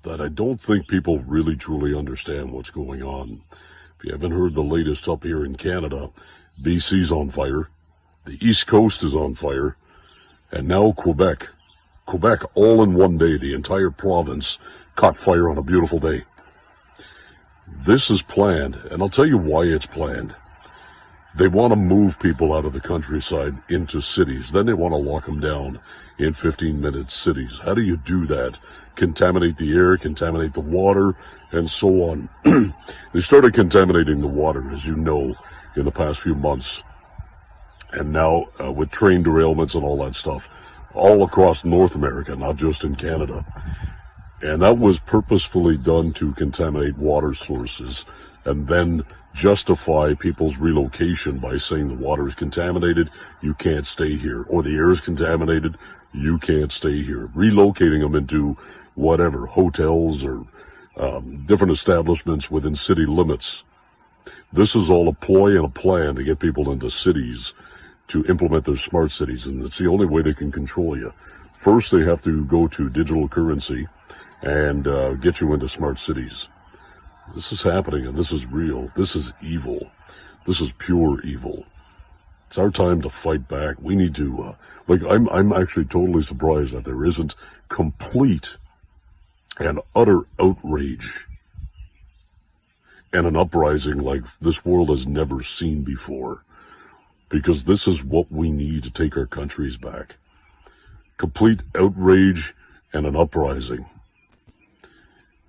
that 0.03 0.21
I 0.21 0.29
don't 0.29 0.61
think 0.61 0.89
people 0.89 1.21
really 1.21 1.57
truly 1.57 1.97
understand 1.97 2.53
what's 2.53 2.71
going 2.71 3.03
on. 3.03 3.43
If 3.99 4.05
you 4.05 4.13
haven't 4.13 4.33
heard 4.33 4.55
the 4.55 4.63
latest 4.63 5.09
up 5.09 5.25
here 5.25 5.45
in 5.45 5.57
Canada, 5.57 6.11
BC's 6.61 7.13
on 7.13 7.31
fire, 7.31 7.71
the 8.25 8.39
East 8.41 8.67
Coast 8.67 9.03
is 9.03 9.15
on 9.15 9.35
fire, 9.35 9.77
and 10.51 10.69
now 10.69 10.93
Quebec. 10.93 11.49
Quebec, 12.07 12.43
all 12.55 12.83
in 12.83 12.95
one 12.95 13.17
day, 13.17 13.39
the 13.39 13.55
entire 13.55 13.91
province 13.91 14.59
caught 14.97 15.17
fire 15.17 15.49
on 15.49 15.59
a 15.59 15.63
beautiful 15.63 15.99
day. 15.99 16.25
This 17.67 18.11
is 18.11 18.23
planned, 18.23 18.77
and 18.91 19.03
I'll 19.03 19.09
tell 19.09 19.27
you 19.27 19.39
why 19.39 19.65
it's 19.65 19.87
planned. 19.87 20.35
They 21.35 21.49
want 21.49 21.73
to 21.73 21.77
move 21.77 22.21
people 22.21 22.53
out 22.53 22.67
of 22.67 22.75
the 22.75 22.81
countryside 22.81 23.63
into 23.69 24.01
cities. 24.01 24.53
Then 24.53 24.67
they 24.67 24.75
want 24.75 24.93
to 24.93 24.99
lock 24.99 25.25
them 25.25 25.41
down 25.41 25.81
in 26.19 26.35
15 26.35 26.81
minute 26.81 27.11
cities. 27.11 27.61
How 27.65 27.75
do 27.75 27.81
you 27.81 27.97
do 27.97 28.27
that? 28.27 28.59
Contaminate 28.95 29.57
the 29.57 29.73
air, 29.73 29.97
contaminate 29.97 30.55
the 30.55 30.61
water, 30.61 31.15
and 31.51 31.71
so 31.71 31.89
on. 32.05 32.29
they 33.13 33.21
started 33.21 33.55
contaminating 33.55 34.21
the 34.21 34.27
water, 34.27 34.71
as 34.73 34.87
you 34.87 34.97
know, 34.97 35.35
in 35.77 35.85
the 35.85 35.91
past 35.91 36.21
few 36.21 36.35
months. 36.35 36.83
And 37.93 38.13
now, 38.13 38.47
uh, 38.61 38.73
with 38.73 38.91
train 38.91 39.23
derailments 39.23 39.75
and 39.75 39.85
all 39.85 40.03
that 40.05 40.15
stuff, 40.15 40.49
all 40.95 41.25
across 41.25 41.65
North 41.65 41.95
America, 41.95 42.37
not 42.37 42.57
just 42.57 42.85
in 42.85 42.97
Canada. 42.97 43.45
And 44.41 44.63
that 44.63 44.79
was 44.79 44.99
purposefully 44.99 45.77
done 45.77 46.13
to 46.15 46.33
contaminate 46.33 46.99
water 46.99 47.33
sources 47.33 48.05
and 48.45 48.67
then 48.67 49.05
justify 49.35 50.15
people's 50.15 50.59
relocation 50.59 51.39
by 51.39 51.57
saying 51.57 51.89
the 51.89 51.95
water 51.95 52.27
is 52.27 52.35
contaminated, 52.35 53.11
you 53.41 53.55
can't 53.55 53.87
stay 53.87 54.17
here, 54.17 54.43
or 54.43 54.63
the 54.63 54.75
air 54.75 54.91
is 54.91 55.01
contaminated, 55.01 55.79
you 56.13 56.39
can't 56.39 56.73
stay 56.73 57.03
here. 57.03 57.29
Relocating 57.29 58.01
them 58.01 58.15
into 58.15 58.57
whatever, 58.95 59.47
hotels 59.47 60.25
or 60.25 60.47
um, 60.97 61.45
different 61.47 61.73
establishments 61.73 62.51
within 62.51 62.75
city 62.75 63.07
limits. 63.07 63.65
This 64.53 64.77
is 64.77 64.91
all 64.91 65.09
a 65.09 65.15
ploy 65.15 65.57
and 65.57 65.65
a 65.65 65.69
plan 65.69 66.15
to 66.17 66.25
get 66.25 66.39
people 66.39 66.71
into 66.71 66.91
cities 66.91 67.55
to 68.09 68.25
implement 68.27 68.67
their 68.67 68.77
smart 68.77 69.11
cities, 69.11 69.47
and 69.47 69.65
it's 69.65 69.79
the 69.79 69.89
only 69.89 70.07
way 70.07 70.21
they 70.21 70.35
can 70.35 70.53
control 70.53 70.97
you. 70.97 71.13
First, 71.55 71.93
they 71.93 72.05
have 72.05 72.21
to 72.23 72.45
go 72.45 72.69
to 72.69 72.91
digital 72.91 73.29
currency 73.29 73.89
and 74.43 74.87
uh, 74.87 75.15
get 75.15 75.41
you 75.41 75.55
into 75.55 75.69
smart 75.69 75.99
cities. 75.99 76.49
This 77.35 77.53
is 77.53 77.63
happening, 77.63 78.07
and 78.07 78.17
this 78.17 78.33
is 78.33 78.47
real. 78.47 78.91
This 78.97 79.17
is 79.17 79.33
evil. 79.41 79.91
This 80.45 80.61
is 80.61 80.73
pure 80.73 81.23
evil. 81.23 81.65
It's 82.49 82.59
our 82.59 82.71
time 82.71 83.01
to 83.03 83.09
fight 83.09 83.49
back. 83.49 83.77
We 83.81 83.97
need 83.97 84.15
to, 84.17 84.43
uh, 84.43 84.55
like, 84.87 85.01
I'm, 85.09 85.29
I'm 85.31 85.53
actually 85.53 85.87
totally 85.87 86.23
surprised 86.23 86.75
that 86.75 86.85
there 86.85 87.07
isn't 87.07 87.35
complete 87.69 88.59
and 89.59 89.81
utter 89.95 90.23
outrage 90.41 91.27
and 93.13 93.27
an 93.27 93.37
uprising 93.37 93.99
like 93.99 94.23
this 94.41 94.65
world 94.65 94.89
has 94.89 95.07
never 95.07 95.43
seen 95.43 95.83
before. 95.83 96.45
Because 97.29 97.65
this 97.65 97.87
is 97.87 98.05
what 98.05 98.31
we 98.31 98.51
need 98.51 98.85
to 98.85 98.91
take 98.91 99.17
our 99.17 99.27
countries 99.27 99.79
back. 99.79 100.17
Complete 101.17 101.63
outrage 101.75 102.55
and 102.93 103.07
an 103.07 103.17
uprising. 103.17 103.87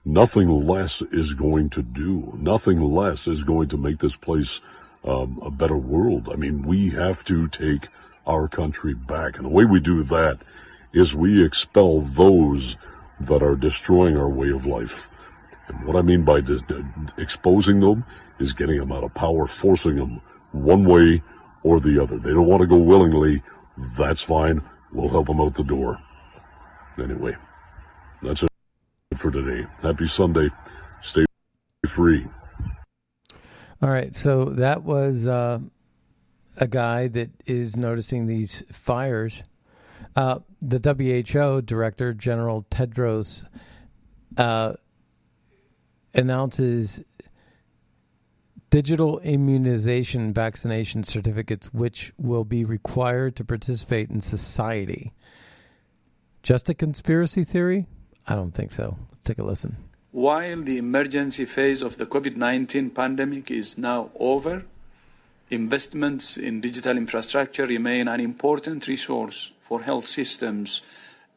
Nothing 0.06 0.50
less 0.66 1.02
is 1.02 1.34
going 1.34 1.70
to 1.72 1.82
do. 1.82 2.38
Nothing 2.38 2.82
less 2.82 3.28
is 3.28 3.44
going 3.44 3.70
to 3.70 3.78
make 3.78 4.00
this 4.00 4.18
place 4.18 4.62
um, 5.04 5.40
a 5.42 5.52
better 5.52 5.78
world. 5.78 6.30
I 6.32 6.36
mean, 6.36 6.64
we 6.64 6.90
have 6.92 7.24
to 7.26 7.48
take 7.48 7.88
our 8.26 8.48
country 8.48 8.94
back. 8.94 9.38
And 9.38 9.46
the 9.46 9.50
way 9.50 9.66
we 9.66 9.80
do 9.80 10.04
that 10.04 10.40
is 10.94 11.16
we 11.16 11.44
expel 11.44 12.02
those 12.02 12.78
that 13.28 13.44
are 13.44 13.56
destroying 13.56 14.18
our 14.18 14.30
way 14.30 14.50
of 14.50 14.66
life. 14.66 15.10
And 15.68 15.86
what 15.86 15.96
I 15.96 16.02
mean 16.02 16.24
by 16.24 16.42
de- 16.42 16.60
de- 16.60 16.86
exposing 17.18 17.80
them 17.80 18.06
is 18.40 18.54
getting 18.54 18.78
them 18.78 18.92
out 18.92 19.04
of 19.04 19.14
power, 19.14 19.48
forcing 19.48 19.96
them 19.96 20.22
one 20.52 20.86
way 20.86 21.24
or 21.64 21.80
the 21.80 22.02
other. 22.02 22.18
They 22.18 22.32
don't 22.32 22.48
want 22.48 22.62
to 22.62 22.68
go 22.68 22.78
willingly. 22.78 23.42
That's 23.98 24.22
fine. 24.22 24.62
We'll 24.92 25.10
help 25.10 25.28
them 25.28 25.42
out 25.42 25.56
the 25.56 25.64
door. 25.64 26.00
Anyway, 26.98 27.36
that's 28.22 28.44
it 28.44 28.50
for 29.16 29.32
today. 29.32 29.68
Happy 29.82 30.06
Sunday. 30.06 30.50
Stay 31.02 31.26
free. 31.88 32.28
All 33.82 33.90
right, 33.90 34.14
so 34.16 34.46
that 34.46 34.84
was 34.84 35.28
uh, 35.28 35.60
a 36.58 36.68
guy 36.68 37.08
that 37.10 37.32
is 37.46 37.76
noticing 37.76 38.28
these 38.28 38.64
fires. 38.72 39.44
Uh, 40.16 40.40
the 40.62 40.80
WHO 40.80 41.62
director, 41.62 42.14
General 42.14 42.66
Tedros, 42.70 43.48
uh, 44.38 44.74
announces 46.14 47.04
digital 48.70 49.20
immunization 49.20 50.34
vaccination 50.34 51.04
certificates, 51.04 51.74
which 51.74 52.12
will 52.18 52.44
be 52.44 52.66
required 52.66 53.36
to 53.36 53.44
participate 53.44 54.10
in 54.10 54.20
society. 54.20 55.14
Just 56.42 56.70
a 56.70 56.74
conspiracy 56.74 57.44
theory? 57.44 57.86
I 58.28 58.36
don't 58.36 58.52
think 58.52 58.72
so. 58.72 58.98
Let's 59.12 59.24
take 59.24 59.40
a 59.40 59.44
listen. 59.44 59.78
While 60.12 60.62
the 60.64 60.78
emergency 60.78 61.46
phase 61.46 61.82
of 61.82 61.98
the 61.98 62.06
COVID 62.06 62.36
19 62.36 62.90
pandemic 62.92 63.50
is 63.50 63.78
now 63.78 64.12
over, 64.20 64.66
investments 65.50 66.38
in 66.38 66.62
digital 66.62 66.98
infrastructure 66.98 67.66
remain 67.66 68.08
an 68.08 68.20
important 68.20 68.88
resource 68.88 69.53
for 69.64 69.82
health 69.82 70.06
systems 70.06 70.82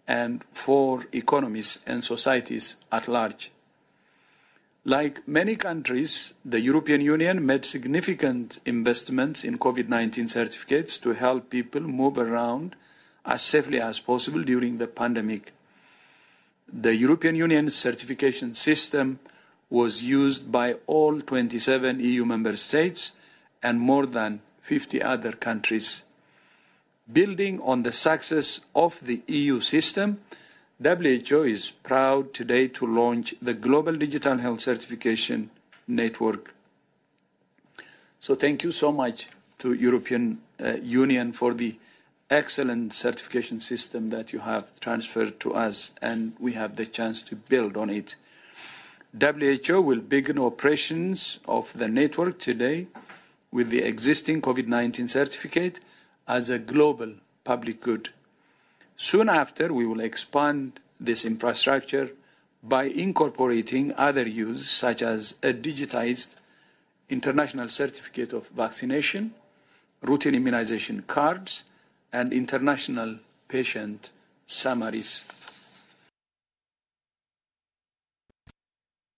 and 0.06 0.44
for 0.52 1.06
economies 1.12 1.78
and 1.86 2.04
societies 2.04 2.76
at 2.92 3.08
large. 3.08 3.50
Like 4.84 5.26
many 5.26 5.56
countries, 5.56 6.34
the 6.44 6.60
European 6.60 7.00
Union 7.00 7.44
made 7.44 7.64
significant 7.64 8.60
investments 8.64 9.42
in 9.42 9.58
COVID 9.58 9.88
19 9.88 10.28
certificates 10.28 10.96
to 10.98 11.14
help 11.14 11.50
people 11.50 11.80
move 11.80 12.18
around 12.18 12.76
as 13.24 13.42
safely 13.42 13.80
as 13.80 13.98
possible 13.98 14.44
during 14.44 14.78
the 14.78 14.86
pandemic. 14.86 15.52
The 16.72 16.94
European 16.94 17.34
Union 17.34 17.70
certification 17.70 18.54
system 18.54 19.18
was 19.70 20.02
used 20.04 20.52
by 20.52 20.76
all 20.86 21.20
27 21.20 21.98
EU 21.98 22.24
member 22.24 22.56
states 22.56 23.12
and 23.62 23.80
more 23.80 24.06
than 24.06 24.40
50 24.62 25.02
other 25.02 25.32
countries. 25.32 26.02
Building 27.12 27.60
on 27.60 27.84
the 27.84 27.92
success 27.92 28.60
of 28.74 29.00
the 29.06 29.22
EU 29.28 29.60
system, 29.60 30.18
WHO 30.82 31.42
is 31.44 31.70
proud 31.70 32.34
today 32.34 32.66
to 32.68 32.86
launch 32.86 33.34
the 33.40 33.54
Global 33.54 33.96
Digital 33.96 34.38
Health 34.38 34.60
Certification 34.60 35.50
Network. 35.86 36.52
So 38.18 38.34
thank 38.34 38.64
you 38.64 38.72
so 38.72 38.90
much 38.90 39.28
to 39.58 39.72
European 39.72 40.40
uh, 40.60 40.74
Union 40.82 41.32
for 41.32 41.54
the 41.54 41.76
excellent 42.28 42.92
certification 42.92 43.60
system 43.60 44.10
that 44.10 44.32
you 44.32 44.40
have 44.40 44.80
transferred 44.80 45.38
to 45.40 45.54
us 45.54 45.92
and 46.02 46.32
we 46.40 46.54
have 46.54 46.74
the 46.74 46.86
chance 46.86 47.22
to 47.22 47.36
build 47.36 47.76
on 47.76 47.88
it. 47.88 48.16
WHO 49.18 49.80
will 49.80 50.00
begin 50.00 50.38
operations 50.38 51.38
of 51.46 51.72
the 51.78 51.88
network 51.88 52.38
today 52.38 52.88
with 53.52 53.70
the 53.70 53.82
existing 53.82 54.42
COVID-19 54.42 55.08
certificate 55.08 55.80
as 56.26 56.50
a 56.50 56.58
global 56.58 57.14
public 57.44 57.80
good. 57.80 58.10
Soon 58.96 59.28
after, 59.28 59.72
we 59.72 59.86
will 59.86 60.00
expand 60.00 60.80
this 60.98 61.24
infrastructure 61.24 62.10
by 62.62 62.84
incorporating 62.84 63.92
other 63.96 64.26
use 64.26 64.68
such 64.68 65.02
as 65.02 65.36
a 65.42 65.52
digitized 65.52 66.34
international 67.08 67.68
certificate 67.68 68.32
of 68.32 68.48
vaccination, 68.48 69.34
routine 70.02 70.34
immunization 70.34 71.02
cards, 71.06 71.64
and 72.12 72.32
international 72.32 73.18
patient 73.48 74.10
summaries. 74.46 75.24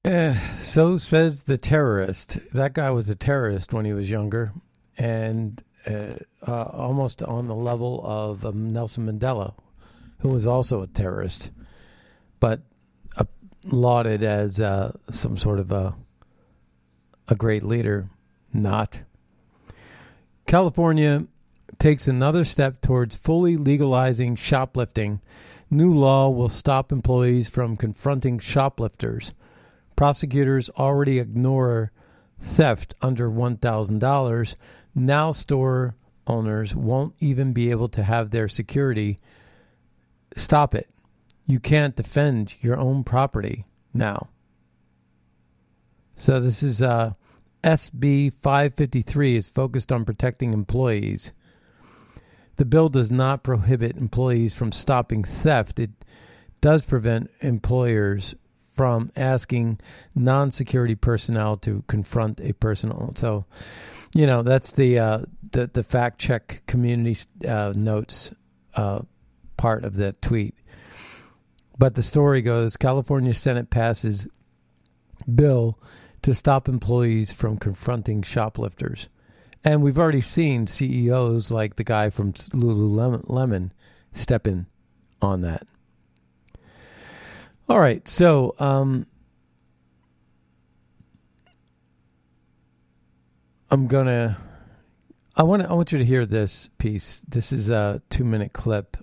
Uh, 0.05 0.33
so 0.55 0.97
says 0.97 1.45
the 1.45 1.59
terrorist. 1.59 2.39
That 2.53 2.73
guy 2.73 2.91
was 2.91 3.09
a 3.09 3.15
terrorist 3.15 3.73
when 3.73 3.85
he 3.85 3.93
was 3.93 4.11
younger, 4.11 4.53
and 4.97 5.63
almost 6.47 7.23
on 7.23 7.49
the 7.49 7.57
level 7.57 8.01
of 8.05 8.45
um, 8.45 8.73
Nelson 8.73 9.07
Mandela, 9.07 9.55
who 10.21 10.31
was 10.31 10.47
also 10.47 10.83
a 10.83 10.87
terrorist, 10.87 11.51
but 12.41 12.61
uh, 13.17 13.25
lauded 13.67 14.23
as 14.23 14.61
uh, 14.61 14.97
some 15.11 15.37
sort 15.37 15.59
of 15.59 15.73
a 15.73 15.95
a 17.29 17.35
great 17.35 17.63
leader. 17.63 18.09
Not. 18.53 19.03
California 20.47 21.27
takes 21.79 22.09
another 22.09 22.45
step 22.45 22.81
towards 22.81 23.15
fully 23.15 23.57
legalizing 23.57 24.35
shoplifting. 24.35 25.21
New 25.71 25.93
law 25.93 26.31
will 26.31 26.49
stop 26.49 26.91
employees 26.91 27.49
from 27.49 27.77
confronting 27.77 28.39
shoplifters. 28.39 29.33
Prosecutors 29.95 30.71
already 30.71 31.19
ignore 31.19 31.93
theft 32.39 32.95
under 33.03 33.29
$1,000. 33.29 34.55
Now, 34.99 35.31
store 35.31 35.95
owners 36.27 36.75
won't 36.75 37.15
even 37.21 37.53
be 37.53 37.71
able 37.71 37.89
to 37.91 38.03
have 38.03 38.31
their 38.31 38.49
security 38.49 39.21
stop 40.35 40.75
it. 40.75 40.91
You 41.47 41.61
can't 41.61 41.95
defend 41.95 42.57
your 42.61 42.77
own 42.77 43.05
property 43.05 43.65
now. 43.95 44.29
So, 46.15 46.41
this 46.41 46.65
is 46.65 46.83
uh, 46.83 47.13
SB 47.63 48.33
553 48.33 49.37
is 49.37 49.47
focused 49.47 49.93
on 49.93 50.05
protecting 50.05 50.53
employees. 50.53 51.33
The 52.57 52.65
bill 52.65 52.89
does 52.89 53.11
not 53.11 53.45
prohibit 53.45 53.97
employees 53.97 54.53
from 54.53 54.73
stopping 54.73 55.23
theft. 55.23 55.79
It 55.79 55.91
does 56.61 56.85
prevent 56.85 57.31
employers 57.41 58.35
from 58.75 59.13
asking 59.17 59.79
non-security 60.17 60.97
personnel 60.97 61.57
to 61.59 61.85
confront 61.87 62.41
a 62.41 62.53
person. 62.55 63.15
So, 63.15 63.45
you 64.15 64.27
know, 64.27 64.43
that's 64.43 64.73
the 64.73 64.99
uh, 64.99 65.19
the 65.53 65.67
the 65.73 65.83
fact 65.83 66.19
check 66.19 66.63
community 66.67 67.17
uh, 67.47 67.73
notes 67.77 68.35
uh, 68.75 69.03
part 69.57 69.85
of 69.85 69.97
that 69.97 70.23
tweet. 70.23 70.55
But 71.79 71.95
the 71.95 72.03
story 72.03 72.43
goes: 72.43 72.77
California 72.77 73.35
Senate 73.35 73.71
passes 73.71 74.27
bill 75.33 75.79
to 76.23 76.35
stop 76.35 76.69
employees 76.69 77.33
from 77.33 77.59
confronting 77.59 78.23
shoplifters. 78.23 79.09
And 79.65 79.83
we've 79.83 79.99
already 79.99 80.21
seen 80.21 80.67
CEOs 80.67 81.51
like 81.51 81.77
the 81.77 81.85
guy 81.85 82.11
from 82.11 82.33
Lululemon 82.33 83.71
step 84.13 84.47
in 84.47 84.67
on 85.21 85.41
that. 85.43 85.67
All 87.69 87.79
right, 87.79 88.07
so 88.09 88.55
um, 88.59 89.07
I'm 93.71 93.87
gonna. 93.87 94.39
I 95.37 95.43
want 95.43 95.63
I 95.63 95.75
want 95.75 95.93
you 95.93 95.99
to 95.99 96.05
hear 96.05 96.25
this 96.25 96.71
piece. 96.79 97.25
This 97.29 97.53
is 97.53 97.71
a 97.71 98.03
two 98.09 98.25
minute 98.25 98.53
clip. 98.53 98.97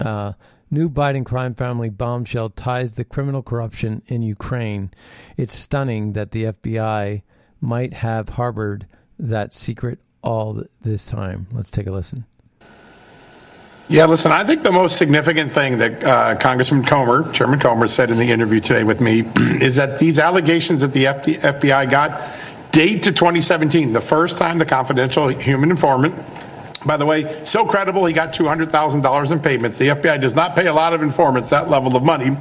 Uh, 0.00 0.32
new 0.70 0.90
Biden 0.90 1.24
crime 1.24 1.54
family 1.54 1.88
bombshell 1.88 2.50
ties 2.50 2.94
the 2.94 3.04
criminal 3.04 3.42
corruption 3.42 4.02
in 4.06 4.22
Ukraine. 4.22 4.90
It's 5.36 5.54
stunning 5.54 6.14
that 6.14 6.32
the 6.32 6.44
FBI 6.44 7.22
might 7.60 7.94
have 7.94 8.30
harbored 8.30 8.86
that 9.18 9.54
secret 9.54 10.00
all 10.22 10.64
this 10.80 11.06
time. 11.06 11.46
Let's 11.52 11.70
take 11.70 11.86
a 11.86 11.92
listen. 11.92 12.24
Yeah, 13.90 14.04
listen, 14.04 14.32
I 14.32 14.44
think 14.44 14.64
the 14.64 14.72
most 14.72 14.98
significant 14.98 15.50
thing 15.50 15.78
that 15.78 16.04
uh, 16.04 16.36
Congressman 16.36 16.84
Comer, 16.84 17.32
Chairman 17.32 17.58
Comer, 17.58 17.86
said 17.86 18.10
in 18.10 18.18
the 18.18 18.30
interview 18.30 18.60
today 18.60 18.84
with 18.84 19.00
me 19.00 19.20
is 19.62 19.76
that 19.76 19.98
these 19.98 20.18
allegations 20.18 20.82
that 20.82 20.92
the 20.92 21.04
FBI 21.04 21.90
got 21.90 22.20
date 22.72 23.04
to 23.04 23.12
2017, 23.12 23.92
the 23.92 24.00
first 24.00 24.38
time 24.38 24.58
the 24.58 24.66
confidential 24.66 25.28
human 25.28 25.70
informant 25.70 26.14
by 26.84 26.96
the 26.96 27.06
way, 27.06 27.44
so 27.44 27.66
credible 27.66 28.06
he 28.06 28.12
got 28.12 28.32
$200,000 28.32 29.32
in 29.32 29.40
payments. 29.40 29.78
The 29.78 29.88
FBI 29.88 30.20
does 30.20 30.36
not 30.36 30.54
pay 30.54 30.66
a 30.66 30.72
lot 30.72 30.92
of 30.92 31.02
informants 31.02 31.50
that 31.50 31.68
level 31.68 31.96
of 31.96 32.04
money, 32.04 32.36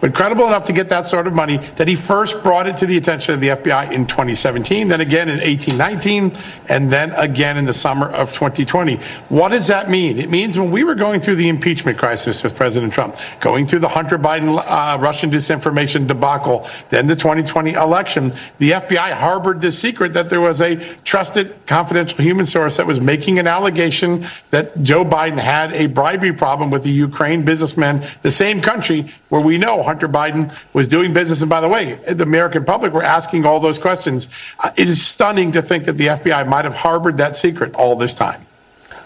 but 0.00 0.14
credible 0.14 0.46
enough 0.46 0.66
to 0.66 0.72
get 0.72 0.90
that 0.90 1.06
sort 1.06 1.26
of 1.26 1.32
money 1.32 1.56
that 1.76 1.88
he 1.88 1.94
first 1.94 2.42
brought 2.42 2.66
it 2.66 2.78
to 2.78 2.86
the 2.86 2.96
attention 2.98 3.34
of 3.34 3.40
the 3.40 3.48
FBI 3.48 3.92
in 3.92 4.06
2017, 4.06 4.88
then 4.88 5.00
again 5.00 5.28
in 5.28 5.36
1819, 5.36 6.36
and 6.68 6.90
then 6.90 7.12
again 7.12 7.56
in 7.56 7.64
the 7.64 7.72
summer 7.72 8.06
of 8.06 8.32
2020. 8.34 8.96
What 9.28 9.50
does 9.50 9.68
that 9.68 9.88
mean? 9.88 10.18
It 10.18 10.28
means 10.28 10.58
when 10.58 10.70
we 10.70 10.84
were 10.84 10.94
going 10.94 11.20
through 11.20 11.36
the 11.36 11.48
impeachment 11.48 11.98
crisis 11.98 12.42
with 12.42 12.56
President 12.56 12.92
Trump, 12.92 13.16
going 13.40 13.66
through 13.66 13.80
the 13.80 13.88
Hunter 13.88 14.18
Biden 14.18 14.62
uh, 14.62 14.98
Russian 15.00 15.30
disinformation 15.30 16.06
debacle, 16.06 16.68
then 16.90 17.06
the 17.06 17.16
2020 17.16 17.72
election, 17.72 18.32
the 18.58 18.72
FBI 18.72 19.12
harbored 19.12 19.60
this 19.60 19.78
secret 19.78 20.12
that 20.12 20.28
there 20.28 20.40
was 20.40 20.60
a 20.60 20.76
trusted 21.04 21.66
confidential 21.66 22.22
human 22.22 22.44
source 22.44 22.76
that 22.76 22.86
was 22.86 23.00
making 23.00 23.38
an 23.38 23.46
allegation 23.46 23.77
allegation 23.78 24.26
that 24.50 24.80
Joe 24.82 25.04
Biden 25.04 25.38
had 25.38 25.72
a 25.72 25.86
bribery 25.86 26.32
problem 26.32 26.70
with 26.70 26.82
the 26.82 26.90
Ukraine 26.90 27.44
businessmen, 27.44 28.04
the 28.22 28.30
same 28.30 28.60
country 28.60 29.12
where 29.28 29.40
we 29.40 29.58
know 29.58 29.82
Hunter 29.82 30.08
Biden 30.08 30.52
was 30.72 30.88
doing 30.88 31.12
business. 31.12 31.42
And 31.42 31.50
by 31.50 31.60
the 31.60 31.68
way, 31.68 31.94
the 31.94 32.24
American 32.24 32.64
public 32.64 32.92
were 32.92 33.02
asking 33.02 33.46
all 33.46 33.60
those 33.60 33.78
questions. 33.78 34.28
Uh, 34.58 34.70
it 34.76 34.88
is 34.88 35.04
stunning 35.04 35.52
to 35.52 35.62
think 35.62 35.84
that 35.84 35.96
the 35.96 36.06
FBI 36.06 36.48
might 36.48 36.64
have 36.64 36.74
harbored 36.74 37.18
that 37.18 37.36
secret 37.36 37.74
all 37.76 37.96
this 37.96 38.14
time. 38.14 38.40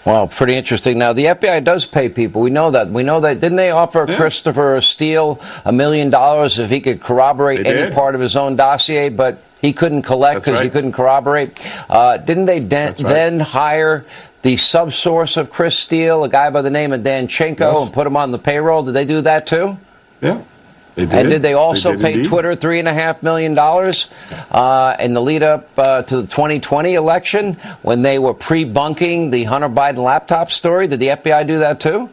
Well, 0.04 0.26
pretty 0.26 0.56
interesting. 0.56 0.98
Now, 0.98 1.12
the 1.12 1.26
FBI 1.26 1.62
does 1.62 1.86
pay 1.86 2.08
people. 2.08 2.42
We 2.42 2.50
know 2.50 2.72
that. 2.72 2.88
We 2.88 3.04
know 3.04 3.20
that. 3.20 3.38
Didn't 3.38 3.56
they 3.56 3.70
offer 3.70 4.04
yeah. 4.08 4.16
Christopher 4.16 4.80
Steele 4.80 5.40
a 5.64 5.70
million 5.70 6.10
dollars 6.10 6.58
if 6.58 6.70
he 6.70 6.80
could 6.80 7.00
corroborate 7.00 7.64
any 7.64 7.94
part 7.94 8.16
of 8.16 8.20
his 8.20 8.34
own 8.34 8.56
dossier? 8.56 9.10
But 9.10 9.40
he 9.62 9.72
couldn't 9.72 10.02
collect 10.02 10.40
because 10.40 10.58
right. 10.58 10.64
he 10.64 10.70
couldn't 10.70 10.92
corroborate. 10.92 11.64
Uh, 11.88 12.16
didn't 12.18 12.46
they 12.46 12.58
de- 12.58 12.86
right. 12.86 12.96
then 12.96 13.38
hire 13.38 14.04
the 14.42 14.54
subsource 14.54 15.36
of 15.36 15.50
Chris 15.50 15.78
Steele, 15.78 16.24
a 16.24 16.28
guy 16.28 16.50
by 16.50 16.62
the 16.62 16.70
name 16.70 16.92
of 16.92 17.02
Danchenko, 17.02 17.60
yes. 17.60 17.82
and 17.84 17.92
put 17.92 18.06
him 18.06 18.16
on 18.16 18.32
the 18.32 18.38
payroll. 18.38 18.82
Did 18.82 18.92
they 18.92 19.04
do 19.04 19.20
that 19.22 19.46
too? 19.46 19.78
Yeah. 20.20 20.42
Did. 20.94 21.12
And 21.12 21.30
did 21.30 21.40
they 21.40 21.54
also 21.54 21.90
they 21.90 21.96
did 21.96 22.02
pay 22.02 22.12
indeed. 22.12 22.28
Twitter 22.28 22.54
three 22.54 22.78
and 22.78 22.86
a 22.86 22.92
half 22.92 23.22
million 23.22 23.54
dollars 23.54 24.10
uh, 24.50 24.94
in 25.00 25.14
the 25.14 25.22
lead 25.22 25.42
up 25.42 25.70
uh, 25.78 26.02
to 26.02 26.16
the 26.22 26.26
2020 26.26 26.94
election 26.94 27.54
when 27.80 28.02
they 28.02 28.18
were 28.18 28.34
pre-bunking 28.34 29.30
the 29.30 29.44
Hunter 29.44 29.70
Biden 29.70 30.04
laptop 30.04 30.50
story? 30.50 30.86
Did 30.88 31.00
the 31.00 31.08
FBI 31.08 31.46
do 31.46 31.58
that 31.60 31.80
too? 31.80 32.10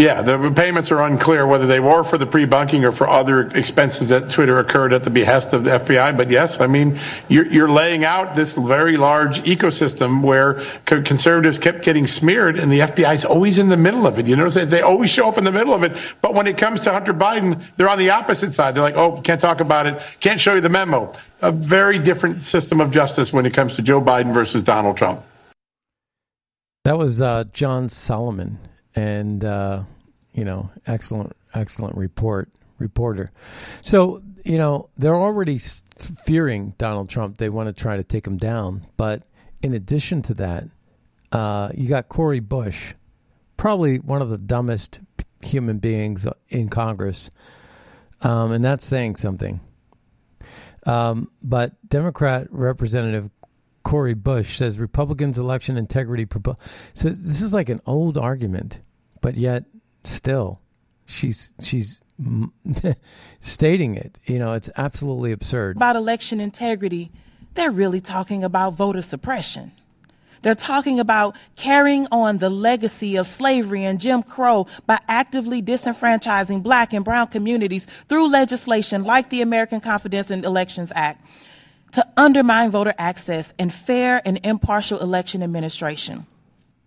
Yeah, 0.00 0.22
the 0.22 0.50
payments 0.50 0.90
are 0.92 1.02
unclear 1.02 1.46
whether 1.46 1.66
they 1.66 1.78
were 1.78 2.02
for 2.04 2.16
the 2.16 2.24
pre-bunking 2.24 2.86
or 2.86 2.90
for 2.90 3.06
other 3.06 3.42
expenses 3.48 4.08
that 4.08 4.30
Twitter 4.30 4.58
occurred 4.58 4.94
at 4.94 5.04
the 5.04 5.10
behest 5.10 5.52
of 5.52 5.62
the 5.62 5.72
FBI. 5.72 6.16
But 6.16 6.30
yes, 6.30 6.58
I 6.58 6.68
mean, 6.68 6.98
you're, 7.28 7.46
you're 7.46 7.68
laying 7.68 8.02
out 8.02 8.34
this 8.34 8.56
very 8.56 8.96
large 8.96 9.42
ecosystem 9.42 10.22
where 10.22 10.64
conservatives 10.86 11.58
kept 11.58 11.84
getting 11.84 12.06
smeared, 12.06 12.58
and 12.58 12.72
the 12.72 12.78
FBI 12.78 13.12
is 13.12 13.26
always 13.26 13.58
in 13.58 13.68
the 13.68 13.76
middle 13.76 14.06
of 14.06 14.18
it. 14.18 14.26
You 14.26 14.36
notice 14.36 14.54
they 14.54 14.80
always 14.80 15.10
show 15.10 15.28
up 15.28 15.36
in 15.36 15.44
the 15.44 15.52
middle 15.52 15.74
of 15.74 15.82
it. 15.82 15.98
But 16.22 16.32
when 16.32 16.46
it 16.46 16.56
comes 16.56 16.80
to 16.82 16.92
Hunter 16.92 17.12
Biden, 17.12 17.62
they're 17.76 17.90
on 17.90 17.98
the 17.98 18.08
opposite 18.08 18.54
side. 18.54 18.74
They're 18.74 18.82
like, 18.82 18.96
oh, 18.96 19.20
can't 19.20 19.38
talk 19.38 19.60
about 19.60 19.86
it, 19.86 20.00
can't 20.18 20.40
show 20.40 20.54
you 20.54 20.62
the 20.62 20.70
memo. 20.70 21.12
A 21.42 21.52
very 21.52 21.98
different 21.98 22.42
system 22.42 22.80
of 22.80 22.90
justice 22.90 23.34
when 23.34 23.44
it 23.44 23.52
comes 23.52 23.76
to 23.76 23.82
Joe 23.82 24.00
Biden 24.00 24.32
versus 24.32 24.62
Donald 24.62 24.96
Trump. 24.96 25.22
That 26.84 26.96
was 26.96 27.20
uh, 27.20 27.44
John 27.52 27.90
Solomon 27.90 28.58
and 28.94 29.44
uh, 29.44 29.84
you 30.32 30.44
know, 30.44 30.70
excellent, 30.86 31.36
excellent 31.54 31.96
report 31.96 32.48
reporter. 32.78 33.30
So 33.82 34.22
you 34.44 34.58
know 34.58 34.88
they're 34.96 35.16
already 35.16 35.58
fearing 35.58 36.74
Donald 36.78 37.08
Trump. 37.08 37.38
They 37.38 37.48
want 37.48 37.68
to 37.68 37.72
try 37.72 37.96
to 37.96 38.04
take 38.04 38.26
him 38.26 38.36
down. 38.36 38.86
But 38.96 39.22
in 39.62 39.74
addition 39.74 40.22
to 40.22 40.34
that, 40.34 40.64
uh, 41.32 41.70
you 41.74 41.88
got 41.88 42.08
Cori 42.08 42.40
Bush, 42.40 42.94
probably 43.56 43.98
one 43.98 44.22
of 44.22 44.30
the 44.30 44.38
dumbest 44.38 45.00
human 45.42 45.78
beings 45.78 46.26
in 46.48 46.68
Congress, 46.68 47.30
um, 48.22 48.52
and 48.52 48.64
that's 48.64 48.84
saying 48.84 49.16
something. 49.16 49.60
Um, 50.86 51.30
but 51.42 51.72
Democrat 51.88 52.46
Representative 52.50 53.30
Cori 53.90 54.14
Bush 54.14 54.56
says 54.56 54.78
Republicans' 54.78 55.36
election 55.36 55.76
integrity. 55.76 56.24
Propo- 56.24 56.56
so 56.94 57.08
this 57.08 57.42
is 57.42 57.52
like 57.52 57.68
an 57.68 57.80
old 57.86 58.16
argument, 58.16 58.80
but 59.20 59.36
yet 59.36 59.64
still, 60.04 60.60
she's 61.06 61.52
she's 61.60 62.00
stating 63.40 63.96
it. 63.96 64.20
You 64.26 64.38
know, 64.38 64.52
it's 64.52 64.70
absolutely 64.76 65.32
absurd. 65.32 65.74
About 65.74 65.96
election 65.96 66.38
integrity, 66.38 67.10
they're 67.54 67.72
really 67.72 68.00
talking 68.00 68.44
about 68.44 68.74
voter 68.74 69.02
suppression. 69.02 69.72
They're 70.42 70.54
talking 70.54 71.00
about 71.00 71.34
carrying 71.56 72.06
on 72.12 72.38
the 72.38 72.48
legacy 72.48 73.16
of 73.16 73.26
slavery 73.26 73.82
and 73.82 74.00
Jim 74.00 74.22
Crow 74.22 74.68
by 74.86 75.00
actively 75.08 75.62
disenfranchising 75.62 76.62
black 76.62 76.92
and 76.92 77.04
brown 77.04 77.26
communities 77.26 77.88
through 78.06 78.30
legislation 78.30 79.02
like 79.02 79.30
the 79.30 79.42
American 79.42 79.80
Confidence 79.80 80.30
in 80.30 80.44
Elections 80.44 80.92
Act 80.94 81.26
to 81.92 82.06
undermine 82.16 82.70
voter 82.70 82.94
access 82.98 83.52
and 83.58 83.72
fair 83.72 84.22
and 84.24 84.40
impartial 84.44 84.98
election 85.00 85.42
administration. 85.42 86.26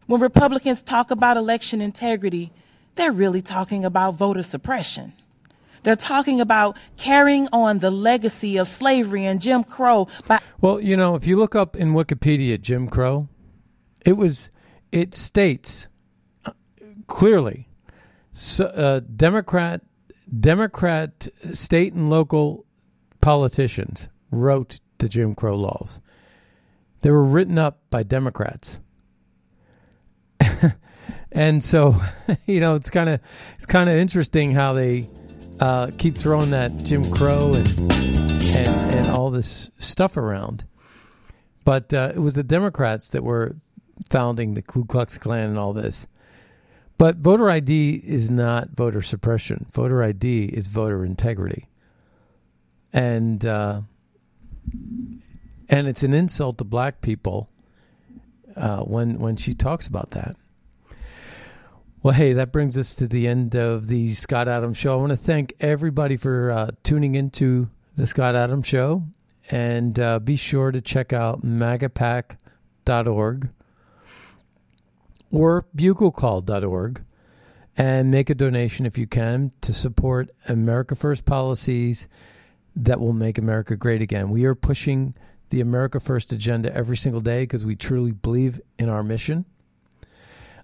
When 0.05 0.21
Republicans 0.21 0.81
talk 0.81 1.11
about 1.11 1.37
election 1.37 1.81
integrity, 1.81 2.51
they're 2.95 3.11
really 3.11 3.41
talking 3.41 3.85
about 3.85 4.15
voter 4.15 4.43
suppression. 4.43 5.13
They're 5.83 5.95
talking 5.95 6.39
about 6.39 6.77
carrying 6.97 7.47
on 7.51 7.79
the 7.79 7.91
legacy 7.91 8.57
of 8.57 8.67
slavery 8.67 9.25
and 9.25 9.41
Jim 9.41 9.63
Crow. 9.63 10.07
By- 10.27 10.39
well, 10.61 10.79
you 10.79 10.95
know, 10.95 11.15
if 11.15 11.27
you 11.27 11.35
look 11.37 11.55
up 11.55 11.75
in 11.75 11.93
Wikipedia 11.93 12.59
Jim 12.59 12.87
Crow, 12.87 13.27
it 14.05 14.13
was 14.13 14.49
it 14.91 15.13
states 15.13 15.87
uh, 16.45 16.51
clearly 17.07 17.67
so, 18.31 18.65
uh, 18.65 19.01
Democrat 19.15 19.81
Democrat 20.39 21.27
state 21.53 21.93
and 21.93 22.09
local 22.09 22.65
politicians 23.21 24.09
wrote 24.31 24.79
the 25.03 25.09
Jim 25.09 25.35
Crow 25.35 25.55
laws. 25.55 25.99
They 27.01 27.11
were 27.11 27.23
written 27.23 27.59
up 27.59 27.81
by 27.89 28.03
Democrats. 28.03 28.79
and 31.31 31.61
so, 31.61 31.95
you 32.47 32.61
know, 32.61 32.75
it's 32.75 32.89
kind 32.89 33.09
of 33.09 33.19
it's 33.55 33.65
kind 33.65 33.89
of 33.89 33.97
interesting 33.97 34.53
how 34.53 34.73
they 34.73 35.09
uh, 35.59 35.91
keep 35.97 36.15
throwing 36.15 36.51
that 36.51 36.85
Jim 36.85 37.11
Crow 37.11 37.53
and 37.53 37.67
and 37.67 38.93
and 38.93 39.07
all 39.09 39.29
this 39.29 39.69
stuff 39.77 40.15
around. 40.15 40.63
But 41.65 41.93
uh, 41.93 42.13
it 42.15 42.19
was 42.19 42.35
the 42.35 42.43
Democrats 42.43 43.09
that 43.09 43.23
were 43.23 43.57
founding 44.09 44.53
the 44.53 44.61
Ku 44.61 44.85
Klux 44.85 45.17
Klan 45.17 45.49
and 45.49 45.57
all 45.57 45.73
this. 45.73 46.07
But 46.97 47.17
voter 47.17 47.49
ID 47.49 47.95
is 47.95 48.31
not 48.31 48.69
voter 48.69 49.01
suppression. 49.01 49.65
Voter 49.73 50.01
ID 50.01 50.45
is 50.45 50.67
voter 50.67 51.03
integrity, 51.03 51.67
and 52.93 53.45
uh, 53.45 53.81
and 55.69 55.87
it's 55.87 56.03
an 56.03 56.13
insult 56.13 56.57
to 56.59 56.63
black 56.63 57.01
people 57.01 57.49
uh, 58.55 58.81
when 58.81 59.19
when 59.19 59.35
she 59.35 59.53
talks 59.53 59.87
about 59.87 60.11
that. 60.11 60.35
Well, 62.03 62.13
hey, 62.13 62.33
that 62.33 62.51
brings 62.51 62.77
us 62.77 62.93
to 62.95 63.07
the 63.07 63.29
end 63.29 63.55
of 63.55 63.87
the 63.87 64.13
Scott 64.13 64.49
Adams 64.49 64.77
Show. 64.77 64.93
I 64.93 64.97
want 64.97 65.11
to 65.11 65.17
thank 65.17 65.53
everybody 65.61 66.17
for 66.17 66.51
uh, 66.51 66.69
tuning 66.83 67.15
into 67.15 67.69
the 67.95 68.05
Scott 68.05 68.35
Adams 68.35 68.67
Show. 68.67 69.03
And 69.49 69.97
uh, 69.99 70.19
be 70.19 70.35
sure 70.35 70.71
to 70.71 70.81
check 70.81 71.13
out 71.13 71.45
magapack.org 71.45 73.49
or 75.31 75.65
buglecall.org 75.75 77.03
and 77.75 78.11
make 78.11 78.29
a 78.29 78.35
donation 78.35 78.85
if 78.85 78.97
you 78.97 79.07
can 79.07 79.51
to 79.61 79.73
support 79.73 80.29
America 80.47 80.95
First 80.95 81.25
policies 81.25 82.07
that 82.75 82.99
will 82.99 83.13
make 83.13 83.37
America 83.37 83.75
great 83.75 84.01
again. 84.01 84.29
We 84.29 84.45
are 84.45 84.55
pushing 84.55 85.15
the 85.49 85.61
America 85.61 85.99
First 85.99 86.31
agenda 86.31 86.75
every 86.75 86.97
single 86.97 87.21
day 87.21 87.43
because 87.43 87.65
we 87.65 87.75
truly 87.75 88.11
believe 88.11 88.59
in 88.79 88.89
our 88.89 89.03
mission. 89.03 89.45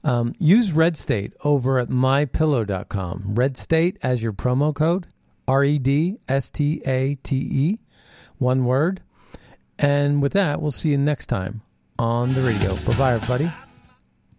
Um, 0.04 0.34
use 0.40 0.72
Red 0.72 0.98
State 0.98 1.34
over 1.44 1.78
at 1.78 1.90
mypillow.com. 1.90 3.36
Red 3.36 3.58
State 3.58 3.98
as 4.02 4.24
your 4.24 4.34
promo 4.34 4.74
code 4.74 5.08
R 5.48 5.64
E 5.64 5.78
D 5.80 6.20
S 6.28 6.50
T 6.50 6.82
A 6.86 7.16
T 7.16 7.36
E, 7.36 7.80
one 8.38 8.66
word. 8.66 9.02
And 9.78 10.22
with 10.22 10.34
that, 10.34 10.62
we'll 10.62 10.72
see 10.72 10.90
you 10.90 10.98
next 10.98 11.28
time 11.28 11.62
on 11.98 12.34
the 12.34 12.42
radio. 12.42 12.76
Bye 12.86 12.98
bye, 12.98 13.14
everybody. 13.14 13.69